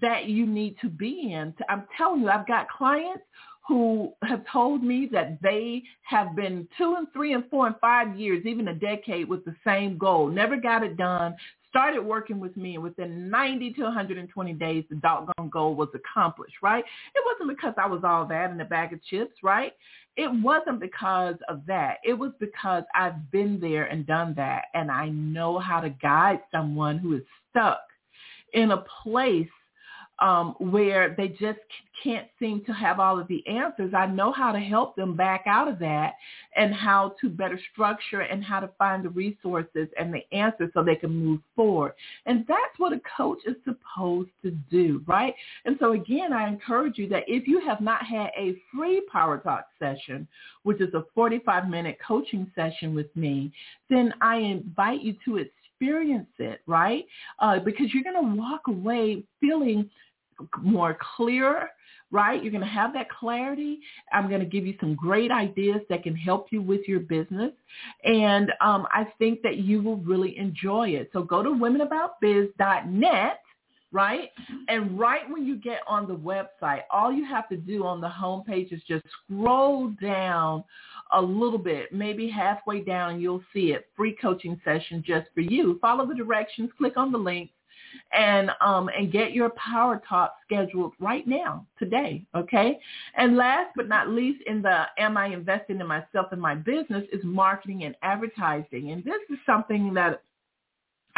that 0.00 0.26
you 0.26 0.46
need 0.46 0.76
to 0.80 0.88
be 0.88 1.32
in. 1.32 1.54
I'm 1.68 1.84
telling 1.96 2.22
you, 2.22 2.28
I've 2.28 2.46
got 2.46 2.68
clients 2.68 3.22
who 3.68 4.14
have 4.22 4.42
told 4.50 4.82
me 4.82 5.06
that 5.12 5.40
they 5.42 5.82
have 6.02 6.34
been 6.34 6.66
two 6.78 6.94
and 6.96 7.06
three 7.12 7.34
and 7.34 7.44
four 7.50 7.66
and 7.66 7.76
five 7.80 8.18
years, 8.18 8.44
even 8.46 8.68
a 8.68 8.74
decade 8.74 9.28
with 9.28 9.44
the 9.44 9.54
same 9.64 9.98
goal, 9.98 10.26
never 10.26 10.56
got 10.56 10.82
it 10.82 10.96
done, 10.96 11.36
started 11.68 12.00
working 12.00 12.40
with 12.40 12.56
me 12.56 12.76
and 12.76 12.82
within 12.82 13.28
90 13.28 13.74
to 13.74 13.82
120 13.82 14.52
days, 14.54 14.84
the 14.88 14.96
doggone 14.96 15.50
goal 15.50 15.74
was 15.74 15.88
accomplished, 15.94 16.56
right? 16.62 16.82
It 17.14 17.22
wasn't 17.26 17.54
because 17.54 17.74
I 17.76 17.86
was 17.86 18.00
all 18.04 18.24
that 18.26 18.50
in 18.50 18.60
a 18.60 18.64
bag 18.64 18.94
of 18.94 19.04
chips, 19.04 19.34
right? 19.42 19.74
It 20.16 20.30
wasn't 20.42 20.80
because 20.80 21.36
of 21.50 21.60
that. 21.66 21.98
It 22.04 22.14
was 22.14 22.32
because 22.40 22.84
I've 22.94 23.30
been 23.30 23.60
there 23.60 23.84
and 23.84 24.06
done 24.06 24.32
that 24.38 24.64
and 24.72 24.90
I 24.90 25.10
know 25.10 25.58
how 25.58 25.80
to 25.80 25.90
guide 25.90 26.40
someone 26.50 26.96
who 26.96 27.16
is 27.16 27.22
stuck 27.50 27.80
in 28.54 28.70
a 28.70 28.84
place 29.02 29.46
um, 30.20 30.54
where 30.58 31.14
they 31.16 31.28
just 31.28 31.58
can't 32.02 32.26
seem 32.38 32.64
to 32.64 32.72
have 32.72 33.00
all 33.00 33.18
of 33.18 33.28
the 33.28 33.46
answers. 33.46 33.92
I 33.94 34.06
know 34.06 34.32
how 34.32 34.52
to 34.52 34.58
help 34.58 34.96
them 34.96 35.16
back 35.16 35.44
out 35.46 35.68
of 35.68 35.78
that 35.80 36.14
and 36.56 36.74
how 36.74 37.14
to 37.20 37.28
better 37.28 37.58
structure 37.72 38.20
and 38.20 38.42
how 38.42 38.60
to 38.60 38.70
find 38.78 39.04
the 39.04 39.08
resources 39.10 39.88
and 39.98 40.12
the 40.12 40.22
answers 40.36 40.70
so 40.74 40.82
they 40.82 40.96
can 40.96 41.10
move 41.10 41.40
forward. 41.56 41.92
And 42.26 42.44
that's 42.48 42.78
what 42.78 42.92
a 42.92 43.00
coach 43.16 43.38
is 43.46 43.56
supposed 43.64 44.30
to 44.42 44.50
do, 44.70 45.02
right? 45.06 45.34
And 45.64 45.76
so 45.80 45.92
again, 45.92 46.32
I 46.32 46.48
encourage 46.48 46.98
you 46.98 47.08
that 47.08 47.24
if 47.26 47.46
you 47.46 47.60
have 47.60 47.80
not 47.80 48.04
had 48.04 48.30
a 48.36 48.56
free 48.74 49.02
Power 49.12 49.38
Talk 49.38 49.66
session, 49.78 50.26
which 50.62 50.80
is 50.80 50.92
a 50.94 51.04
45 51.14 51.68
minute 51.68 51.98
coaching 52.06 52.50
session 52.54 52.94
with 52.94 53.14
me, 53.16 53.52
then 53.90 54.12
I 54.20 54.36
invite 54.36 55.02
you 55.02 55.14
to 55.24 55.38
experience 55.38 56.28
it, 56.38 56.60
right? 56.66 57.06
Uh, 57.38 57.58
because 57.60 57.86
you're 57.92 58.02
going 58.02 58.16
to 58.16 58.40
walk 58.40 58.62
away 58.66 59.22
feeling 59.40 59.88
more 60.62 60.96
clear, 61.16 61.70
right? 62.10 62.42
You're 62.42 62.52
going 62.52 62.64
to 62.64 62.68
have 62.68 62.92
that 62.94 63.10
clarity. 63.10 63.80
I'm 64.12 64.28
going 64.28 64.40
to 64.40 64.46
give 64.46 64.66
you 64.66 64.74
some 64.80 64.94
great 64.94 65.30
ideas 65.30 65.80
that 65.88 66.02
can 66.02 66.16
help 66.16 66.48
you 66.50 66.62
with 66.62 66.82
your 66.88 67.00
business. 67.00 67.52
And 68.04 68.50
um, 68.60 68.86
I 68.90 69.06
think 69.18 69.42
that 69.42 69.58
you 69.58 69.82
will 69.82 69.98
really 69.98 70.38
enjoy 70.38 70.90
it. 70.90 71.10
So 71.12 71.22
go 71.22 71.42
to 71.42 71.50
womenaboutbiz.net 71.50 73.40
right? 73.92 74.30
And 74.68 74.98
right 74.98 75.28
when 75.30 75.46
you 75.46 75.56
get 75.56 75.80
on 75.86 76.06
the 76.06 76.14
website, 76.14 76.82
all 76.90 77.12
you 77.12 77.24
have 77.24 77.48
to 77.48 77.56
do 77.56 77.86
on 77.86 78.00
the 78.00 78.08
homepage 78.08 78.72
is 78.72 78.82
just 78.86 79.04
scroll 79.24 79.88
down 80.02 80.64
a 81.12 81.20
little 81.20 81.58
bit, 81.58 81.92
maybe 81.92 82.28
halfway 82.28 82.80
down, 82.80 83.12
and 83.12 83.22
you'll 83.22 83.42
see 83.52 83.72
it. 83.72 83.88
Free 83.96 84.16
coaching 84.20 84.60
session 84.64 85.02
just 85.06 85.28
for 85.34 85.40
you. 85.40 85.78
Follow 85.80 86.06
the 86.06 86.14
directions, 86.14 86.70
click 86.76 86.96
on 86.96 87.12
the 87.12 87.18
link, 87.18 87.50
and 88.12 88.50
um 88.60 88.88
and 88.96 89.12
get 89.12 89.32
your 89.32 89.50
power 89.50 90.00
talk 90.08 90.34
scheduled 90.44 90.92
right 90.98 91.26
now 91.26 91.66
today 91.78 92.24
okay 92.34 92.78
and 93.16 93.36
last 93.36 93.70
but 93.76 93.88
not 93.88 94.08
least 94.08 94.42
in 94.46 94.62
the 94.62 94.84
am 94.98 95.16
i 95.16 95.26
investing 95.26 95.80
in 95.80 95.86
myself 95.86 96.26
and 96.32 96.40
my 96.40 96.54
business 96.54 97.04
is 97.12 97.20
marketing 97.24 97.84
and 97.84 97.94
advertising 98.02 98.90
and 98.92 99.04
this 99.04 99.20
is 99.30 99.38
something 99.46 99.92
that 99.94 100.22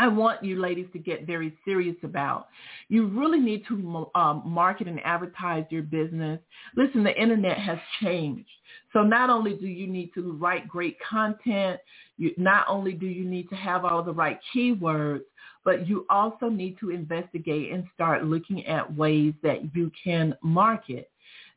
I 0.00 0.08
want 0.08 0.42
you 0.42 0.58
ladies 0.58 0.86
to 0.94 0.98
get 0.98 1.26
very 1.26 1.54
serious 1.62 1.96
about. 2.02 2.48
You 2.88 3.08
really 3.08 3.38
need 3.38 3.64
to 3.68 4.08
um, 4.14 4.42
market 4.46 4.88
and 4.88 4.98
advertise 5.04 5.66
your 5.68 5.82
business. 5.82 6.40
Listen, 6.74 7.04
the 7.04 7.14
internet 7.20 7.58
has 7.58 7.78
changed. 8.02 8.48
So 8.92 9.02
not 9.02 9.30
only 9.30 9.54
do 9.54 9.66
you 9.66 9.86
need 9.86 10.12
to 10.14 10.32
write 10.32 10.68
great 10.68 10.96
content, 11.00 11.80
you, 12.16 12.32
not 12.36 12.66
only 12.68 12.92
do 12.92 13.06
you 13.06 13.24
need 13.24 13.48
to 13.50 13.56
have 13.56 13.84
all 13.84 14.02
the 14.02 14.12
right 14.12 14.38
keywords, 14.54 15.22
but 15.64 15.86
you 15.86 16.06
also 16.10 16.48
need 16.48 16.78
to 16.80 16.90
investigate 16.90 17.72
and 17.72 17.84
start 17.94 18.24
looking 18.24 18.66
at 18.66 18.94
ways 18.94 19.34
that 19.42 19.74
you 19.74 19.92
can 20.02 20.34
market. 20.42 21.10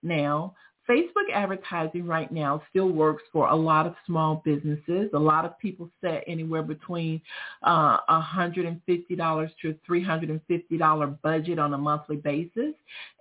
Now, 0.03 0.55
Facebook 0.89 1.31
advertising 1.33 2.05
right 2.05 2.31
now 2.31 2.61
still 2.69 2.89
works 2.89 3.23
for 3.31 3.47
a 3.47 3.55
lot 3.55 3.87
of 3.87 3.95
small 4.05 4.41
businesses. 4.43 5.09
A 5.13 5.19
lot 5.19 5.45
of 5.45 5.57
people 5.57 5.89
set 6.01 6.23
anywhere 6.27 6.61
between 6.61 7.21
uh, 7.63 7.99
$150 8.09 9.49
to 9.61 9.75
$350 9.89 11.21
budget 11.21 11.59
on 11.59 11.73
a 11.73 11.77
monthly 11.77 12.17
basis, 12.17 12.73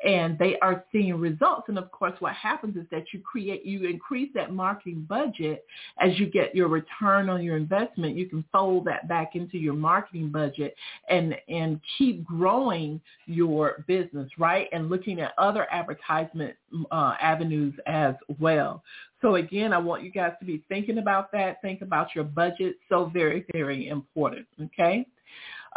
and 0.05 0.37
they 0.39 0.59
are 0.61 0.85
seeing 0.91 1.15
results. 1.15 1.69
And 1.69 1.79
of 1.79 1.91
course, 1.93 2.15
what 2.19 2.35
happens 2.35 2.77
is 2.77 2.87
that 2.91 3.05
you 3.13 3.21
create, 3.21 3.65
you 3.65 3.89
increase 3.89 4.31
that 4.35 4.53
marketing 4.53 5.07
budget 5.09 5.65
as 6.01 6.19
you 6.19 6.27
get 6.27 6.57
your 6.57 6.69
return 6.69 7.29
on 7.29 7.43
your 7.45 7.57
investment. 7.57 8.17
You 8.17 8.27
can 8.27 8.45
fold 8.51 8.87
that 8.87 9.07
back 9.09 9.37
into 9.37 9.57
your 9.57 9.75
marketing 9.75 10.31
budget 10.31 10.75
and 11.09 11.37
and 11.49 11.81
keep 11.97 12.25
growing 12.25 13.01
your 13.27 13.85
business, 13.87 14.29
right? 14.37 14.69
And 14.73 14.91
looking 14.91 15.21
at 15.21 15.33
other 15.39 15.67
advertisement 15.71 16.57
uh, 16.91 17.15
avenues 17.21 17.52
as 17.87 18.15
well. 18.39 18.83
So 19.21 19.37
again, 19.37 19.73
I 19.73 19.79
want 19.79 20.03
you 20.03 20.11
guys 20.11 20.33
to 20.41 20.45
be 20.45 20.63
thinking 20.69 20.99
about 20.99 21.31
that. 21.33 21.63
Think 21.63 21.81
about 21.81 22.09
your 22.15 22.25
budget. 22.25 22.77
So 22.89 23.11
very, 23.13 23.45
very 23.53 23.89
important. 23.89 24.47
Okay. 24.61 25.07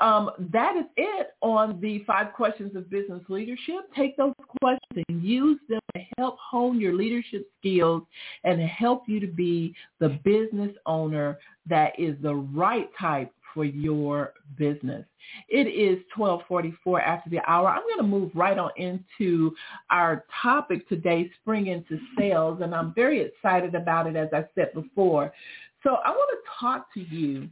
Um, 0.01 0.31
that 0.51 0.75
is 0.75 0.85
it 0.97 1.35
on 1.41 1.79
the 1.79 2.03
five 2.05 2.33
questions 2.33 2.75
of 2.75 2.89
business 2.89 3.21
leadership. 3.29 3.89
Take 3.95 4.17
those 4.17 4.33
questions 4.59 5.05
and 5.07 5.23
use 5.23 5.59
them 5.69 5.79
to 5.95 6.01
help 6.17 6.37
hone 6.37 6.81
your 6.81 6.93
leadership 6.93 7.47
skills 7.59 8.03
and 8.43 8.59
help 8.61 9.03
you 9.07 9.21
to 9.21 9.27
be 9.27 9.73
the 9.99 10.19
business 10.25 10.71
owner 10.85 11.37
that 11.67 11.97
is 11.97 12.15
the 12.21 12.35
right 12.35 12.89
type 12.99 13.31
for 13.55 13.65
your 13.65 14.33
business. 14.57 15.05
It 15.49 15.67
is 15.67 16.03
1244 16.15 17.01
after 17.01 17.29
the 17.31 17.39
hour. 17.47 17.69
I'm 17.69 17.81
going 17.81 17.97
to 17.97 18.03
move 18.03 18.29
right 18.35 18.59
on 18.59 18.69
into 18.77 19.55
our 19.89 20.25
topic 20.43 20.87
today, 20.87 21.31
spring 21.41 21.67
into 21.67 21.97
sales, 22.19 22.59
and 22.61 22.75
I'm 22.75 22.93
very 22.93 23.21
excited 23.21 23.73
about 23.73 24.05
it 24.05 24.15
as 24.15 24.29
I 24.33 24.45
said 24.53 24.73
before. 24.75 25.33
So 25.81 25.95
I 26.05 26.09
want 26.11 26.29
to 26.43 26.51
talk 26.59 26.93
to 26.93 26.99
you 26.99 27.49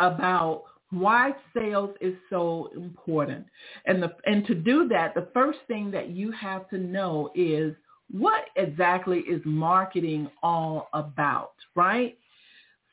about 0.00 0.64
why 0.90 1.32
sales 1.54 1.94
is 2.00 2.14
so 2.28 2.70
important. 2.74 3.46
And 3.86 4.02
the 4.02 4.10
and 4.26 4.44
to 4.46 4.54
do 4.54 4.88
that, 4.88 5.14
the 5.14 5.28
first 5.32 5.60
thing 5.68 5.90
that 5.92 6.10
you 6.10 6.32
have 6.32 6.68
to 6.70 6.78
know 6.78 7.30
is 7.34 7.74
what 8.10 8.46
exactly 8.56 9.20
is 9.20 9.40
marketing 9.44 10.28
all 10.42 10.88
about, 10.92 11.52
right? 11.76 12.18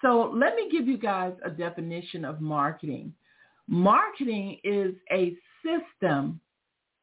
So 0.02 0.32
let 0.34 0.56
me 0.56 0.70
give 0.72 0.88
you 0.88 0.98
guys 0.98 1.34
a 1.44 1.50
definition 1.50 2.26
of 2.26 2.42
marketing. 2.42 3.14
Marketing 3.68 4.60
is 4.64 4.94
a 5.12 5.36
system, 5.64 6.40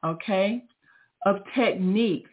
okay, 0.03 0.63
of 1.25 1.37
techniques 1.55 2.29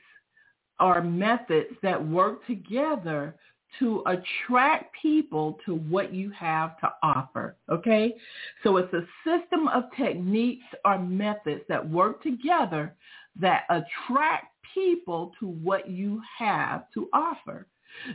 or 0.80 1.02
methods 1.02 1.70
that 1.82 2.06
work 2.06 2.46
together 2.46 3.34
to 3.78 4.02
attract 4.06 4.94
people 5.00 5.58
to 5.64 5.74
what 5.74 6.12
you 6.12 6.30
have 6.30 6.78
to 6.80 6.92
offer. 7.02 7.56
Okay? 7.70 8.14
So 8.62 8.76
it's 8.76 8.92
a 8.92 9.06
system 9.24 9.68
of 9.68 9.84
techniques 9.96 10.66
or 10.84 10.98
methods 10.98 11.62
that 11.68 11.88
work 11.88 12.22
together 12.22 12.94
that 13.40 13.64
attract 13.70 14.46
people 14.74 15.32
to 15.40 15.46
what 15.46 15.90
you 15.90 16.20
have 16.38 16.84
to 16.94 17.08
offer. 17.12 17.66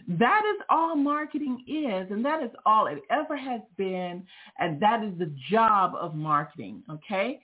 That 0.08 0.44
is 0.56 0.62
all 0.70 0.96
marketing 0.96 1.64
is, 1.68 2.12
and 2.12 2.24
that 2.26 2.44
is 2.44 2.52
all 2.66 2.88
it 2.88 3.00
ever 3.10 3.38
has 3.38 3.62
been, 3.78 4.26
and 4.60 4.82
that 4.82 5.04
is 5.04 5.18
the 5.18 5.34
job 5.50 5.94
of 5.96 6.16
marketing, 6.16 6.84
okay? 6.90 7.40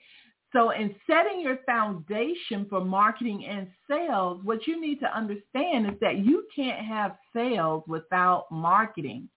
So 0.52 0.70
in 0.70 0.94
setting 1.06 1.40
your 1.40 1.58
foundation 1.66 2.66
for 2.70 2.84
marketing 2.84 3.44
and 3.44 3.66
sales, 3.90 4.40
what 4.44 4.66
you 4.66 4.80
need 4.80 5.00
to 5.00 5.16
understand 5.16 5.86
is 5.86 5.98
that 6.00 6.18
you 6.18 6.46
can't 6.54 6.84
have 6.84 7.16
sales 7.34 7.82
without 7.88 8.46
marketing. 8.52 9.28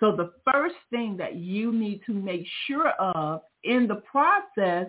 So 0.00 0.14
the 0.14 0.32
first 0.50 0.76
thing 0.90 1.16
that 1.16 1.36
you 1.36 1.72
need 1.72 2.02
to 2.06 2.12
make 2.12 2.46
sure 2.66 2.90
of 2.90 3.42
in 3.64 3.86
the 3.86 4.02
process 4.10 4.88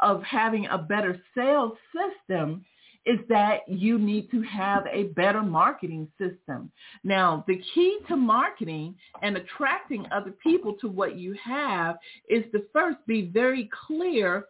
of 0.00 0.22
having 0.22 0.66
a 0.66 0.78
better 0.78 1.20
sales 1.34 1.72
system 1.94 2.64
is 3.06 3.20
that 3.28 3.60
you 3.68 3.98
need 3.98 4.30
to 4.32 4.42
have 4.42 4.84
a 4.92 5.04
better 5.14 5.42
marketing 5.42 6.08
system. 6.18 6.70
Now, 7.04 7.44
the 7.46 7.62
key 7.72 8.00
to 8.08 8.16
marketing 8.16 8.96
and 9.22 9.36
attracting 9.36 10.06
other 10.10 10.32
people 10.42 10.74
to 10.80 10.88
what 10.88 11.16
you 11.16 11.34
have 11.42 11.96
is 12.28 12.44
to 12.52 12.64
first 12.72 12.98
be 13.06 13.30
very 13.32 13.70
clear 13.86 14.46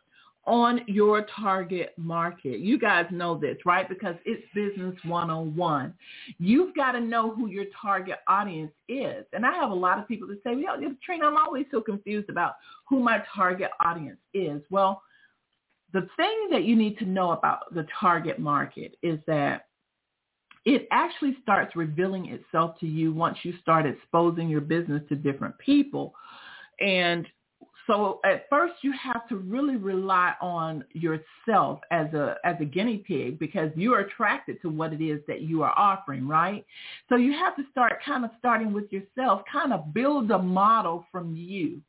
on 0.46 0.80
your 0.86 1.26
target 1.34 1.92
market. 1.96 2.60
You 2.60 2.78
guys 2.78 3.06
know 3.10 3.36
this, 3.36 3.56
right? 3.66 3.88
Because 3.88 4.14
it's 4.24 4.42
business 4.54 4.94
101. 5.04 5.92
You've 6.38 6.74
got 6.74 6.92
to 6.92 7.00
know 7.00 7.34
who 7.34 7.48
your 7.48 7.64
target 7.80 8.18
audience 8.28 8.70
is. 8.88 9.24
And 9.32 9.44
I 9.44 9.52
have 9.54 9.72
a 9.72 9.74
lot 9.74 9.98
of 9.98 10.06
people 10.06 10.28
that 10.28 10.40
say, 10.44 10.54
well, 10.54 10.76
Trina, 11.04 11.26
I'm 11.26 11.36
always 11.36 11.66
so 11.72 11.80
confused 11.80 12.30
about 12.30 12.54
who 12.88 13.00
my 13.00 13.22
target 13.34 13.70
audience 13.80 14.18
is. 14.34 14.62
Well, 14.70 15.02
the 15.92 16.08
thing 16.16 16.48
that 16.50 16.64
you 16.64 16.76
need 16.76 16.98
to 16.98 17.04
know 17.04 17.32
about 17.32 17.72
the 17.74 17.86
target 18.00 18.38
market 18.38 18.96
is 19.02 19.18
that 19.26 19.66
it 20.64 20.88
actually 20.90 21.36
starts 21.42 21.76
revealing 21.76 22.26
itself 22.26 22.78
to 22.80 22.86
you 22.86 23.12
once 23.12 23.38
you 23.44 23.54
start 23.62 23.86
exposing 23.86 24.48
your 24.48 24.60
business 24.60 25.00
to 25.08 25.14
different 25.14 25.56
people. 25.58 26.12
And 26.80 27.26
so 27.86 28.20
at 28.24 28.48
first 28.50 28.74
you 28.82 28.92
have 28.92 29.28
to 29.28 29.36
really 29.36 29.76
rely 29.76 30.34
on 30.40 30.84
yourself 30.92 31.78
as 31.92 32.12
a 32.14 32.36
as 32.44 32.56
a 32.60 32.64
guinea 32.64 32.98
pig 32.98 33.38
because 33.38 33.70
you 33.76 33.94
are 33.94 34.00
attracted 34.00 34.60
to 34.62 34.68
what 34.68 34.92
it 34.92 35.00
is 35.00 35.20
that 35.28 35.42
you 35.42 35.62
are 35.62 35.72
offering, 35.78 36.26
right? 36.26 36.66
So 37.08 37.14
you 37.14 37.32
have 37.32 37.54
to 37.56 37.62
start 37.70 38.02
kind 38.04 38.24
of 38.24 38.32
starting 38.38 38.72
with 38.72 38.90
yourself, 38.92 39.42
kind 39.50 39.72
of 39.72 39.94
build 39.94 40.32
a 40.32 40.38
model 40.38 41.06
from 41.12 41.36
you. 41.36 41.80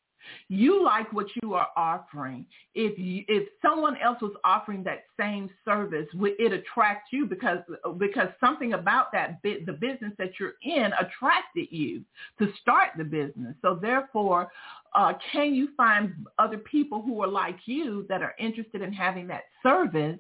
You 0.48 0.84
like 0.84 1.12
what 1.14 1.28
you 1.42 1.54
are 1.54 1.68
offering. 1.76 2.46
If 2.76 2.98
you, 2.98 3.24
if 3.28 3.48
someone 3.62 3.98
else 3.98 4.22
was 4.22 4.34
offering 4.44 4.84
that 4.84 5.04
same 5.20 5.50
service, 5.66 6.08
it 6.14 6.54
attracts 6.54 7.12
you 7.12 7.26
because 7.26 7.60
because 7.98 8.30
something 8.40 8.74
about 8.74 9.12
that 9.14 9.42
bit, 9.42 9.66
the 9.66 9.74
business 9.74 10.14
that 10.18 10.32
you're 10.40 10.54
in 10.62 10.92
attracted 11.00 11.68
you 11.72 12.04
to 12.40 12.52
start 12.62 12.92
the 12.98 13.04
business. 13.04 13.56
So 13.62 13.78
therefore, 13.82 14.50
uh, 14.96 15.14
can 15.32 15.54
you 15.54 15.70
find 15.76 16.14
other 16.40 16.58
people 16.58 17.02
who 17.02 17.22
are 17.22 17.28
like 17.28 17.60
you 17.66 18.06
that 18.10 18.22
are 18.22 18.36
interested 18.40 18.82
in 18.82 18.94
having 18.94 19.28
that 19.28 19.44
service 19.64 20.20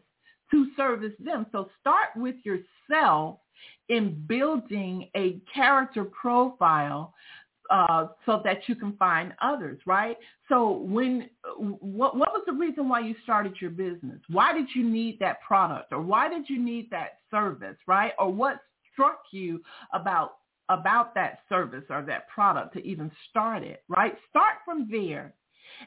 to 0.52 0.68
service 0.76 1.14
them? 1.20 1.46
So 1.52 1.70
start 1.82 2.10
with 2.16 2.36
yourself 2.44 3.40
in 3.90 4.24
building 4.28 5.10
a 5.16 5.40
character 5.54 6.04
profile 6.04 7.14
uh, 7.70 8.08
so 8.26 8.42
that 8.44 8.68
you 8.68 8.76
can 8.76 8.96
find 8.98 9.34
others, 9.42 9.80
right? 9.86 10.18
So 10.50 10.72
when 10.72 11.30
what 11.58 12.16
what 12.18 12.32
was 12.32 12.44
the 12.46 12.54
reason 12.54 12.90
why 12.90 13.02
you 13.02 13.16
started 13.24 13.56
your 13.60 13.72
business? 13.72 14.20
Why 14.30 14.54
did 14.54 14.68
you 14.76 14.84
need 14.84 15.20
that 15.20 15.42
product, 15.42 15.92
or 15.92 16.02
why 16.02 16.30
did 16.30 16.50
you 16.50 16.64
need 16.64 16.90
that 16.92 17.20
service, 17.32 17.78
right? 17.88 18.14
Or 18.20 18.32
what 18.32 18.62
struck 18.94 19.22
you 19.32 19.62
about 19.94 20.38
about 20.70 21.16
that 21.16 21.40
service 21.48 21.84
or 21.90 22.02
that 22.04 22.28
product 22.28 22.74
to 22.74 22.86
even 22.86 23.12
start 23.30 23.64
it, 23.64 23.84
right? 23.88 24.18
Start 24.30 24.56
from 24.66 24.88
there 24.92 25.34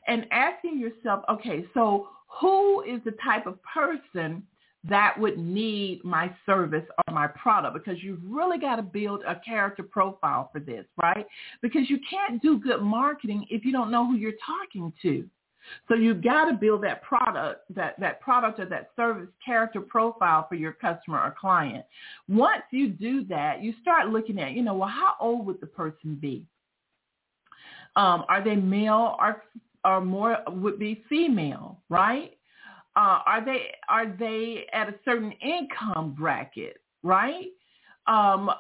and 0.07 0.27
asking 0.31 0.79
yourself, 0.79 1.25
okay, 1.29 1.67
so 1.75 2.09
who 2.41 2.83
is 2.83 3.01
the 3.05 3.15
type 3.23 3.47
of 3.47 3.59
person 3.63 4.43
that 4.89 5.19
would 5.19 5.39
need 5.39 6.03
my 6.05 6.35
service 6.47 6.85
or 7.07 7.15
my 7.15 7.27
product 7.27 7.75
because 7.75 8.03
you've 8.03 8.23
really 8.25 8.59
got 8.59 8.77
to 8.77 8.83
build 8.83 9.23
a 9.27 9.39
character 9.45 9.83
profile 9.83 10.49
for 10.53 10.61
this, 10.61 10.87
right? 11.03 11.27
Because 11.61 11.91
you 11.91 11.99
can't 12.09 12.41
do 12.41 12.59
good 12.59 12.81
marketing 12.81 13.47
if 13.51 13.65
you 13.65 13.73
don't 13.73 13.91
know 13.91 14.07
who 14.07 14.15
you're 14.15 14.33
talking 14.45 14.93
to. 15.03 15.29
So 15.89 15.95
you've 15.95 16.23
got 16.23 16.47
to 16.47 16.57
build 16.57 16.83
that 16.85 17.03
product, 17.03 17.63
that, 17.75 18.01
that 18.01 18.21
product 18.23 18.59
or 18.61 18.67
that 18.67 18.91
service 18.97 19.29
character 19.45 19.83
profile 19.83 20.47
for 20.49 20.55
your 20.55 20.73
customer 20.73 21.21
or 21.21 21.35
client. 21.39 21.85
Once 22.29 22.63
you 22.71 22.89
do 22.89 23.25
that, 23.27 23.63
you 23.63 23.75
start 23.83 24.09
looking 24.09 24.41
at, 24.41 24.53
you 24.53 24.63
know, 24.63 24.75
well, 24.75 24.89
how 24.89 25.15
old 25.21 25.45
would 25.47 25.61
the 25.61 25.67
person 25.67 26.17
be? 26.21 26.47
Um, 27.97 28.25
are 28.29 28.43
they 28.43 28.57
male 28.57 29.17
or, 29.21 29.43
or 29.85 30.01
more 30.01 30.39
would 30.49 30.79
be 30.79 31.05
female, 31.09 31.81
right? 31.91 32.39
Uh, 32.97 33.21
are 33.25 33.45
they 33.45 33.67
are 33.89 34.07
they 34.19 34.67
at 34.73 34.89
a 34.89 34.95
certain 35.05 35.33
income 35.33 36.15
bracket, 36.19 36.79
right? 37.03 37.47
Um, 38.07 38.51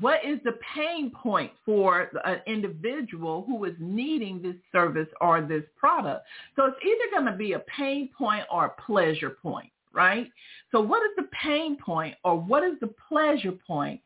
what 0.00 0.24
is 0.24 0.38
the 0.44 0.58
pain 0.74 1.10
point 1.10 1.50
for 1.64 2.10
an 2.24 2.40
individual 2.46 3.44
who 3.46 3.64
is 3.64 3.74
needing 3.78 4.42
this 4.42 4.56
service 4.70 5.08
or 5.20 5.40
this 5.40 5.62
product? 5.76 6.26
So 6.56 6.66
it's 6.66 6.76
either 6.84 7.10
going 7.10 7.32
to 7.32 7.38
be 7.38 7.52
a 7.52 7.60
pain 7.60 8.10
point 8.16 8.44
or 8.50 8.66
a 8.66 8.82
pleasure 8.82 9.30
point, 9.30 9.70
right? 9.92 10.28
So 10.72 10.80
what 10.80 11.02
is 11.04 11.12
the 11.16 11.28
pain 11.32 11.78
point 11.78 12.16
or 12.24 12.38
what 12.38 12.64
is 12.64 12.74
the 12.80 12.92
pleasure 13.08 13.52
point 13.66 14.00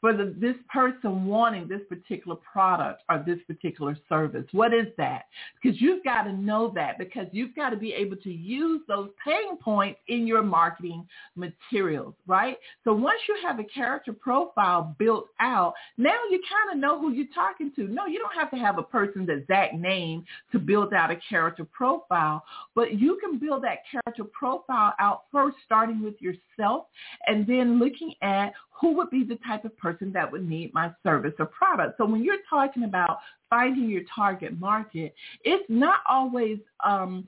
for 0.00 0.12
the, 0.12 0.34
this 0.38 0.56
person 0.72 1.26
wanting 1.26 1.68
this 1.68 1.80
particular 1.88 2.36
product 2.36 3.02
or 3.10 3.22
this 3.26 3.38
particular 3.46 3.96
service? 4.08 4.44
What 4.52 4.72
is 4.72 4.86
that? 4.96 5.24
Because 5.60 5.80
you've 5.80 6.04
got 6.04 6.22
to 6.22 6.32
know 6.32 6.72
that 6.74 6.98
because 6.98 7.26
you've 7.32 7.54
got 7.54 7.70
to 7.70 7.76
be 7.76 7.92
able 7.92 8.16
to 8.16 8.30
use 8.30 8.80
those 8.88 9.10
pain 9.24 9.56
points 9.58 10.00
in 10.08 10.26
your 10.26 10.42
marketing 10.42 11.06
materials, 11.36 12.14
right? 12.26 12.58
So 12.84 12.92
once 12.92 13.20
you 13.28 13.36
have 13.42 13.58
a 13.58 13.64
character 13.64 14.12
profile 14.12 14.94
built 14.98 15.26
out, 15.40 15.74
now 15.96 16.16
you 16.30 16.40
kind 16.48 16.72
of 16.72 16.80
know 16.80 17.00
who 17.00 17.12
you're 17.12 17.26
talking 17.34 17.72
to. 17.76 17.88
No, 17.88 18.06
you 18.06 18.18
don't 18.18 18.34
have 18.34 18.50
to 18.50 18.56
have 18.56 18.78
a 18.78 18.82
person's 18.82 19.28
exact 19.28 19.74
name 19.74 20.24
to 20.52 20.58
build 20.58 20.92
out 20.94 21.10
a 21.10 21.18
character 21.28 21.64
profile, 21.64 22.44
but 22.74 22.98
you 22.98 23.18
can 23.20 23.38
build 23.38 23.64
that 23.64 23.78
character 23.90 24.24
profile 24.24 24.94
out 24.98 25.24
first, 25.32 25.56
starting 25.64 26.02
with 26.02 26.14
yourself 26.20 26.86
and 27.26 27.46
then 27.46 27.78
looking 27.78 28.14
at 28.22 28.52
who 28.80 28.94
would 28.96 29.10
be 29.10 29.24
the 29.24 29.38
type 29.46 29.64
of 29.64 29.76
person 29.76 30.12
that 30.12 30.30
would 30.30 30.48
need 30.48 30.72
my 30.72 30.92
service 31.02 31.34
or 31.38 31.46
product. 31.46 31.98
So 31.98 32.06
when 32.06 32.22
you're 32.22 32.36
talking 32.48 32.84
about 32.84 33.18
finding 33.50 33.88
your 33.88 34.02
target 34.14 34.58
market, 34.58 35.14
it's 35.44 35.64
not 35.68 36.00
always 36.08 36.58
um, 36.84 37.26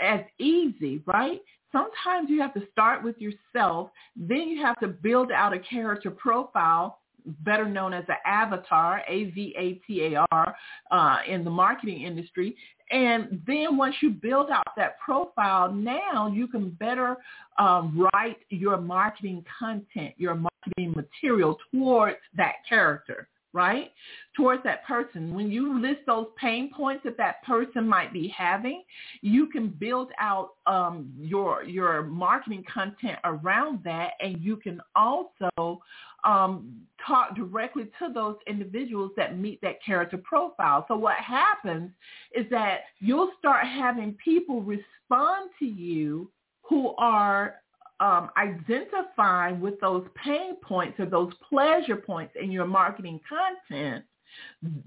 as 0.00 0.20
easy, 0.38 1.02
right? 1.06 1.40
Sometimes 1.70 2.28
you 2.28 2.40
have 2.40 2.52
to 2.54 2.62
start 2.70 3.02
with 3.02 3.16
yourself. 3.18 3.90
Then 4.14 4.48
you 4.48 4.62
have 4.62 4.78
to 4.80 4.88
build 4.88 5.32
out 5.32 5.54
a 5.54 5.58
character 5.58 6.10
profile 6.10 6.98
better 7.44 7.68
known 7.68 7.94
as 7.94 8.04
an 8.08 8.16
avatar, 8.26 9.02
A-V-A-T-A-R, 9.08 10.56
uh, 10.90 11.16
in 11.28 11.44
the 11.44 11.50
marketing 11.50 12.02
industry. 12.02 12.56
And 12.90 13.40
then 13.46 13.76
once 13.76 13.94
you 14.02 14.10
build 14.10 14.50
out 14.50 14.66
that 14.76 14.98
profile, 14.98 15.72
now 15.72 16.26
you 16.26 16.46
can 16.46 16.70
better 16.70 17.16
um, 17.58 18.08
write 18.12 18.38
your 18.50 18.76
marketing 18.76 19.44
content, 19.58 20.14
your 20.18 20.34
marketing 20.66 20.94
material 20.96 21.58
towards 21.72 22.18
that 22.36 22.54
character. 22.68 23.28
right, 23.54 23.90
towards 24.34 24.62
that 24.64 24.84
person. 24.86 25.34
When 25.34 25.50
you 25.50 25.78
list 25.80 26.00
those 26.06 26.26
pain 26.40 26.70
points 26.74 27.04
that 27.04 27.18
that 27.18 27.42
person 27.44 27.86
might 27.86 28.12
be 28.12 28.28
having, 28.28 28.82
you 29.20 29.46
can 29.46 29.68
build 29.68 30.10
out 30.18 30.52
um, 30.66 31.12
your 31.18 31.64
your 31.64 32.02
marketing 32.02 32.64
content 32.72 33.18
around 33.24 33.80
that, 33.84 34.12
and 34.20 34.40
you 34.40 34.56
can 34.56 34.80
also 34.96 35.82
um, 36.24 36.80
talk 37.06 37.36
directly 37.36 37.84
to 37.98 38.12
those 38.12 38.36
individuals 38.46 39.10
that 39.16 39.36
meet 39.38 39.60
that 39.60 39.84
character 39.84 40.18
profile. 40.18 40.84
So 40.88 40.96
what 40.96 41.16
happens 41.16 41.90
is 42.34 42.46
that 42.50 42.80
you'll 43.00 43.32
start 43.38 43.66
having 43.66 44.16
people 44.24 44.62
respond 44.62 45.50
to 45.58 45.66
you 45.66 46.30
who 46.62 46.94
are 46.96 47.56
um, 48.02 48.30
identifying 48.36 49.60
with 49.60 49.80
those 49.80 50.04
pain 50.22 50.56
points 50.56 50.98
or 50.98 51.06
those 51.06 51.32
pleasure 51.48 51.96
points 51.96 52.34
in 52.40 52.50
your 52.50 52.66
marketing 52.66 53.20
content, 53.28 54.04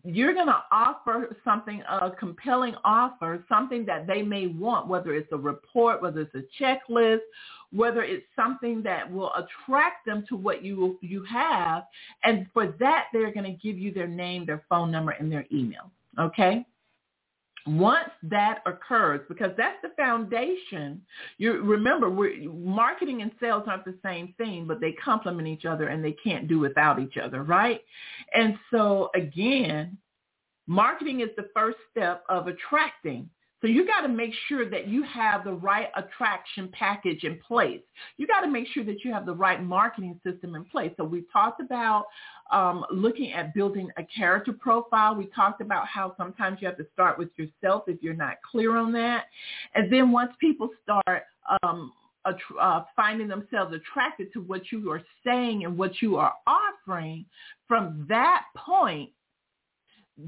you're 0.03 0.34
going 0.34 0.47
to 0.47 0.61
offer 0.72 1.38
something, 1.45 1.82
a 1.89 2.11
compelling 2.11 2.76
offer, 2.84 3.43
something 3.47 3.86
that 3.86 4.05
they 4.05 4.22
may 4.22 4.47
want, 4.47 4.88
whether 4.88 5.13
it's 5.16 5.32
a 5.32 5.38
report, 5.38 6.01
whether 6.01 6.22
it's 6.22 6.36
a 6.36 6.61
checklist, 6.61 7.20
whether 7.72 8.03
it's 8.03 8.26
something 8.36 8.84
that 8.84 9.09
will 9.09 9.32
attract 9.36 10.05
them 10.05 10.26
to 10.28 10.36
what 10.36 10.63
you 10.63 10.97
you 11.01 11.24
have. 11.24 11.84
And 12.24 12.47
for 12.53 12.76
that, 12.80 13.05
they're 13.13 13.32
going 13.32 13.45
to 13.45 13.57
give 13.63 13.78
you 13.78 13.93
their 13.93 14.07
name, 14.07 14.45
their 14.45 14.63
phone 14.68 14.91
number, 14.91 15.11
and 15.11 15.32
their 15.32 15.45
email. 15.53 15.89
Okay? 16.20 16.66
Once 17.68 18.09
that 18.22 18.59
occurs, 18.68 19.22
because 19.28 19.51
that's 19.57 19.82
the 19.82 19.89
foundation, 19.97 21.01
you 21.39 21.63
remember 21.63 22.09
we're, 22.11 22.47
marketing 22.51 23.24
and 23.24 23.32
sales 23.39 23.63
aren't 23.68 23.86
the 23.86 23.97
same 24.03 24.34
thing, 24.38 24.68
but 24.68 24.80
they 24.80 24.91
complement 24.93 25.47
each 25.47 25.66
other 25.66 25.88
and 25.88 26.05
they 26.05 26.11
can't 26.11 26.47
do 26.47 26.59
without 26.59 26.99
each 26.99 27.18
other, 27.18 27.43
right? 27.43 27.82
And 28.36 28.57
so 28.70 29.09
again, 29.16 29.97
marketing 30.68 31.22
is 31.22 31.30
the 31.38 31.49
first 31.55 31.78
step 31.91 32.24
of 32.30 32.47
attracting 32.47 33.30
so 33.62 33.68
you 33.68 33.88
got 33.88 34.01
to 34.01 34.10
make 34.10 34.32
sure 34.47 34.70
that 34.70 34.88
you 34.88 35.03
have 35.03 35.43
the 35.43 35.53
right 35.53 35.88
attraction 35.95 36.70
package 36.72 37.24
in 37.24 37.39
place. 37.39 37.82
You 38.18 38.28
got 38.28 38.41
to 38.41 38.47
make 38.47 38.68
sure 38.68 38.84
that 38.84 39.03
you 39.03 39.14
have 39.14 39.26
the 39.26 39.34
right 39.34 39.64
marketing 39.64 40.20
system 40.24 40.56
in 40.56 40.66
place. 40.66 40.91
So 40.97 41.03
we 41.03 41.24
talked 41.32 41.62
about 41.62 42.06
um, 42.51 42.86
looking 42.91 43.32
at 43.32 43.53
building 43.53 43.89
a 43.97 44.03
character 44.03 44.53
profile. 44.53 45.16
We 45.16 45.28
talked 45.28 45.62
about 45.62 45.88
how 45.88 46.16
sometimes 46.18 46.60
you 46.62 46.68
have 46.68 46.78
to 46.78 46.86
start 46.93 47.18
with 47.18 47.30
yourself 47.38 47.86
if 47.88 48.03
you're 48.03 48.14
not 48.14 48.36
clear 48.49 48.78
on 48.78 48.91
that. 48.91 49.26
And 49.74 49.91
then 49.91 50.12
once 50.12 50.34
people 50.39 50.70
start 50.84 51.24
um, 51.64 51.91
uh, 52.60 52.82
finding 52.95 53.28
themselves 53.28 53.74
attracted 53.74 54.34
to 54.34 54.41
what 54.41 54.72
you 54.72 54.91
are 54.91 55.01
saying 55.24 55.64
and 55.64 55.78
what 55.78 56.01
you 56.01 56.18
are 56.18 56.34
offering, 56.45 57.26
from 57.68 58.06
that 58.10 58.43
point, 58.56 59.10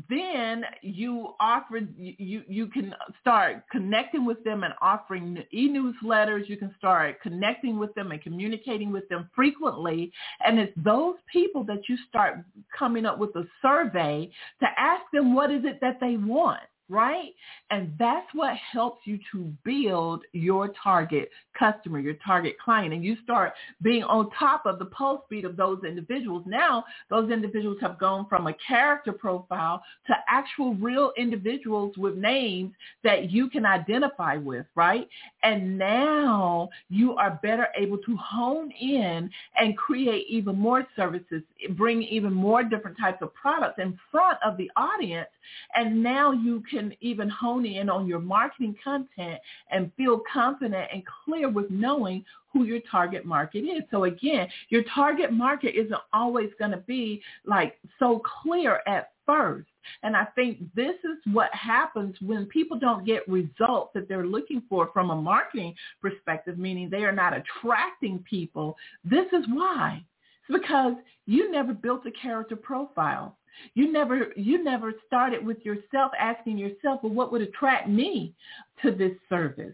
then 0.09 0.65
you 0.81 1.33
offer 1.39 1.79
you 1.97 2.43
you 2.47 2.67
can 2.67 2.93
start 3.21 3.63
connecting 3.71 4.25
with 4.25 4.43
them 4.43 4.63
and 4.63 4.73
offering 4.81 5.43
e-newsletters. 5.53 6.49
You 6.49 6.57
can 6.57 6.75
start 6.77 7.21
connecting 7.21 7.79
with 7.79 7.93
them 7.95 8.11
and 8.11 8.21
communicating 8.21 8.91
with 8.91 9.07
them 9.07 9.29
frequently. 9.33 10.11
And 10.45 10.59
it's 10.59 10.73
those 10.75 11.15
people 11.31 11.63
that 11.65 11.87
you 11.87 11.97
start 12.09 12.39
coming 12.77 13.05
up 13.05 13.17
with 13.17 13.35
a 13.35 13.45
survey 13.61 14.29
to 14.59 14.67
ask 14.77 15.03
them 15.13 15.33
what 15.33 15.51
is 15.51 15.63
it 15.63 15.79
that 15.81 15.99
they 16.01 16.17
want 16.17 16.61
right? 16.89 17.33
And 17.69 17.93
that's 17.99 18.27
what 18.33 18.55
helps 18.55 19.01
you 19.05 19.19
to 19.31 19.51
build 19.63 20.23
your 20.31 20.69
target 20.81 21.29
customer, 21.57 21.99
your 21.99 22.15
target 22.25 22.57
client. 22.63 22.93
And 22.93 23.03
you 23.03 23.17
start 23.23 23.53
being 23.81 24.03
on 24.03 24.29
top 24.31 24.65
of 24.65 24.79
the 24.79 24.85
pulse 24.85 25.21
beat 25.29 25.45
of 25.45 25.57
those 25.57 25.83
individuals. 25.83 26.43
Now, 26.45 26.85
those 27.09 27.31
individuals 27.31 27.77
have 27.81 27.99
gone 27.99 28.27
from 28.29 28.47
a 28.47 28.55
character 28.65 29.11
profile 29.11 29.83
to 30.07 30.13
actual 30.29 30.75
real 30.75 31.11
individuals 31.17 31.97
with 31.97 32.15
names 32.15 32.73
that 33.03 33.31
you 33.31 33.49
can 33.49 33.65
identify 33.65 34.37
with, 34.37 34.65
right? 34.75 35.07
And 35.47 35.77
now 35.77 36.69
you 36.89 37.15
are 37.15 37.39
better 37.41 37.69
able 37.77 37.97
to 37.99 38.17
hone 38.17 38.69
in 38.69 39.29
and 39.55 39.77
create 39.77 40.25
even 40.27 40.57
more 40.57 40.85
services, 40.93 41.41
bring 41.77 42.03
even 42.03 42.33
more 42.33 42.63
different 42.63 42.97
types 42.97 43.21
of 43.21 43.33
products 43.33 43.79
in 43.79 43.97
front 44.11 44.39
of 44.45 44.57
the 44.57 44.69
audience. 44.75 45.29
And 45.73 46.03
now 46.03 46.33
you 46.33 46.61
can 46.69 46.93
even 46.99 47.29
hone 47.29 47.65
in 47.65 47.89
on 47.89 48.07
your 48.07 48.19
marketing 48.19 48.75
content 48.83 49.39
and 49.71 49.89
feel 49.95 50.21
confident 50.31 50.89
and 50.93 51.01
clear 51.23 51.47
with 51.47 51.71
knowing 51.71 52.25
who 52.51 52.65
your 52.65 52.81
target 52.91 53.25
market 53.25 53.59
is. 53.59 53.83
So 53.89 54.03
again, 54.03 54.49
your 54.67 54.83
target 54.93 55.31
market 55.31 55.79
isn't 55.79 56.01
always 56.11 56.49
going 56.59 56.71
to 56.71 56.77
be 56.77 57.21
like 57.45 57.79
so 57.99 58.21
clear 58.43 58.81
at 58.85 59.11
first. 59.27 59.67
And 60.01 60.15
I 60.15 60.25
think 60.35 60.59
this 60.75 60.95
is 61.03 61.33
what 61.33 61.53
happens 61.53 62.15
when 62.21 62.47
people 62.47 62.79
don't 62.79 63.05
get 63.05 63.27
results 63.27 63.91
that 63.93 64.09
they're 64.09 64.25
looking 64.25 64.63
for 64.67 64.89
from 64.93 65.11
a 65.11 65.15
marketing 65.15 65.75
perspective, 66.01 66.57
meaning 66.57 66.89
they 66.89 67.03
are 67.03 67.11
not 67.11 67.33
attracting 67.35 68.23
people. 68.27 68.75
This 69.05 69.27
is 69.31 69.45
why. 69.49 70.03
It's 70.49 70.59
because 70.59 70.93
you 71.27 71.51
never 71.51 71.73
built 71.73 72.05
a 72.07 72.11
character 72.11 72.55
profile. 72.55 73.37
You 73.73 73.91
never 73.91 74.33
you 74.35 74.63
never 74.63 74.93
started 75.05 75.45
with 75.45 75.57
yourself 75.65 76.11
asking 76.19 76.57
yourself, 76.57 77.01
well, 77.03 77.13
what 77.13 77.31
would 77.31 77.41
attract 77.41 77.89
me 77.89 78.33
to 78.81 78.91
this 78.91 79.13
service? 79.29 79.73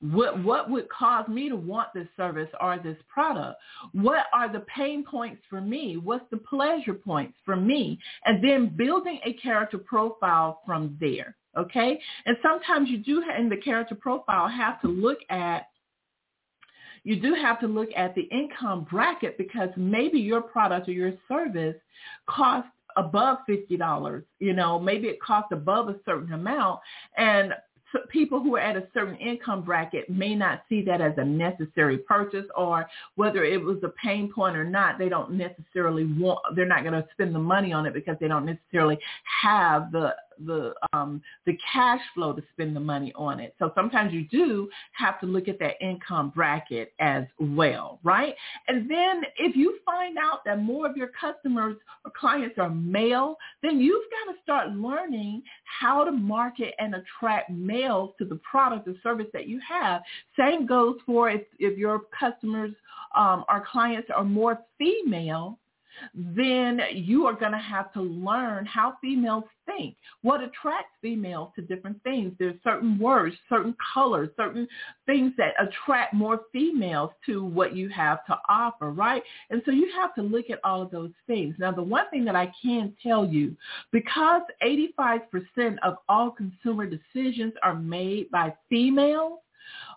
What 0.00 0.42
what 0.44 0.70
would 0.70 0.88
cause 0.90 1.26
me 1.28 1.48
to 1.48 1.56
want 1.56 1.88
this 1.92 2.06
service 2.16 2.48
or 2.60 2.78
this 2.78 2.98
product? 3.08 3.60
What 3.92 4.26
are 4.32 4.52
the 4.52 4.60
pain 4.60 5.04
points 5.04 5.42
for 5.50 5.60
me? 5.60 5.96
What's 5.96 6.24
the 6.30 6.36
pleasure 6.36 6.94
points 6.94 7.36
for 7.44 7.56
me? 7.56 7.98
And 8.24 8.42
then 8.42 8.76
building 8.76 9.18
a 9.24 9.32
character 9.34 9.78
profile 9.78 10.60
from 10.64 10.96
there. 11.00 11.36
Okay? 11.56 11.98
And 12.26 12.36
sometimes 12.42 12.88
you 12.88 12.98
do 12.98 13.24
in 13.36 13.48
the 13.48 13.56
character 13.56 13.96
profile 13.96 14.46
have 14.48 14.80
to 14.82 14.88
look 14.88 15.18
at 15.30 15.66
you 17.02 17.20
do 17.20 17.34
have 17.34 17.58
to 17.60 17.66
look 17.66 17.88
at 17.96 18.14
the 18.14 18.22
income 18.22 18.86
bracket 18.90 19.38
because 19.38 19.70
maybe 19.76 20.18
your 20.18 20.42
product 20.42 20.88
or 20.88 20.92
your 20.92 21.12
service 21.26 21.76
costs 22.28 22.70
above 22.96 23.38
$50, 23.48 24.24
you 24.40 24.52
know, 24.52 24.78
maybe 24.78 25.06
it 25.06 25.20
costs 25.20 25.50
above 25.52 25.88
a 25.88 25.96
certain 26.04 26.32
amount. 26.32 26.80
And 27.16 27.54
people 28.10 28.40
who 28.42 28.56
are 28.56 28.60
at 28.60 28.76
a 28.76 28.86
certain 28.92 29.16
income 29.16 29.62
bracket 29.62 30.08
may 30.10 30.34
not 30.34 30.62
see 30.68 30.82
that 30.82 31.00
as 31.00 31.12
a 31.16 31.24
necessary 31.24 31.98
purchase 31.98 32.46
or 32.56 32.88
whether 33.16 33.44
it 33.44 33.62
was 33.62 33.78
a 33.82 33.92
pain 34.02 34.32
point 34.32 34.56
or 34.56 34.64
not, 34.64 34.98
they 34.98 35.08
don't 35.08 35.32
necessarily 35.32 36.04
want, 36.04 36.38
they're 36.54 36.66
not 36.66 36.82
going 36.82 36.94
to 36.94 37.06
spend 37.12 37.34
the 37.34 37.38
money 37.38 37.72
on 37.72 37.86
it 37.86 37.94
because 37.94 38.16
they 38.20 38.28
don't 38.28 38.46
necessarily 38.46 38.98
have 39.42 39.90
the 39.92 40.14
the 40.44 40.74
um, 40.92 41.20
the 41.46 41.56
cash 41.72 42.00
flow 42.14 42.32
to 42.32 42.42
spend 42.52 42.74
the 42.74 42.80
money 42.80 43.12
on 43.16 43.40
it. 43.40 43.54
So 43.58 43.72
sometimes 43.74 44.12
you 44.12 44.26
do 44.28 44.68
have 44.92 45.20
to 45.20 45.26
look 45.26 45.48
at 45.48 45.58
that 45.60 45.74
income 45.80 46.30
bracket 46.34 46.92
as 47.00 47.24
well, 47.38 48.00
right? 48.02 48.34
And 48.68 48.90
then 48.90 49.22
if 49.38 49.56
you 49.56 49.78
find 49.84 50.16
out 50.18 50.44
that 50.44 50.60
more 50.60 50.86
of 50.86 50.96
your 50.96 51.10
customers 51.20 51.76
or 52.04 52.12
clients 52.18 52.58
are 52.58 52.70
male, 52.70 53.36
then 53.62 53.80
you've 53.80 54.04
got 54.10 54.32
to 54.32 54.38
start 54.42 54.70
learning 54.70 55.42
how 55.64 56.04
to 56.04 56.12
market 56.12 56.74
and 56.78 56.94
attract 56.94 57.50
males 57.50 58.14
to 58.18 58.24
the 58.24 58.36
product 58.36 58.88
or 58.88 58.94
service 59.02 59.26
that 59.32 59.48
you 59.48 59.60
have. 59.66 60.02
Same 60.38 60.66
goes 60.66 60.96
for 61.06 61.30
if, 61.30 61.42
if 61.58 61.78
your 61.78 62.02
customers 62.18 62.72
um, 63.16 63.44
or 63.48 63.64
clients 63.70 64.08
are 64.14 64.24
more 64.24 64.60
female, 64.78 65.58
then 66.14 66.80
you 66.92 67.26
are 67.26 67.34
going 67.34 67.52
to 67.52 67.58
have 67.58 67.92
to 67.92 68.02
learn 68.02 68.66
how 68.66 68.94
females 69.00 69.44
think, 69.66 69.96
what 70.22 70.42
attracts 70.42 70.92
females 71.00 71.50
to 71.56 71.62
different 71.62 72.02
things. 72.02 72.32
There's 72.38 72.56
certain 72.64 72.98
words, 72.98 73.36
certain 73.48 73.74
colors, 73.94 74.30
certain 74.36 74.66
things 75.06 75.32
that 75.38 75.54
attract 75.60 76.14
more 76.14 76.40
females 76.52 77.10
to 77.26 77.44
what 77.44 77.76
you 77.76 77.88
have 77.90 78.24
to 78.26 78.38
offer, 78.48 78.90
right? 78.90 79.22
And 79.50 79.62
so 79.64 79.70
you 79.70 79.90
have 79.94 80.14
to 80.14 80.22
look 80.22 80.50
at 80.50 80.60
all 80.64 80.82
of 80.82 80.90
those 80.90 81.12
things. 81.26 81.54
Now, 81.58 81.72
the 81.72 81.82
one 81.82 82.08
thing 82.10 82.24
that 82.24 82.36
I 82.36 82.52
can 82.62 82.94
tell 83.02 83.26
you, 83.26 83.56
because 83.92 84.42
85% 84.62 85.20
of 85.82 85.96
all 86.08 86.30
consumer 86.30 86.86
decisions 86.86 87.52
are 87.62 87.74
made 87.74 88.30
by 88.30 88.54
females, 88.68 89.40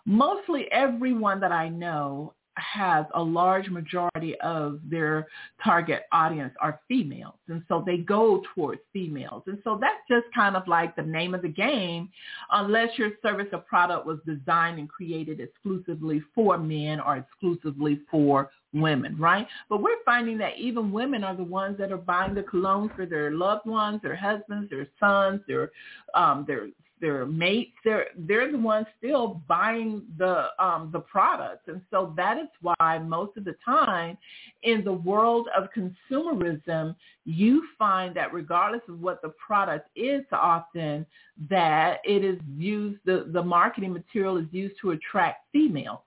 mostly 0.04 0.70
everyone 0.72 1.40
that 1.40 1.52
I 1.52 1.68
know 1.68 2.34
has 2.56 3.06
a 3.14 3.22
large 3.22 3.68
majority 3.68 4.38
of 4.40 4.80
their 4.88 5.26
target 5.62 6.02
audience 6.12 6.52
are 6.60 6.80
females. 6.88 7.34
And 7.48 7.62
so 7.68 7.82
they 7.84 7.98
go 7.98 8.42
towards 8.54 8.80
females. 8.92 9.42
And 9.46 9.58
so 9.64 9.78
that's 9.80 10.00
just 10.08 10.32
kind 10.34 10.56
of 10.56 10.66
like 10.68 10.94
the 10.94 11.02
name 11.02 11.34
of 11.34 11.42
the 11.42 11.48
game, 11.48 12.10
unless 12.50 12.98
your 12.98 13.12
service 13.22 13.48
or 13.52 13.60
product 13.60 14.06
was 14.06 14.18
designed 14.26 14.78
and 14.78 14.88
created 14.88 15.40
exclusively 15.40 16.22
for 16.34 16.58
men 16.58 17.00
or 17.00 17.16
exclusively 17.16 18.00
for 18.10 18.50
women, 18.74 19.16
right? 19.18 19.46
But 19.68 19.82
we're 19.82 20.02
finding 20.04 20.38
that 20.38 20.58
even 20.58 20.92
women 20.92 21.24
are 21.24 21.36
the 21.36 21.44
ones 21.44 21.78
that 21.78 21.92
are 21.92 21.98
buying 21.98 22.34
the 22.34 22.42
cologne 22.42 22.90
for 22.94 23.06
their 23.06 23.30
loved 23.30 23.66
ones, 23.66 24.00
their 24.02 24.16
husbands, 24.16 24.70
their 24.70 24.88
sons, 24.98 25.40
their 25.46 25.70
um, 26.14 26.44
their 26.46 26.68
their 27.02 27.26
mates, 27.26 27.72
they're 27.84 28.06
they're 28.16 28.50
the 28.50 28.56
ones 28.56 28.86
still 28.96 29.42
buying 29.48 30.04
the 30.16 30.46
um, 30.58 30.88
the 30.92 31.00
products, 31.00 31.64
and 31.66 31.82
so 31.90 32.14
that 32.16 32.38
is 32.38 32.48
why 32.62 32.98
most 32.98 33.36
of 33.36 33.44
the 33.44 33.56
time 33.62 34.16
in 34.62 34.82
the 34.84 34.92
world 34.92 35.48
of 35.54 35.68
consumerism, 35.76 36.94
you 37.26 37.66
find 37.78 38.14
that 38.14 38.32
regardless 38.32 38.82
of 38.88 39.00
what 39.00 39.20
the 39.20 39.30
product 39.30 39.88
is, 39.96 40.22
often 40.32 41.04
that 41.50 41.98
it 42.04 42.24
is 42.24 42.40
used 42.56 43.00
the 43.04 43.28
the 43.32 43.42
marketing 43.42 43.92
material 43.92 44.38
is 44.38 44.46
used 44.52 44.76
to 44.80 44.92
attract 44.92 45.44
females. 45.52 46.00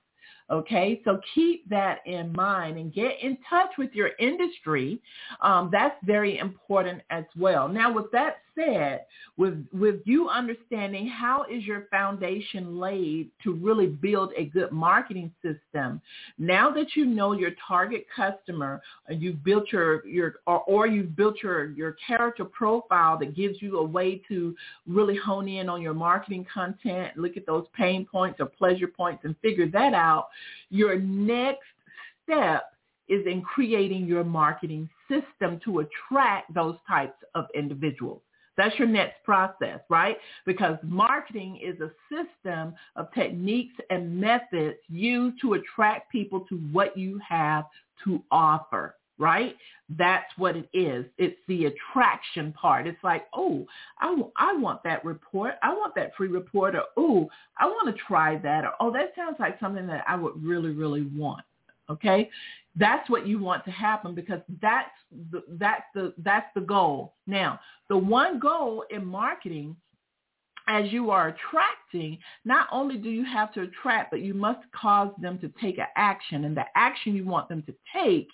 Okay, 0.51 1.01
so 1.03 1.19
keep 1.33 1.67
that 1.69 1.99
in 2.05 2.31
mind 2.33 2.77
and 2.77 2.93
get 2.93 3.19
in 3.21 3.35
touch 3.49 3.71
with 3.79 3.89
your 3.93 4.11
industry. 4.19 5.01
Um, 5.41 5.69
that's 5.71 5.95
very 6.03 6.37
important 6.37 7.01
as 7.09 7.23
well. 7.35 7.67
Now, 7.67 7.91
with 7.91 8.11
that 8.11 8.37
said, 8.55 9.05
with 9.37 9.65
with 9.73 10.01
you 10.05 10.29
understanding 10.29 11.07
how 11.07 11.43
is 11.43 11.63
your 11.63 11.87
foundation 11.91 12.79
laid 12.79 13.29
to 13.43 13.53
really 13.53 13.87
build 13.87 14.31
a 14.37 14.45
good 14.45 14.71
marketing 14.71 15.31
system, 15.41 16.01
now 16.37 16.69
that 16.71 16.95
you 16.95 17.05
know 17.05 17.33
your 17.33 17.51
target 17.67 18.05
customer, 18.15 18.81
you've 19.09 19.43
built 19.43 19.71
your 19.71 20.05
your 20.07 20.35
or, 20.47 20.61
or 20.61 20.87
you've 20.87 21.15
built 21.15 21.43
your 21.43 21.71
your 21.71 21.95
character 22.07 22.45
profile 22.45 23.17
that 23.19 23.35
gives 23.35 23.61
you 23.61 23.79
a 23.79 23.83
way 23.83 24.21
to 24.27 24.55
really 24.87 25.15
hone 25.17 25.47
in 25.47 25.69
on 25.69 25.81
your 25.81 25.93
marketing 25.93 26.45
content, 26.51 27.17
look 27.17 27.37
at 27.37 27.45
those 27.45 27.65
pain 27.75 28.05
points 28.09 28.39
or 28.39 28.45
pleasure 28.45 28.87
points 28.87 29.23
and 29.25 29.35
figure 29.41 29.67
that 29.69 29.93
out. 29.93 30.29
Your 30.69 30.97
next 30.97 31.63
step 32.23 32.71
is 33.07 33.25
in 33.27 33.41
creating 33.41 34.05
your 34.05 34.23
marketing 34.23 34.89
system 35.07 35.59
to 35.63 35.79
attract 35.79 36.53
those 36.53 36.75
types 36.87 37.17
of 37.35 37.45
individuals. 37.53 38.21
That's 38.57 38.77
your 38.79 38.87
next 38.87 39.23
process, 39.23 39.79
right? 39.89 40.17
Because 40.45 40.77
marketing 40.83 41.59
is 41.63 41.79
a 41.81 41.91
system 42.09 42.73
of 42.95 43.11
techniques 43.13 43.75
and 43.89 44.19
methods 44.19 44.77
used 44.89 45.41
to 45.41 45.53
attract 45.53 46.11
people 46.11 46.41
to 46.49 46.55
what 46.71 46.97
you 46.97 47.19
have 47.27 47.65
to 48.05 48.21
offer, 48.31 48.95
right? 49.17 49.55
That's 49.97 50.25
what 50.37 50.55
it 50.55 50.69
is. 50.73 51.05
It's 51.17 51.37
the 51.47 51.65
attraction 51.65 52.53
part. 52.53 52.87
It's 52.87 53.03
like, 53.03 53.27
oh, 53.33 53.65
I, 53.99 54.07
w- 54.07 54.31
I 54.37 54.55
want 54.55 54.83
that 54.83 55.05
report. 55.05 55.55
I 55.61 55.73
want 55.73 55.93
that 55.95 56.15
free 56.15 56.27
report. 56.27 56.75
Or, 56.75 56.83
oh, 56.97 57.29
I 57.59 57.65
want 57.65 57.95
to 57.95 58.01
try 58.07 58.37
that. 58.37 58.65
Or, 58.65 58.73
oh, 58.79 58.91
that 58.91 59.13
sounds 59.15 59.37
like 59.39 59.59
something 59.59 59.87
that 59.87 60.03
I 60.07 60.15
would 60.15 60.41
really, 60.43 60.71
really 60.71 61.03
want. 61.03 61.43
Okay, 61.87 62.31
that's 62.78 63.09
what 63.09 63.26
you 63.26 63.39
want 63.39 63.63
to 63.65 63.71
happen 63.71 64.13
because 64.13 64.41
that's 64.61 64.89
the, 65.32 65.43
that's 65.59 65.84
the 65.93 66.13
that's 66.19 66.47
the 66.55 66.61
goal. 66.61 67.13
Now, 67.28 67.59
the 67.89 67.97
one 67.97 68.39
goal 68.39 68.84
in 68.89 69.05
marketing 69.05 69.76
as 70.67 70.91
you 70.91 71.11
are 71.11 71.28
attracting, 71.28 72.17
not 72.43 72.67
only 72.71 72.97
do 72.97 73.09
you 73.09 73.23
have 73.23 73.53
to 73.53 73.61
attract, 73.61 74.09
but 74.11 74.21
you 74.21 74.34
must 74.34 74.59
cause 74.76 75.11
them 75.21 75.38
to 75.39 75.51
take 75.61 75.78
an 75.78 75.86
action. 75.95 76.45
And 76.45 76.57
the 76.57 76.65
action 76.76 77.15
you 77.15 77.26
want 77.26 77.49
them 77.49 77.61
to 77.63 77.73
take 77.93 78.28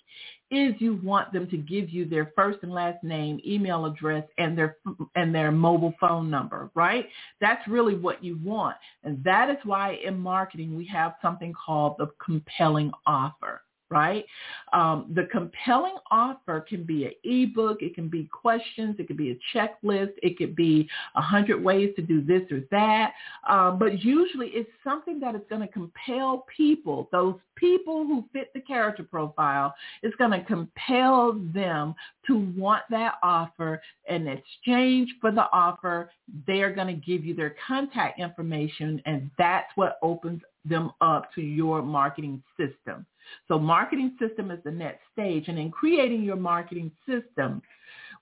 is 0.50 0.74
you 0.78 0.98
want 1.02 1.32
them 1.32 1.48
to 1.50 1.56
give 1.56 1.90
you 1.90 2.06
their 2.06 2.32
first 2.36 2.58
and 2.62 2.72
last 2.72 3.02
name, 3.02 3.40
email 3.46 3.86
address, 3.86 4.24
and 4.38 4.56
their 4.56 4.76
and 5.14 5.34
their 5.34 5.50
mobile 5.50 5.94
phone 6.00 6.30
number, 6.30 6.70
right? 6.74 7.06
That's 7.40 7.66
really 7.68 7.96
what 7.96 8.22
you 8.22 8.38
want. 8.42 8.76
And 9.04 9.22
that 9.24 9.50
is 9.50 9.56
why 9.64 9.98
in 10.04 10.18
marketing 10.18 10.76
we 10.76 10.86
have 10.86 11.14
something 11.22 11.52
called 11.54 11.96
the 11.98 12.10
compelling 12.24 12.92
offer 13.06 13.61
right? 13.92 14.24
Um, 14.72 15.12
the 15.14 15.28
compelling 15.30 15.96
offer 16.10 16.64
can 16.66 16.84
be 16.84 17.04
an 17.04 17.12
ebook, 17.24 17.82
it 17.82 17.94
can 17.94 18.08
be 18.08 18.28
questions, 18.32 18.96
it 18.98 19.06
could 19.06 19.18
be 19.18 19.30
a 19.32 19.56
checklist, 19.56 20.12
it 20.22 20.38
could 20.38 20.56
be 20.56 20.88
a 21.14 21.20
hundred 21.20 21.62
ways 21.62 21.92
to 21.96 22.02
do 22.02 22.22
this 22.22 22.42
or 22.50 22.62
that. 22.70 23.12
Um, 23.48 23.78
but 23.78 24.02
usually 24.02 24.48
it's 24.48 24.70
something 24.82 25.20
that 25.20 25.34
is 25.34 25.42
going 25.50 25.60
to 25.60 25.68
compel 25.68 26.46
people, 26.56 27.08
those 27.12 27.36
people 27.54 28.06
who 28.06 28.24
fit 28.32 28.52
the 28.54 28.60
character 28.60 29.04
profile, 29.04 29.74
it's 30.02 30.16
going 30.16 30.30
to 30.30 30.44
compel 30.44 31.38
them 31.54 31.94
to 32.26 32.50
want 32.56 32.82
that 32.90 33.14
offer. 33.22 33.80
In 34.08 34.26
exchange 34.26 35.10
for 35.20 35.30
the 35.30 35.46
offer, 35.52 36.10
they're 36.46 36.74
going 36.74 36.88
to 36.88 36.94
give 36.94 37.24
you 37.24 37.34
their 37.34 37.54
contact 37.66 38.18
information, 38.18 39.00
and 39.04 39.30
that's 39.38 39.70
what 39.74 39.98
opens 40.02 40.40
them 40.64 40.92
up 41.00 41.32
to 41.34 41.42
your 41.42 41.82
marketing 41.82 42.42
system. 42.56 43.06
So 43.48 43.58
marketing 43.58 44.16
system 44.20 44.50
is 44.50 44.58
the 44.64 44.70
next 44.70 45.02
stage. 45.12 45.48
And 45.48 45.58
in 45.58 45.70
creating 45.70 46.22
your 46.22 46.36
marketing 46.36 46.90
system, 47.06 47.62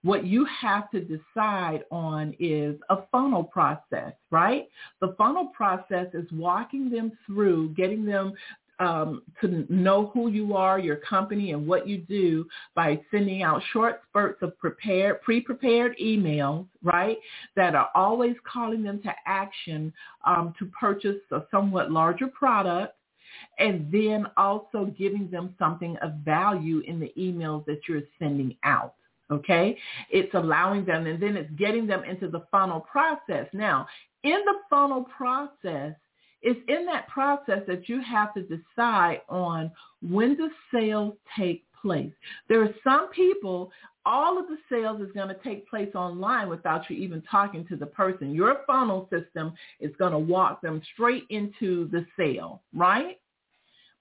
what 0.03 0.26
you 0.26 0.47
have 0.47 0.91
to 0.93 1.01
decide 1.01 1.84
on 1.91 2.34
is 2.38 2.76
a 2.88 2.99
funnel 3.12 3.45
process, 3.45 4.12
right? 4.30 4.68
The 5.01 5.14
funnel 5.18 5.49
process 5.55 6.07
is 6.14 6.26
walking 6.32 6.91
them 6.91 7.12
through, 7.26 7.74
getting 7.74 8.07
them 8.07 8.32
um, 8.81 9.22
to 9.41 9.66
know 9.68 10.11
who 10.12 10.31
you 10.31 10.57
are, 10.57 10.78
your 10.78 10.97
company, 10.97 11.53
and 11.53 11.66
what 11.66 11.87
you 11.87 11.99
do 11.99 12.47
by 12.74 13.01
sending 13.11 13.43
out 13.43 13.62
short 13.72 14.01
spurts 14.09 14.43
of 14.43 14.59
prepared, 14.59 15.20
pre-prepared 15.22 15.97
emails, 16.03 16.66
right, 16.83 17.18
that 17.57 17.74
are 17.74 17.91
always 17.95 18.35
calling 18.51 18.83
them 18.83 19.01
to 19.03 19.12
action 19.26 19.93
um, 20.26 20.55
to 20.59 20.66
purchase 20.66 21.20
a 21.31 21.43
somewhat 21.51 21.93
larger 21.93 22.26
product 22.26 22.97
and 23.59 23.91
then 23.93 24.26
also 24.37 24.93
giving 24.99 25.31
them 25.31 25.55
something 25.59 25.97
of 25.99 26.14
value 26.24 26.81
in 26.81 26.99
the 26.99 27.12
emails 27.18 27.64
that 27.66 27.81
you're 27.89 28.03
sending 28.18 28.57
out. 28.64 28.95
Okay, 29.31 29.78
it's 30.11 30.35
allowing 30.35 30.85
them 30.85 31.07
and 31.07 31.22
then 31.22 31.37
it's 31.37 31.53
getting 31.57 31.87
them 31.87 32.03
into 32.03 32.28
the 32.28 32.45
funnel 32.51 32.81
process. 32.81 33.47
Now, 33.53 33.87
in 34.24 34.41
the 34.45 34.55
funnel 34.68 35.05
process, 35.05 35.95
it's 36.43 36.61
in 36.68 36.86
that 36.86 37.09
process 37.09 37.61
that 37.66 37.88
you 37.88 38.01
have 38.03 38.32
to 38.34 38.43
decide 38.43 39.20
on 39.28 39.70
when 40.03 40.36
the 40.36 40.51
sales 40.72 41.14
take 41.36 41.64
place. 41.80 42.12
There 42.49 42.62
are 42.62 42.74
some 42.84 43.11
people, 43.11 43.70
all 44.07 44.38
of 44.38 44.47
the 44.49 44.57
sales 44.70 45.01
is 45.01 45.12
going 45.12 45.28
to 45.28 45.36
take 45.45 45.68
place 45.68 45.95
online 45.95 46.49
without 46.49 46.88
you 46.88 46.97
even 46.97 47.22
talking 47.30 47.66
to 47.66 47.76
the 47.76 47.86
person. 47.86 48.34
Your 48.34 48.59
funnel 48.66 49.09
system 49.11 49.53
is 49.80 49.93
going 49.99 50.12
to 50.12 50.18
walk 50.18 50.62
them 50.62 50.80
straight 50.95 51.24
into 51.30 51.88
the 51.88 52.07
sale, 52.16 52.62
right? 52.74 53.18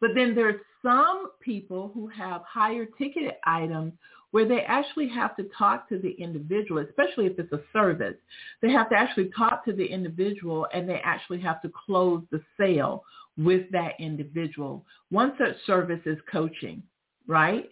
But 0.02 0.12
then 0.16 0.34
there's 0.34 0.62
some 0.82 1.32
people 1.42 1.92
who 1.94 2.08
have 2.08 2.42
higher 2.48 2.86
ticketed 2.86 3.34
items 3.46 3.94
where 4.32 4.48
they 4.48 4.62
actually 4.62 5.10
have 5.10 5.36
to 5.36 5.44
talk 5.58 5.90
to 5.90 5.98
the 5.98 6.12
individual, 6.12 6.84
especially 6.84 7.26
if 7.26 7.40
it's 7.40 7.52
a 7.52 7.62
service. 7.74 8.16
They 8.62 8.72
have 8.72 8.90
to 8.90 8.96
actually 8.96 9.32
talk 9.36 9.66
to 9.66 9.74
the 9.74 9.86
individual 9.86 10.68
and 10.74 10.88
they 10.88 11.02
actually 11.04 11.42
have 11.42 11.62
to 11.64 11.72
close 11.86 12.22
the 12.32 12.42
sale 12.58 13.04
with 13.38 13.70
that 13.72 13.94
individual. 14.00 14.86
One 15.10 15.34
such 15.38 15.56
service 15.66 16.02
is 16.06 16.18
coaching, 16.32 16.84
right? 17.28 17.70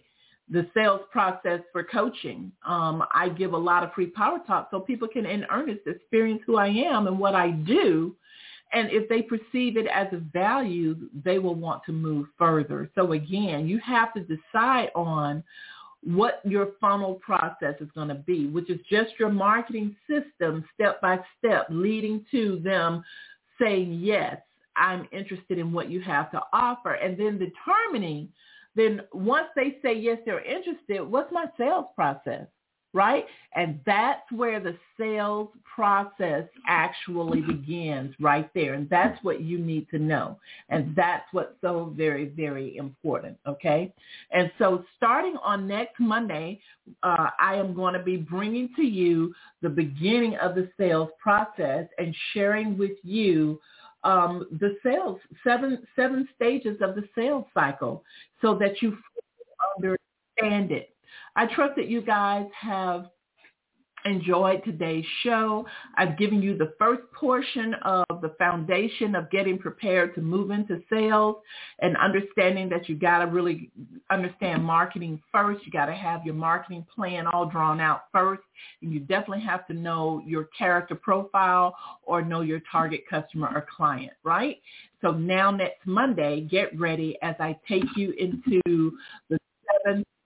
The 0.50 0.66
sales 0.74 1.02
process 1.12 1.60
for 1.72 1.84
coaching. 1.84 2.50
Um, 2.66 3.04
I 3.12 3.28
give 3.28 3.52
a 3.52 3.58
lot 3.58 3.84
of 3.84 3.92
free 3.92 4.06
power 4.06 4.38
talk 4.46 4.68
so 4.70 4.80
people 4.80 5.06
can 5.06 5.26
in 5.26 5.44
earnest 5.50 5.86
experience 5.86 6.40
who 6.46 6.56
I 6.56 6.68
am 6.68 7.06
and 7.06 7.18
what 7.18 7.34
I 7.34 7.50
do 7.50 8.16
and 8.72 8.90
if 8.90 9.08
they 9.08 9.22
perceive 9.22 9.76
it 9.76 9.86
as 9.86 10.08
a 10.12 10.18
value, 10.18 10.96
they 11.24 11.38
will 11.38 11.54
want 11.54 11.82
to 11.84 11.92
move 11.92 12.26
further. 12.38 12.90
So 12.94 13.12
again, 13.12 13.66
you 13.66 13.78
have 13.78 14.12
to 14.14 14.20
decide 14.20 14.90
on 14.94 15.42
what 16.14 16.40
your 16.44 16.70
funnel 16.80 17.14
process 17.14 17.74
is 17.80 17.88
going 17.94 18.08
to 18.08 18.14
be, 18.14 18.46
which 18.46 18.70
is 18.70 18.80
just 18.90 19.10
your 19.18 19.28
marketing 19.28 19.94
system 20.08 20.64
step 20.74 21.00
by 21.02 21.18
step 21.38 21.66
leading 21.68 22.24
to 22.30 22.60
them 22.64 23.02
saying, 23.60 23.92
yes, 23.92 24.40
I'm 24.74 25.06
interested 25.12 25.58
in 25.58 25.70
what 25.70 25.90
you 25.90 26.00
have 26.00 26.30
to 26.30 26.40
offer. 26.52 26.94
And 26.94 27.18
then 27.18 27.38
determining, 27.38 28.28
then 28.74 29.02
once 29.12 29.48
they 29.54 29.76
say, 29.82 29.94
yes, 29.94 30.18
they're 30.24 30.44
interested, 30.44 31.02
what's 31.02 31.32
my 31.32 31.46
sales 31.58 31.86
process? 31.94 32.46
Right? 32.94 33.26
And 33.54 33.80
that's 33.84 34.30
where 34.32 34.60
the 34.60 34.76
sales 34.98 35.48
process 35.74 36.44
actually 36.66 37.40
begins 37.42 38.14
right 38.18 38.50
there. 38.54 38.74
And 38.74 38.88
that's 38.88 39.22
what 39.22 39.40
you 39.42 39.58
need 39.58 39.88
to 39.90 39.98
know. 39.98 40.38
And 40.68 40.94
that's 40.96 41.24
what's 41.32 41.54
so 41.60 41.92
very, 41.96 42.26
very 42.26 42.76
important, 42.76 43.36
okay? 43.46 43.92
And 44.30 44.50
so 44.58 44.84
starting 44.96 45.36
on 45.42 45.66
next 45.68 46.00
Monday, 46.00 46.60
uh, 47.02 47.28
I 47.38 47.56
am 47.56 47.74
going 47.74 47.94
to 47.94 48.02
be 48.02 48.16
bringing 48.16 48.70
to 48.76 48.82
you 48.82 49.34
the 49.60 49.68
beginning 49.68 50.36
of 50.36 50.54
the 50.54 50.70
sales 50.78 51.10
process 51.20 51.86
and 51.98 52.14
sharing 52.32 52.78
with 52.78 52.96
you 53.02 53.60
um, 54.04 54.46
the 54.60 54.76
sales, 54.82 55.18
seven, 55.44 55.86
seven 55.96 56.28
stages 56.34 56.78
of 56.80 56.94
the 56.94 57.04
sales 57.14 57.44
cycle 57.52 58.04
so 58.40 58.54
that 58.54 58.80
you 58.80 58.96
understand 59.76 60.70
it 60.70 60.94
I 61.38 61.46
trust 61.46 61.76
that 61.76 61.86
you 61.86 62.00
guys 62.02 62.46
have 62.60 63.06
enjoyed 64.04 64.64
today's 64.64 65.04
show. 65.22 65.64
I've 65.96 66.18
given 66.18 66.42
you 66.42 66.58
the 66.58 66.72
first 66.80 67.02
portion 67.14 67.74
of 67.82 68.06
the 68.22 68.34
foundation 68.38 69.14
of 69.14 69.30
getting 69.30 69.56
prepared 69.56 70.16
to 70.16 70.20
move 70.20 70.50
into 70.50 70.82
sales 70.90 71.36
and 71.78 71.96
understanding 71.96 72.68
that 72.70 72.88
you 72.88 72.96
got 72.96 73.20
to 73.20 73.26
really 73.26 73.70
understand 74.10 74.64
marketing 74.64 75.22
first. 75.30 75.64
You 75.64 75.70
got 75.70 75.86
to 75.86 75.94
have 75.94 76.24
your 76.24 76.34
marketing 76.34 76.84
plan 76.92 77.28
all 77.28 77.46
drawn 77.46 77.80
out 77.80 78.06
first. 78.12 78.42
And 78.82 78.92
you 78.92 78.98
definitely 78.98 79.44
have 79.44 79.64
to 79.68 79.74
know 79.74 80.20
your 80.26 80.48
character 80.58 80.96
profile 80.96 81.76
or 82.02 82.20
know 82.20 82.40
your 82.40 82.62
target 82.72 83.02
customer 83.08 83.48
or 83.54 83.64
client, 83.76 84.12
right? 84.24 84.56
So 85.02 85.12
now 85.12 85.52
next 85.52 85.86
Monday, 85.86 86.40
get 86.40 86.76
ready 86.76 87.16
as 87.22 87.36
I 87.38 87.56
take 87.68 87.84
you 87.94 88.10
into 88.18 88.90
the 89.30 89.38
seven 89.84 89.98
steps 90.00 90.17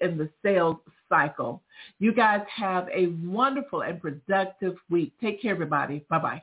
in 0.00 0.16
the 0.18 0.28
sales 0.42 0.76
cycle. 1.08 1.62
You 1.98 2.12
guys 2.12 2.42
have 2.54 2.88
a 2.92 3.06
wonderful 3.24 3.82
and 3.82 4.00
productive 4.00 4.76
week. 4.90 5.12
Take 5.20 5.42
care, 5.42 5.52
everybody. 5.52 6.04
Bye-bye. 6.08 6.42